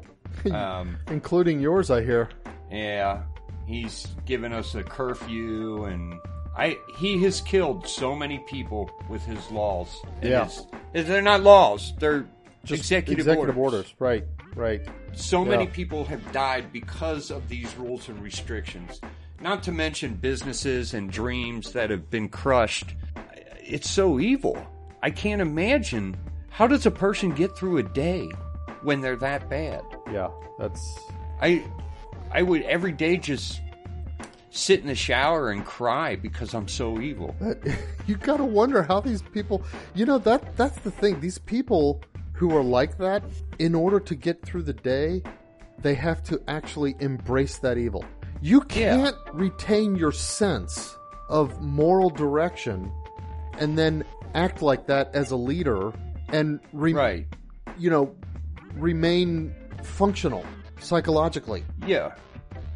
[0.53, 2.29] um, including yours, I hear.
[2.71, 3.23] Yeah,
[3.67, 6.15] he's given us a curfew, and
[6.57, 10.03] I he has killed so many people with his laws.
[10.23, 10.49] yeah,
[10.93, 12.27] his, they're not laws; they're
[12.65, 13.75] just executive, executive orders.
[13.75, 13.95] orders.
[13.99, 14.25] Right,
[14.55, 14.87] right.
[15.13, 15.51] So yeah.
[15.51, 19.01] many people have died because of these rules and restrictions.
[19.41, 22.95] Not to mention businesses and dreams that have been crushed.
[23.65, 24.59] It's so evil.
[25.03, 26.17] I can't imagine
[26.51, 28.29] how does a person get through a day
[28.83, 29.83] when they're that bad.
[30.13, 30.29] Yeah,
[30.59, 30.99] that's
[31.41, 31.65] I
[32.33, 33.61] I would every day just
[34.51, 37.35] sit in the shower and cry because I'm so evil.
[38.07, 39.63] you got to wonder how these people,
[39.95, 41.21] you know that that's the thing.
[41.21, 42.03] These people
[42.33, 43.23] who are like that
[43.59, 45.23] in order to get through the day,
[45.79, 48.05] they have to actually embrace that evil.
[48.43, 49.31] You can't yeah.
[49.33, 50.97] retain your sense
[51.29, 52.91] of moral direction
[53.59, 54.05] and then
[54.35, 55.93] act like that as a leader
[56.31, 57.27] and re- right.
[57.79, 58.15] you know
[58.75, 60.45] remain functional
[60.81, 61.65] psychologically.
[61.87, 62.15] Yeah.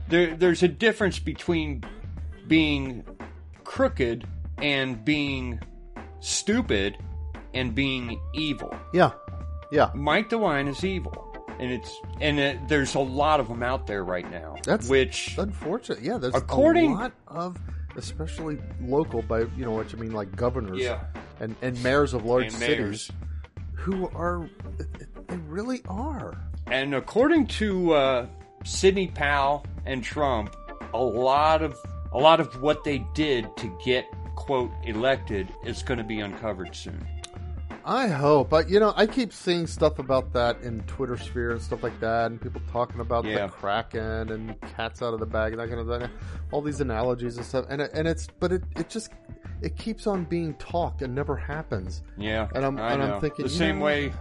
[0.08, 1.84] There, there's a difference between
[2.46, 3.04] being
[3.64, 4.26] crooked
[4.58, 5.60] and being
[6.20, 6.96] stupid
[7.54, 8.74] and being evil.
[8.92, 9.12] Yeah.
[9.70, 9.90] Yeah.
[9.94, 11.20] Mike DeWine is evil.
[11.58, 14.56] And it's and it, there's a lot of them out there right now.
[14.64, 16.02] That's which unfortunate.
[16.02, 17.56] Yeah, there's according, a lot of
[17.96, 21.04] especially local by you know what you mean like governors yeah.
[21.38, 23.12] and and mayors of large and cities mayors.
[23.74, 24.48] who are
[25.28, 26.40] they really are.
[26.66, 28.26] And according to uh,
[28.64, 30.56] Sidney Powell and Trump,
[30.92, 31.78] a lot of
[32.12, 36.74] a lot of what they did to get quote elected is going to be uncovered
[36.74, 37.06] soon.
[37.84, 38.48] I hope.
[38.48, 41.98] But you know, I keep seeing stuff about that in Twitter sphere and stuff like
[42.00, 43.46] that, and people talking about yeah.
[43.46, 46.10] the kraken and cats out of the bag and that kind of thing.
[46.50, 49.10] All these analogies and stuff, and and it's but it it just
[49.60, 52.02] it keeps on being talked and never happens.
[52.16, 53.14] Yeah, and I'm I and know.
[53.14, 54.12] I'm thinking the same know, way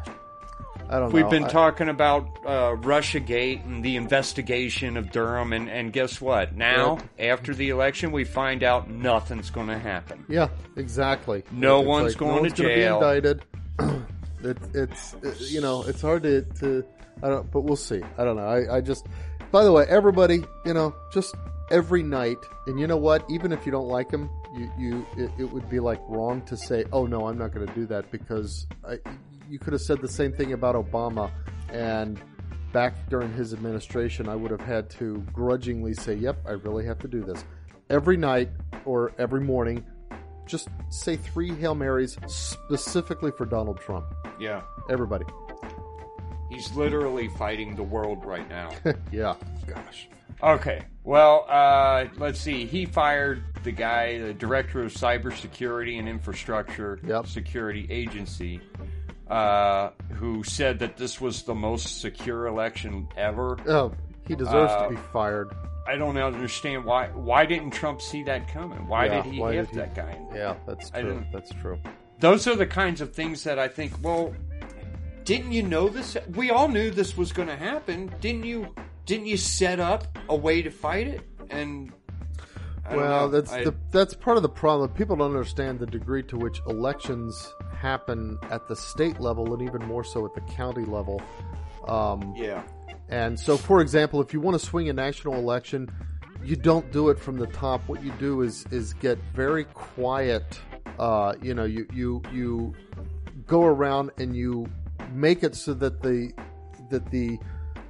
[0.89, 1.29] I don't We've know.
[1.29, 6.55] been I, talking about uh, Russiagate and the investigation of Durham, and, and guess what?
[6.55, 10.25] Now, after the election, we find out nothing's going to happen.
[10.27, 11.43] Yeah, exactly.
[11.51, 12.99] No it's one's like, going no one's to jail.
[12.99, 13.45] Be indicted.
[14.43, 16.85] it, it's it, you know it's hard to, to
[17.23, 18.01] I don't but we'll see.
[18.17, 18.47] I don't know.
[18.47, 19.07] I, I just
[19.51, 21.35] by the way, everybody, you know, just
[21.69, 22.37] every night,
[22.67, 23.23] and you know what?
[23.29, 26.57] Even if you don't like him, you you it, it would be like wrong to
[26.57, 28.97] say, "Oh no, I'm not going to do that," because I,
[29.49, 31.31] you could have said the same thing about Obama,
[31.69, 32.21] and
[32.71, 36.99] back during his administration, I would have had to grudgingly say, "Yep, I really have
[36.99, 37.43] to do this."
[37.89, 38.49] Every night
[38.85, 39.85] or every morning,
[40.45, 44.05] just say three Hail Marys specifically for Donald Trump.
[44.39, 44.61] Yeah.
[44.89, 45.25] Everybody.
[46.49, 48.69] He's literally fighting the world right now.
[49.11, 49.35] yeah.
[49.65, 50.07] Gosh.
[50.41, 50.83] Okay.
[51.03, 52.65] Well, uh, let's see.
[52.65, 57.27] He fired the guy, the director of cybersecurity and infrastructure yep.
[57.27, 58.61] security agency,
[59.27, 63.57] uh, who said that this was the most secure election ever.
[63.67, 63.93] Oh,
[64.27, 65.53] he deserves uh, to be fired.
[65.85, 67.07] I don't understand why.
[67.07, 68.87] Why didn't Trump see that coming?
[68.87, 70.17] Why yeah, did he why have did he, that guy?
[70.33, 71.25] Yeah, that's true.
[71.31, 71.79] That's true.
[72.19, 73.91] Those are the kinds of things that I think.
[74.01, 74.33] Well,
[75.25, 76.15] didn't you know this?
[76.35, 78.13] We all knew this was going to happen.
[78.21, 78.73] Didn't you?
[79.05, 81.21] Didn't you set up a way to fight it?
[81.49, 81.91] And
[82.95, 84.89] well, that's I, the, that's part of the problem.
[84.91, 89.85] People don't understand the degree to which elections happen at the state level, and even
[89.85, 91.21] more so at the county level.
[91.87, 92.63] Um, yeah.
[93.09, 95.91] And so, for example, if you want to swing a national election,
[96.43, 97.81] you don't do it from the top.
[97.87, 100.59] What you do is is get very quiet.
[100.99, 102.73] Uh, you know, you you you
[103.47, 104.67] go around and you
[105.11, 106.31] make it so that the
[106.89, 107.37] that the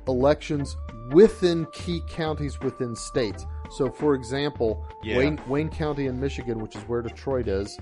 [0.08, 0.76] elections
[1.12, 3.46] within key counties within states.
[3.74, 5.18] So, for example, yeah.
[5.18, 7.80] Wayne Wayne County in Michigan, which is where Detroit is,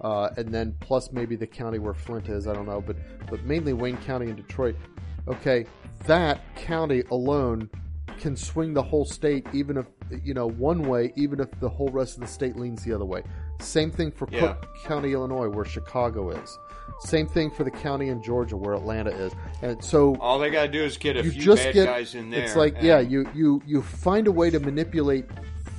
[0.00, 2.48] uh, and then plus maybe the county where Flint is.
[2.48, 2.96] I don't know, but
[3.30, 4.76] but mainly Wayne County and Detroit.
[5.28, 5.66] Okay,
[6.06, 7.70] that county alone
[8.18, 9.86] can swing the whole state, even if
[10.24, 13.04] you know one way, even if the whole rest of the state leans the other
[13.04, 13.22] way.
[13.60, 14.40] Same thing for yeah.
[14.40, 16.58] Cook County, Illinois, where Chicago is.
[17.00, 19.32] Same thing for the county in Georgia where Atlanta is.
[19.62, 21.86] And so all they got to do is get a you few just bad get,
[21.86, 22.42] guys in there.
[22.42, 25.26] It's like yeah, you you you find a way to manipulate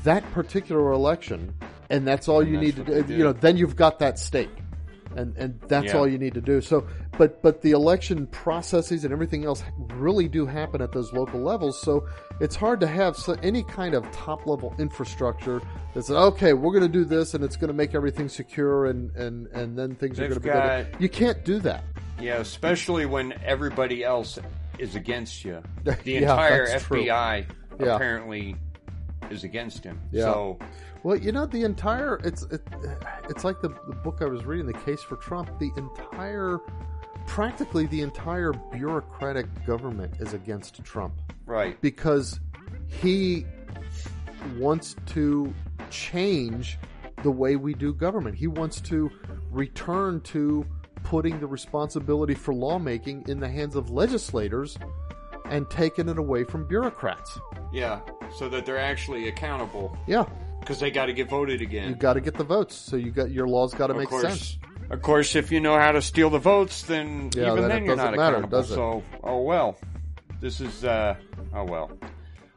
[0.04, 1.54] that particular election,
[1.90, 3.04] and that's all and you that's need to do.
[3.04, 3.14] do.
[3.14, 4.50] You know, then you've got that state.
[5.16, 5.98] And and that's Yeah.
[5.98, 6.62] all you need to do.
[6.62, 6.86] So,
[7.18, 9.64] but but the election processes and everything else
[9.96, 11.82] really do happen at those local levels.
[11.82, 12.08] So
[12.40, 15.62] it's hard to have any kind of top level infrastructure
[15.94, 18.86] that says, okay, we're going to do this, and it's going to make everything secure,
[18.86, 20.90] and and and then things are They've going to be better.
[21.00, 21.84] You can't do that.
[22.20, 24.38] Yeah, especially when everybody else
[24.78, 25.62] is against you.
[25.84, 27.02] The Yeah, entire that's true.
[27.04, 27.46] FBI
[27.80, 27.96] Yeah.
[27.96, 28.56] apparently
[29.30, 30.00] is against him.
[30.12, 30.24] Yeah.
[30.24, 30.60] So
[31.04, 32.62] Well, you know, the entire it's it,
[33.30, 35.58] it's like the, the book I was reading, The Case for Trump.
[35.60, 36.60] The entire,
[37.26, 41.14] practically the entire bureaucratic government is against Trump
[41.46, 41.80] right.
[41.82, 42.40] because
[42.88, 43.46] he
[44.58, 45.54] wants to
[45.90, 46.78] change
[47.24, 48.36] the way we do government.
[48.36, 49.10] He wants to
[49.52, 50.66] return to
[51.04, 54.78] putting the responsibility for lawmaking in the hands of legislators
[55.46, 57.40] and taking it away from bureaucrats.
[57.74, 58.02] Yeah.
[58.38, 60.26] So that they're actually accountable Yeah,
[60.60, 61.90] because they got to get voted again.
[61.90, 64.24] you got to get the votes, so you got your laws got to make course.
[64.24, 64.58] sense.
[64.90, 67.86] Of course, if you know how to steal the votes, then Yeah, even then then
[67.86, 68.64] you're not matter, accountable.
[68.64, 69.78] So, oh well.
[70.42, 71.16] This is, uh,
[71.54, 71.92] oh well.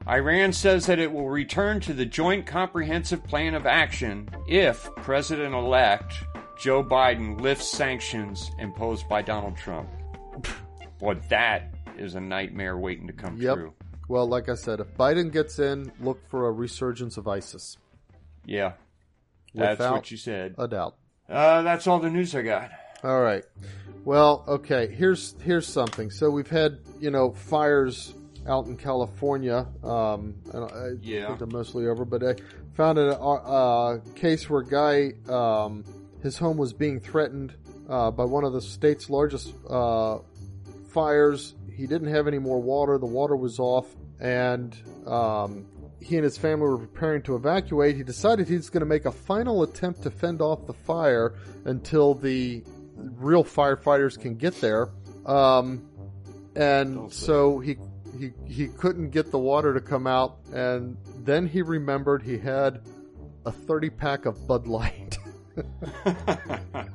[0.09, 5.55] Iran says that it will return to the Joint Comprehensive Plan of Action if President
[5.55, 6.15] elect
[6.59, 9.89] Joe Biden lifts sanctions imposed by Donald Trump.
[10.99, 13.55] Boy, that is a nightmare waiting to come Yep.
[13.57, 13.73] true.
[14.09, 17.79] Well, like I said, if Biden gets in, look for a resurgence of ISIS.
[18.45, 18.73] Yeah.
[19.55, 20.55] That's Without what you said.
[20.59, 20.97] A doubt.
[21.29, 22.71] Uh, that's all the news I got.
[23.05, 23.45] All right.
[24.05, 24.89] Well, okay.
[24.89, 26.11] Here's here's something.
[26.11, 28.15] So we've had you know fires
[28.49, 29.67] out in California.
[29.85, 31.27] Um, and I Yeah.
[31.29, 32.35] think they're mostly over, but I
[32.75, 35.85] found a, a case where a guy um,
[36.23, 37.55] his home was being threatened
[37.89, 40.19] uh, by one of the state's largest uh,
[40.89, 41.55] fires.
[41.75, 42.99] He didn't have any more water.
[42.99, 43.87] The water was off,
[44.21, 45.67] and um,
[46.03, 47.97] he and his family were preparing to evacuate.
[47.97, 51.35] He decided he's going to make a final attempt to fend off the fire
[51.65, 52.63] until the
[52.97, 54.91] real firefighters can get there.
[55.27, 55.89] Um,
[56.57, 57.77] and so he
[58.19, 62.83] he he couldn't get the water to come out, and then he remembered he had
[63.47, 65.19] a thirty pack of Bud Light.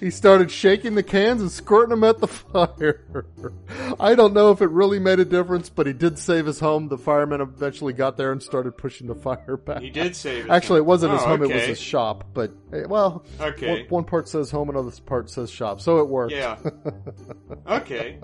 [0.00, 3.26] he started shaking the cans and squirting them at the fire.
[4.00, 6.88] I don't know if it really made a difference, but he did save his home.
[6.88, 9.80] The firemen eventually got there and started pushing the fire back.
[9.82, 10.50] he did save.
[10.50, 12.24] Actually, it wasn't his Oh, home; it was his shop.
[12.34, 13.68] But eh, well, Okay.
[13.70, 16.32] one, one part says home, another part says shop, so it worked.
[16.32, 16.58] Yeah.
[17.66, 18.18] Okay.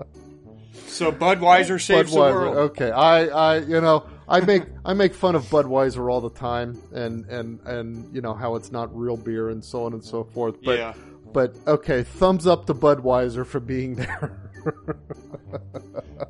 [0.87, 2.33] So Budweiser saves the Budweiser.
[2.33, 2.57] world.
[2.71, 6.81] Okay, I, I, you know, I make I make fun of Budweiser all the time,
[6.93, 10.23] and and and you know how it's not real beer and so on and so
[10.23, 10.55] forth.
[10.63, 10.93] But yeah.
[11.33, 14.37] But okay, thumbs up to Budweiser for being there.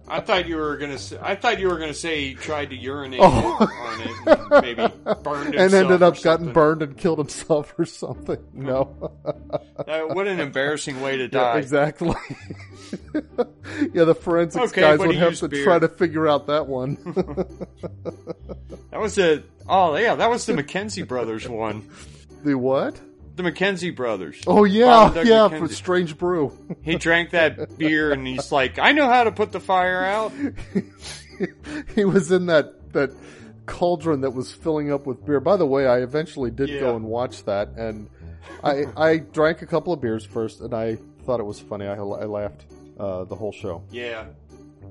[0.08, 0.98] I thought you were gonna.
[0.98, 3.58] Say, I thought you were gonna say he tried to urinate Oh.
[3.60, 7.86] on it, and maybe burned himself and ended up getting burned and killed himself or
[7.86, 8.38] something.
[8.54, 9.12] No,
[9.78, 11.58] Uh, what an embarrassing way to yeah, die.
[11.60, 12.14] exactly.
[13.94, 15.64] yeah, the forensics Okay, guys would have to beer.
[15.64, 16.98] try to figure out that one.
[18.92, 19.42] That was a.
[19.70, 21.90] Oh yeah, that was the McKenzie brothers one.
[22.44, 23.00] the what?
[23.42, 24.42] The McKenzie brothers.
[24.48, 25.60] Oh yeah, Bob and Doug yeah, McKenzie.
[25.68, 26.58] for Strange Brew.
[26.84, 30.32] He drank that beer and he's like, I know how to put the fire out.
[31.96, 33.12] he was in that that
[33.66, 35.40] cauldron that was filling up with beer.
[35.40, 36.82] By the way, I eventually did Yeah.
[36.82, 38.10] go and watch that, and
[38.64, 41.88] I I drank a couple of beers first, and I thought it was funny.
[41.88, 42.66] I, I laughed
[43.00, 44.26] uh, the whole show, Yeah.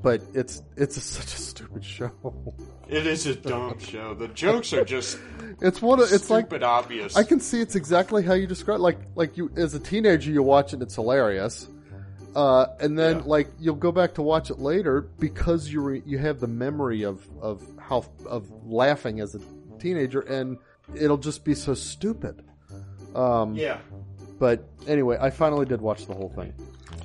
[0.03, 2.11] but it's it's a, such a stupid show.
[2.91, 4.15] It is a dumb show.
[4.15, 5.19] The jokes are just
[5.61, 7.17] It's one of it's like stupid obvious.
[7.17, 8.81] I can see it's exactly how you describe.
[8.81, 11.69] Like like you as a teenager, you watch it, it's hilarious.
[12.35, 13.23] Uh, and then Yeah.
[13.27, 17.03] like you'll go back to watch it later because you re, you have the memory
[17.03, 19.41] of of how of laughing as a
[19.79, 20.59] teenager, and
[20.95, 22.45] it'll just be so stupid.
[23.15, 23.79] Um, yeah.
[24.39, 26.55] But anyway, I finally did watch the whole thing.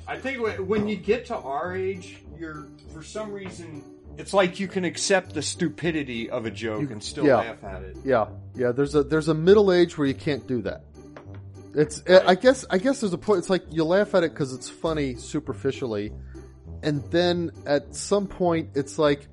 [0.08, 0.38] I think
[0.68, 3.82] when you get to our age, you're for some reason
[4.18, 7.36] it's like you can accept the stupidity of a joke and still yeah.
[7.36, 7.96] laugh at it.
[8.04, 8.72] Yeah, yeah.
[8.72, 10.84] There's a there's a middle age where you can't do that.
[11.74, 13.40] It's eh, I guess I guess there's a point.
[13.40, 16.12] It's like you laugh at it because it's funny superficially,
[16.82, 19.28] and then at some point it's like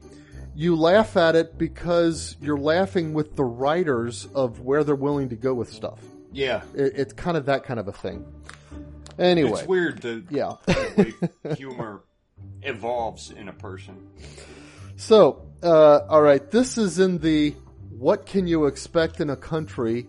[0.55, 5.35] you laugh at it because you're laughing with the writers of where they're willing to
[5.35, 5.99] go with stuff.
[6.31, 6.61] Yeah.
[6.76, 8.26] It, it's kind of that kind of a thing.
[9.18, 10.55] Anyway, It's weird the yeah.
[10.97, 11.14] way
[11.55, 12.03] humor
[12.61, 14.10] evolves in a person.
[14.95, 17.55] So, uh, all right, this is in the
[17.89, 20.07] what can you expect in a country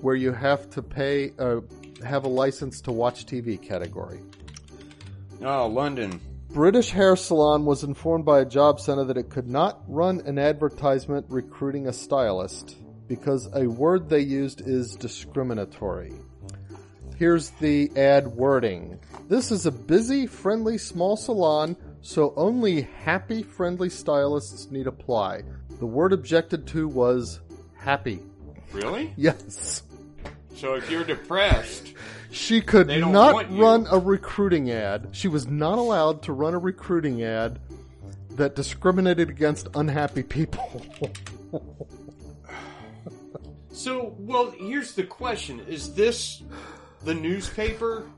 [0.00, 1.60] where you have to pay, uh,
[2.04, 4.20] have a license to watch TV category.
[5.42, 6.20] Oh, London.
[6.50, 10.38] British hair salon was informed by a job center that it could not run an
[10.38, 12.76] advertisement recruiting a stylist
[13.08, 16.14] because a word they used is discriminatory.
[17.16, 18.98] Here's the ad wording.
[19.28, 21.76] This is a busy, friendly, small salon,
[22.06, 25.42] so only happy, friendly stylists need apply.
[25.80, 27.40] The word objected to was
[27.74, 28.20] happy.
[28.72, 29.12] Really?
[29.16, 29.82] Yes.
[30.54, 31.94] So if you're depressed,
[32.30, 35.08] she could not run a recruiting ad.
[35.10, 37.58] She was not allowed to run a recruiting ad
[38.30, 41.10] that discriminated against unhappy people.
[43.72, 46.44] so, well, here's the question: Is this
[47.02, 48.08] the newspaper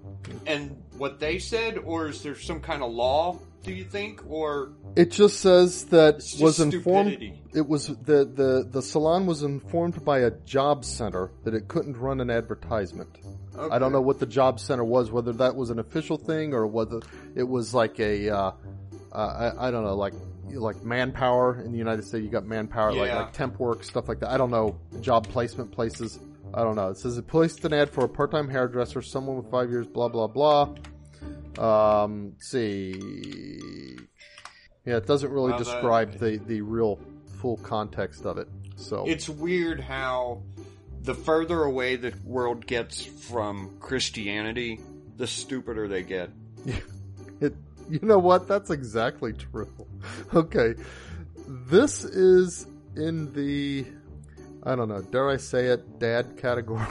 [0.47, 3.39] and what they said, or is there some kind of law?
[3.63, 7.11] Do you think, or it just says that was informed?
[7.13, 7.43] Stupidity.
[7.55, 11.97] It was the the the salon was informed by a job center that it couldn't
[11.97, 13.19] run an advertisement.
[13.57, 13.75] Okay.
[13.75, 16.67] I don't know what the job center was, whether that was an official thing or
[16.67, 17.01] whether
[17.35, 18.53] it was like a, uh,
[19.13, 20.15] uh, I, I, don't know, like
[20.45, 22.25] like manpower in the United States.
[22.25, 23.01] You got manpower, yeah.
[23.01, 24.31] like like temp work stuff like that.
[24.31, 26.21] I don't know job placement places.
[26.55, 26.89] I don't know.
[26.89, 30.09] It says it placed an ad for a part-time hairdresser, someone with five years, blah
[30.09, 30.75] blah blah.
[31.57, 33.99] Um, see,
[34.85, 36.99] yeah, it doesn't really well, describe the the real
[37.41, 38.49] full context of it.
[38.77, 40.43] So it's weird how
[41.03, 44.81] the further away the world gets from Christianity,
[45.17, 46.31] the stupider they get.
[47.41, 47.55] it,
[47.89, 48.47] you know what?
[48.49, 49.73] That's exactly true.
[50.35, 50.75] Okay.
[51.49, 53.87] This is in the,
[54.63, 56.87] I don't know, dare I say it, dad category.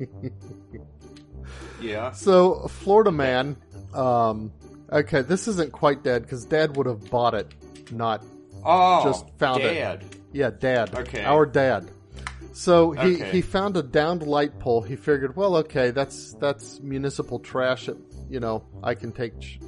[1.80, 2.10] yeah.
[2.12, 3.56] So, Florida man,
[3.94, 4.52] um,
[4.90, 7.52] okay, this isn't quite dad because dad would have bought it,
[7.90, 8.24] not
[8.64, 10.02] oh, just found dad.
[10.02, 10.16] it.
[10.32, 10.94] Yeah, dad.
[10.94, 11.24] Okay.
[11.24, 11.90] Our dad.
[12.52, 13.30] So he, okay.
[13.30, 14.82] he found a downed light pole.
[14.82, 17.88] He figured, well, okay, that's that's municipal trash.
[17.88, 17.96] It,
[18.28, 19.60] You know, I can take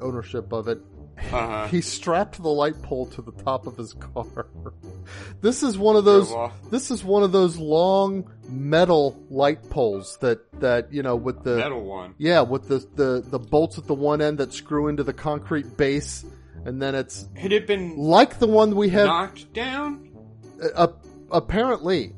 [0.00, 0.78] ownership of it.
[1.18, 1.66] Uh-huh.
[1.68, 4.46] He strapped the light pole to the top of his car.
[5.40, 6.32] this is one of those.
[6.70, 11.56] This is one of those long metal light poles that that you know with the
[11.56, 12.14] metal one.
[12.18, 15.76] Yeah, with the the the bolts at the one end that screw into the concrete
[15.76, 16.24] base,
[16.64, 20.10] and then it's had it been like the one we had knocked down.
[20.74, 20.88] Uh,
[21.30, 22.12] apparently,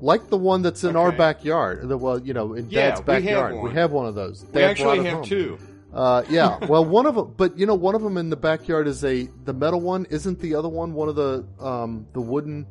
[0.00, 0.98] like the one that's in okay.
[0.98, 1.88] our backyard.
[1.88, 4.42] The well, you know, in yeah, Dad's backyard, we have, we have one of those.
[4.42, 5.24] Dad we actually have home.
[5.24, 5.58] two.
[5.92, 6.58] Uh, yeah.
[6.66, 9.28] Well, one of them, but you know, one of them in the backyard is a
[9.44, 10.06] the metal one.
[10.06, 12.66] Isn't the other one one of the um the wooden,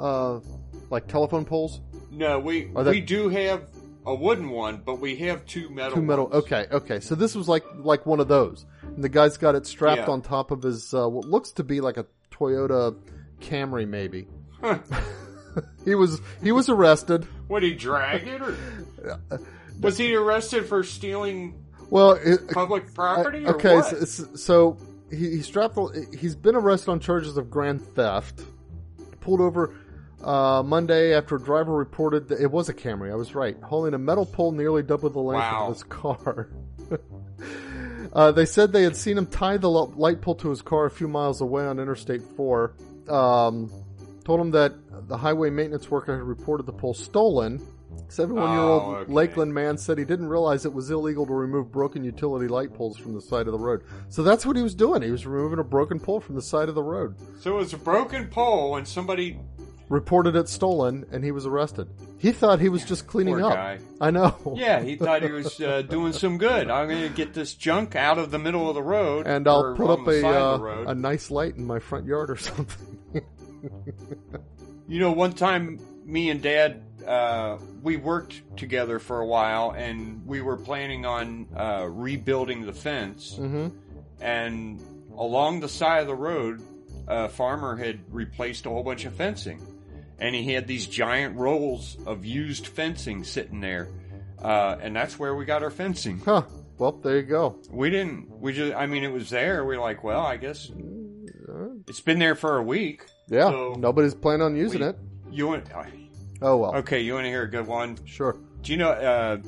[0.00, 0.40] uh,
[0.90, 1.80] like telephone poles?
[2.10, 3.68] No, we that, we do have
[4.06, 5.96] a wooden one, but we have two metal.
[5.96, 6.26] Two metal.
[6.26, 6.44] Ones.
[6.44, 7.00] Okay, okay.
[7.00, 10.10] So this was like like one of those, and the guy's got it strapped yeah.
[10.10, 12.96] on top of his uh, what looks to be like a Toyota
[13.40, 14.26] Camry, maybe.
[15.84, 17.26] he was he was arrested.
[17.48, 18.56] Would he drag it, or
[19.80, 21.63] was he arrested for stealing?
[21.90, 23.46] Well, it, public property.
[23.46, 24.78] okay, so, so,
[25.10, 25.78] he, he strapped.
[26.18, 28.42] He's been arrested on charges of grand theft.
[29.20, 29.74] Pulled over
[30.22, 33.10] uh, Monday after a driver reported that it was a Camry.
[33.10, 35.66] I was right, holding a metal pole nearly double the length wow.
[35.66, 36.50] of his car.
[38.12, 40.90] uh, they said they had seen him tie the light pole to his car a
[40.90, 42.74] few miles away on Interstate 4.
[43.08, 43.70] Um,
[44.24, 44.74] told him that
[45.08, 47.60] the highway maintenance worker had reported the pole stolen.
[48.08, 49.12] 71 year old oh, okay.
[49.12, 52.96] Lakeland man said he didn't realize it was illegal to remove broken utility light poles
[52.96, 53.82] from the side of the road.
[54.08, 55.02] So that's what he was doing.
[55.02, 57.16] He was removing a broken pole from the side of the road.
[57.40, 59.38] So it was a broken pole and somebody
[59.88, 61.88] reported it stolen and he was arrested.
[62.18, 63.54] He thought he was just cleaning Poor up.
[63.54, 63.78] Guy.
[64.00, 64.54] I know.
[64.56, 66.70] Yeah, he thought he was uh, doing some good.
[66.70, 69.74] I'm going to get this junk out of the middle of the road and I'll
[69.74, 72.98] put up a uh, a nice light in my front yard or something.
[74.86, 80.26] You know, one time me and Dad, uh, we worked together for a while, and
[80.26, 83.36] we were planning on uh, rebuilding the fence.
[83.38, 83.68] Mm-hmm.
[84.20, 84.80] And
[85.16, 86.62] along the side of the road,
[87.06, 89.60] a farmer had replaced a whole bunch of fencing,
[90.18, 93.88] and he had these giant rolls of used fencing sitting there,
[94.40, 96.20] uh, and that's where we got our fencing.
[96.24, 96.42] Huh.
[96.78, 97.60] Well, there you go.
[97.70, 98.40] We didn't.
[98.40, 98.74] We just.
[98.74, 99.64] I mean, it was there.
[99.64, 100.72] We are like, well, I guess
[101.86, 103.06] it's been there for a week.
[103.28, 104.98] Yeah, so nobody's planning on using we, it.
[105.30, 105.66] You want?
[106.44, 106.74] Oh well.
[106.76, 107.96] Okay, you want to hear a good one?
[108.04, 108.36] Sure.
[108.60, 109.38] Do you know uh,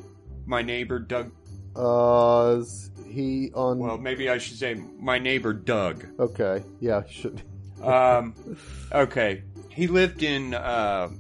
[0.47, 1.31] my neighbor Doug?
[1.77, 2.62] Uh,
[3.06, 3.78] he on?
[3.78, 6.06] Well, maybe I should say my neighbor Doug.
[6.18, 6.64] Okay.
[6.81, 7.02] Yeah.
[7.09, 7.43] Should.
[7.82, 8.35] um.
[8.93, 9.43] Okay.
[9.68, 11.10] He lived in uh,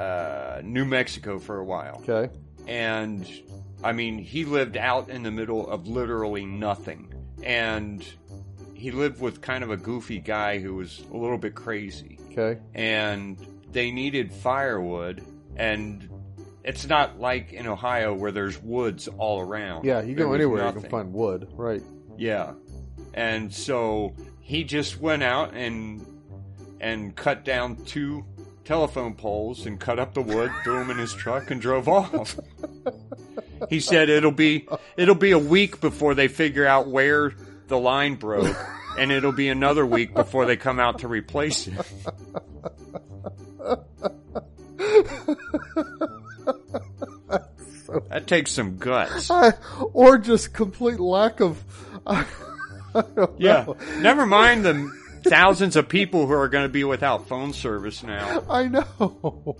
[0.00, 2.02] uh, New Mexico for a while.
[2.08, 2.34] Okay.
[2.66, 3.30] And
[3.84, 7.14] I mean, he lived out in the middle of literally nothing,
[7.44, 8.04] and
[8.74, 12.18] he lived with kind of a goofy guy who was a little bit crazy.
[12.32, 12.60] Okay.
[12.74, 13.38] And
[13.72, 15.22] they needed firewood,
[15.56, 16.08] and
[16.64, 19.84] it's not like in Ohio where there's woods all around.
[19.84, 20.76] Yeah, you go anywhere nothing.
[20.76, 21.82] you can find wood, right?
[22.16, 22.52] Yeah.
[23.14, 26.04] And so he just went out and
[26.80, 28.24] and cut down two
[28.64, 32.38] telephone poles and cut up the wood, threw them in his truck, and drove off.
[33.70, 37.32] He said it'll be it'll be a week before they figure out where
[37.68, 38.56] the line broke,
[38.98, 41.74] and it'll be another week before they come out to replace it.
[48.08, 49.30] that takes some guts.
[49.92, 51.62] or just complete lack of.
[53.38, 53.66] yeah.
[54.00, 54.90] Never mind the
[55.24, 58.44] thousands of people who are going to be without phone service now.
[58.48, 59.56] I know.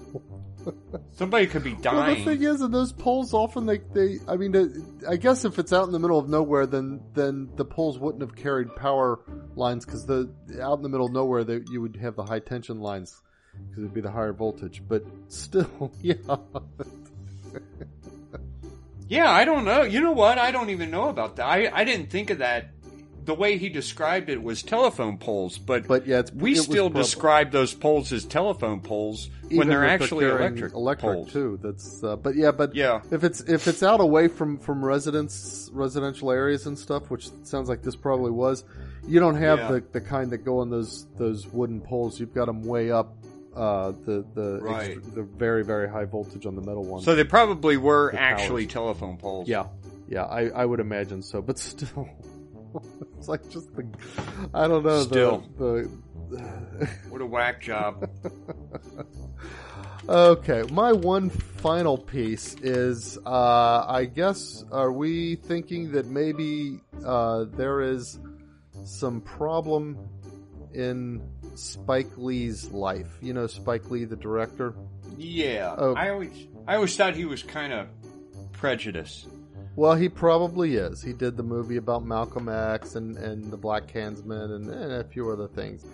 [1.13, 1.97] Somebody could be dying.
[1.97, 5.59] Well, the thing is, in those poles, often they, they, I mean, I guess if
[5.59, 9.21] it's out in the middle of nowhere, then then the poles wouldn't have carried power
[9.57, 10.31] lines because the
[10.61, 13.23] out in the middle of nowhere, they, you would have the high tension lines
[13.69, 14.83] because it'd be the higher voltage.
[14.87, 16.15] But still, yeah.
[19.09, 19.83] yeah, I don't know.
[19.83, 20.39] You know what?
[20.39, 21.47] I don't even know about that.
[21.47, 22.71] I I didn't think of that
[23.29, 27.75] the way he described it was telephone poles, but but yeah, we still describe those
[27.75, 31.33] poles as telephone poles Even when they're actually electric electric poles.
[31.33, 31.59] too.
[31.63, 35.69] That's uh, but yeah, but yeah, if it's if it's out away from from residents
[35.75, 38.65] residential areas and stuff, which sounds like this probably was,
[39.07, 39.73] you don't have yeah.
[39.73, 42.19] the the kind that go on those those wooden poles.
[42.19, 43.15] You've got them way up
[43.59, 44.93] uh, the the right.
[44.93, 47.05] extra, the very very high voltage on the metal ones.
[47.05, 49.49] So they probably were actually telephone poles.
[49.49, 49.67] Yeah,
[50.09, 52.09] yeah, I, I would imagine so, but still.
[53.19, 53.87] it's like just the,
[54.55, 55.03] I don't know.
[55.03, 55.91] Still, the,
[56.31, 58.09] the what a whack job.
[60.09, 67.47] okay, my one final piece is, uh, I guess, are we thinking that maybe uh,
[67.55, 68.21] there is
[68.85, 69.99] some problem
[70.73, 71.23] in
[71.59, 73.19] Spike Lee's life?
[73.21, 74.75] You know, Spike Lee, the director.
[75.17, 75.95] Yeah, oh.
[75.95, 77.89] I always, I always thought he was kind of
[78.53, 79.29] prejudiced.
[79.77, 81.03] Well, he probably is.
[81.03, 85.05] He did the movie about Malcolm X and, and the Black Klansman and, and a
[85.05, 85.85] few other things.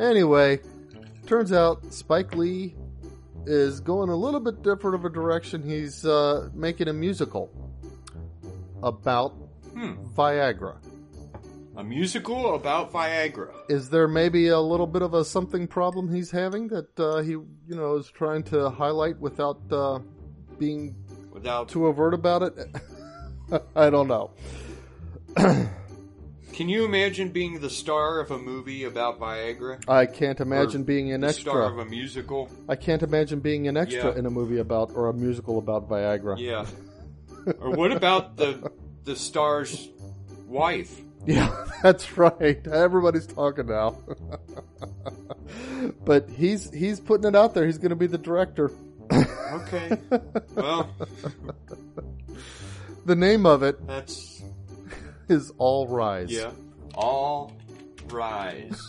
[0.00, 0.58] Anyway,
[1.26, 2.74] turns out Spike Lee
[3.46, 5.62] is going a little bit different of a direction.
[5.62, 7.50] He's uh, making a musical
[8.82, 9.30] about
[9.72, 9.94] hmm.
[10.16, 10.78] Viagra.
[11.78, 13.52] A musical about Viagra.
[13.68, 17.30] Is there maybe a little bit of a something problem he's having that uh, he,
[17.30, 20.00] you know, is trying to highlight without uh,
[20.58, 20.96] being
[21.30, 23.62] without too overt about it?
[23.76, 24.32] I don't know.
[25.36, 29.80] Can you imagine being the star of a movie about Viagra?
[29.86, 31.52] I can't imagine or being an extra.
[31.52, 32.50] Star of a musical.
[32.68, 34.18] I can't imagine being an extra yeah.
[34.18, 36.40] in a movie about or a musical about Viagra.
[36.40, 36.66] Yeah.
[37.60, 38.72] or what about the
[39.04, 39.88] the star's
[40.48, 41.02] wife?
[41.26, 42.66] Yeah, that's right.
[42.66, 43.98] Everybody's talking now.
[46.04, 47.66] but he's he's putting it out there.
[47.66, 48.70] He's going to be the director.
[49.12, 49.98] okay.
[50.54, 50.90] Well,
[53.06, 54.42] the name of it That's
[55.28, 56.30] is All Rise.
[56.30, 56.50] yeah.
[56.94, 57.52] All
[58.10, 58.80] rise.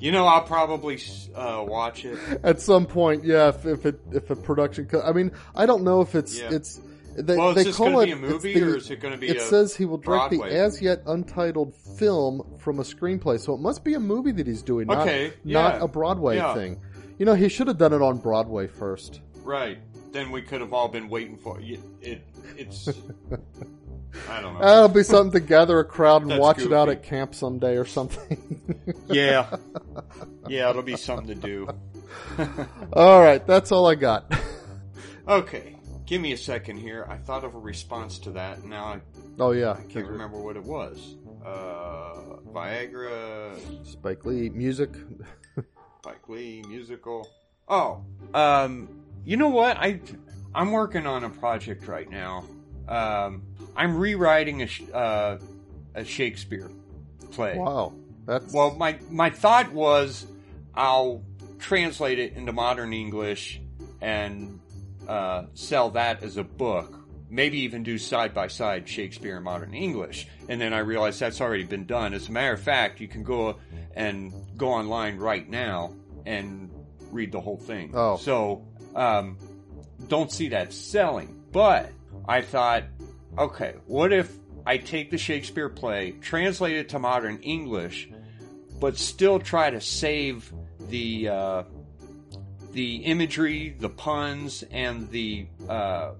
[0.00, 1.00] you know, I'll probably
[1.34, 2.18] uh, watch it.
[2.42, 3.48] At some point, yeah.
[3.48, 6.50] If, if it if a production, co- I mean, I don't know if it's Yeah.
[6.52, 6.80] it's.
[7.16, 9.16] They, Well, is they this call it be a movie, the- or is it gonna
[9.16, 10.50] be It a says he will direct Broadway?
[10.50, 14.46] the as yet untitled film from a screenplay, so it must be a movie that
[14.46, 16.54] he's doing, not Okay, not yeah, a Broadway yeah.
[16.54, 16.80] thing.
[17.18, 19.20] You know, he should have done it on Broadway first.
[19.44, 19.78] Right.
[20.12, 21.80] Then we could have all been waiting for it.
[22.00, 22.20] it
[22.56, 22.88] it's.
[24.28, 24.60] I don't know.
[24.60, 27.76] That'll be something to gather a crowd and That's watch it out at camp someday
[27.76, 28.62] or something.
[29.08, 29.56] yeah.
[30.48, 31.68] Yeah, it'll be something to do.
[32.92, 34.32] all right, that's all I got.
[35.26, 35.73] Okay.
[36.06, 37.06] Give me a second here.
[37.08, 38.64] I thought of a response to that.
[38.64, 39.00] Now I
[39.38, 41.16] Oh yeah, I can't remember what it was.
[41.44, 44.90] Uh, Viagra, Spike Lee music.
[46.02, 47.28] Spike Lee musical.
[47.68, 48.04] Oh,
[48.34, 48.88] um,
[49.24, 49.76] you know what?
[49.78, 50.00] I
[50.54, 52.44] I'm working on a project right now.
[52.86, 53.42] Um,
[53.74, 55.38] I'm rewriting a uh,
[55.94, 56.70] a Shakespeare
[57.32, 57.56] play.
[57.56, 57.94] Wow,
[58.26, 60.26] that's Well, my my thought was
[60.74, 61.24] I'll
[61.58, 63.60] translate it into modern English
[64.00, 64.60] and
[65.08, 67.00] uh, sell that as a book.
[67.30, 70.28] Maybe even do side by side Shakespeare and modern English.
[70.48, 72.14] And then I realized that's already been done.
[72.14, 73.58] As a matter of fact, you can go
[73.94, 75.94] and go online right now
[76.26, 76.70] and
[77.10, 77.92] read the whole thing.
[77.94, 78.16] Oh.
[78.18, 79.38] So, um,
[80.08, 81.42] don't see that selling.
[81.50, 81.90] But
[82.28, 82.84] I thought,
[83.38, 84.30] okay, what if
[84.66, 88.08] I take the Shakespeare play, translate it to modern English,
[88.80, 90.52] but still try to save
[90.88, 91.62] the uh,
[92.74, 96.12] the imagery, the puns, and the uh,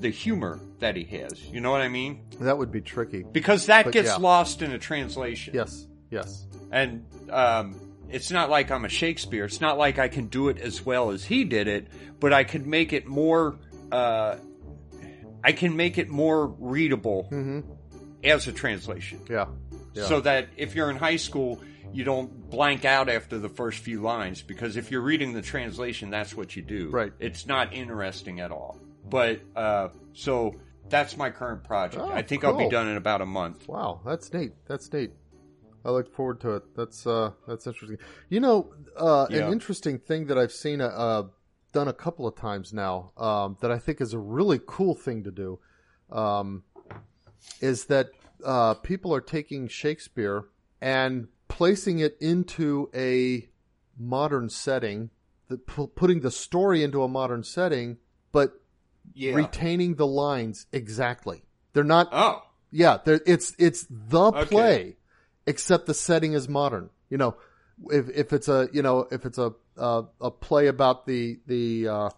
[0.00, 1.42] the humor that he has.
[1.44, 2.20] You know what I mean?
[2.40, 3.22] that would be tricky.
[3.22, 4.16] Because that But gets yeah.
[4.16, 5.54] lost in a translation.
[5.54, 6.44] Yes, yes.
[6.70, 7.80] And um,
[8.10, 9.44] it's not like I'm a Shakespeare.
[9.44, 11.88] It's not like I can do it as well as he did it,
[12.20, 13.56] but I could make it more.
[13.90, 14.36] Uh,
[15.42, 17.60] I can make it more readable hmm
[18.24, 19.46] as a translation, Yeah,
[19.94, 20.06] yeah.
[20.06, 21.60] so that if you're in high school,
[21.92, 24.42] you don't blank out after the first few lines.
[24.42, 26.90] Because if you're reading the translation, that's what you do.
[26.90, 27.12] Right.
[27.18, 28.78] It's not interesting at all.
[29.08, 30.54] But uh, so
[30.88, 32.02] that's my current project.
[32.04, 32.52] Oh, I think cool.
[32.52, 33.68] I'll be done in about a month.
[33.68, 34.52] Wow, that's neat.
[34.66, 35.12] That's neat.
[35.84, 36.62] I look forward to it.
[36.76, 37.98] That's uh, that's interesting.
[38.28, 39.46] You know, uh, Yeah.
[39.46, 41.22] an interesting thing that I've seen uh, uh,
[41.72, 45.22] done a couple of times now um, that I think is a really cool thing
[45.24, 45.60] to do
[46.10, 46.64] um,
[47.60, 48.10] is that
[48.44, 50.46] uh, people are taking Shakespeare
[50.80, 53.48] and placing it into a
[53.98, 55.10] modern setting,
[55.48, 57.98] the, pu- putting the story into a modern setting,
[58.32, 58.60] but
[59.14, 59.34] Yeah.
[59.34, 61.44] retaining the lines exactly.
[61.72, 62.42] They're not oh.
[62.70, 64.46] yeah, it's it's the Okay.
[64.46, 64.96] play,
[65.46, 66.90] except the setting is modern.
[67.10, 67.36] You know,
[67.90, 71.88] if if it's a you know if it's a uh, a play about the the
[71.88, 72.10] uh,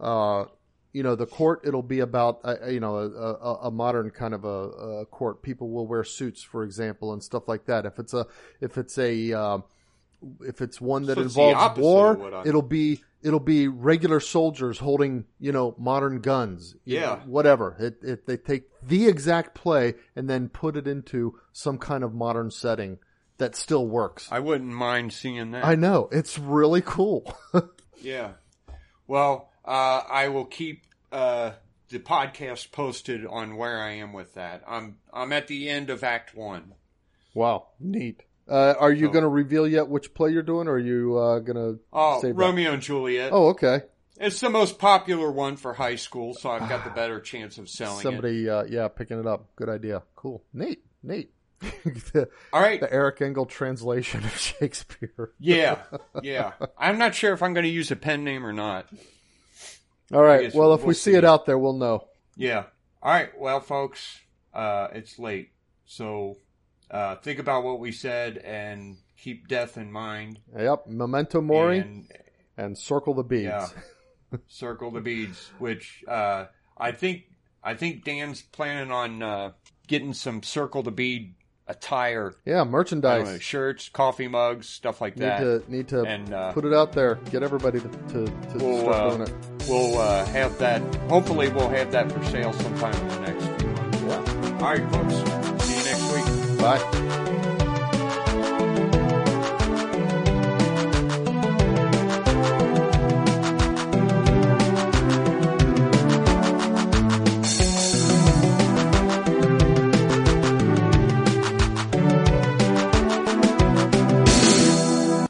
[0.00, 0.44] uh,
[0.92, 4.34] you know the court, it'll be about uh, you know a, a, a modern kind
[4.34, 5.42] of a, court.
[5.42, 7.86] People will wear suits, for example, and stuff like that.
[7.86, 8.26] If it's a
[8.60, 9.64] if it's a um,
[10.40, 14.18] if it's one that So involves war, of what I- it'll be it'll be regular
[14.20, 16.74] soldiers holding you know modern guns.
[16.84, 17.00] Yeah.
[17.00, 17.76] know, whatever.
[17.78, 22.14] It, it they take the exact play and then put it into some kind of
[22.14, 22.98] modern setting
[23.38, 24.28] that still works.
[24.30, 25.64] I wouldn't mind seeing that.
[25.64, 27.36] I know it's really cool.
[28.02, 28.32] Yeah.
[29.06, 30.82] Well, uh, I will keep
[31.12, 31.52] uh,
[31.88, 34.62] the podcast posted on where I am with that.
[34.66, 36.74] I'm I'm at the end of Act One.
[37.34, 38.22] wow, neat.
[38.48, 41.16] Uh, are you So- going to reveal yet which play you're doing, or are you
[41.16, 41.80] uh, going to?
[41.92, 42.42] Oh, Save that.
[42.42, 43.30] Romeo and Juliet.
[43.32, 43.82] Oh, okay.
[44.18, 47.68] It's the most popular one for high school, so I've got the better chance of
[47.70, 48.02] selling it.
[48.02, 49.46] Somebody, uh, yeah, picking it up.
[49.56, 50.02] Good idea.
[50.16, 50.42] Cool.
[50.52, 50.84] Neat.
[51.02, 51.30] Neat.
[51.60, 52.80] the, All right.
[52.80, 55.30] the Eric Engel translation of Shakespeare.
[55.38, 55.78] Yeah,
[56.22, 56.52] yeah.
[56.76, 58.86] I'm not sure if I'm going to use a pen name or not.
[60.12, 60.42] All right.
[60.42, 61.16] guess Well, if we'll we see see.
[61.16, 62.08] it out there, we'll know.
[62.36, 62.64] Yeah.
[63.02, 63.30] All right.
[63.38, 64.20] Well, folks,
[64.54, 65.50] uh, it's late,
[65.86, 66.38] so
[66.90, 70.40] uh, think about what we said and keep death in mind.
[70.58, 70.86] Yep.
[70.88, 72.08] Memento mori and,
[72.56, 73.44] And circle the beads.
[73.44, 73.66] Yeah.
[74.48, 76.46] circle the beads, which uh,
[76.76, 77.22] I think
[77.62, 79.52] I think Dan's planning on uh,
[79.86, 81.34] getting some circle the bead
[81.66, 83.42] attire, Yeah, don't know, merchandise.
[83.42, 85.40] shirts, coffee mugs, stuff like that.
[85.40, 85.64] Need that.
[85.66, 87.16] to need to And, uh, put it out there.
[87.30, 89.59] Get everybody to to, to We'll, start uh, doing it.
[89.70, 90.82] We'll uh, have that.
[91.08, 94.00] Hopefully, we'll have that for sale sometime in the next few months.
[94.02, 94.54] Yeah.
[94.54, 95.64] All right, folks.
[95.64, 96.58] See you next week.
[96.58, 97.19] Bye.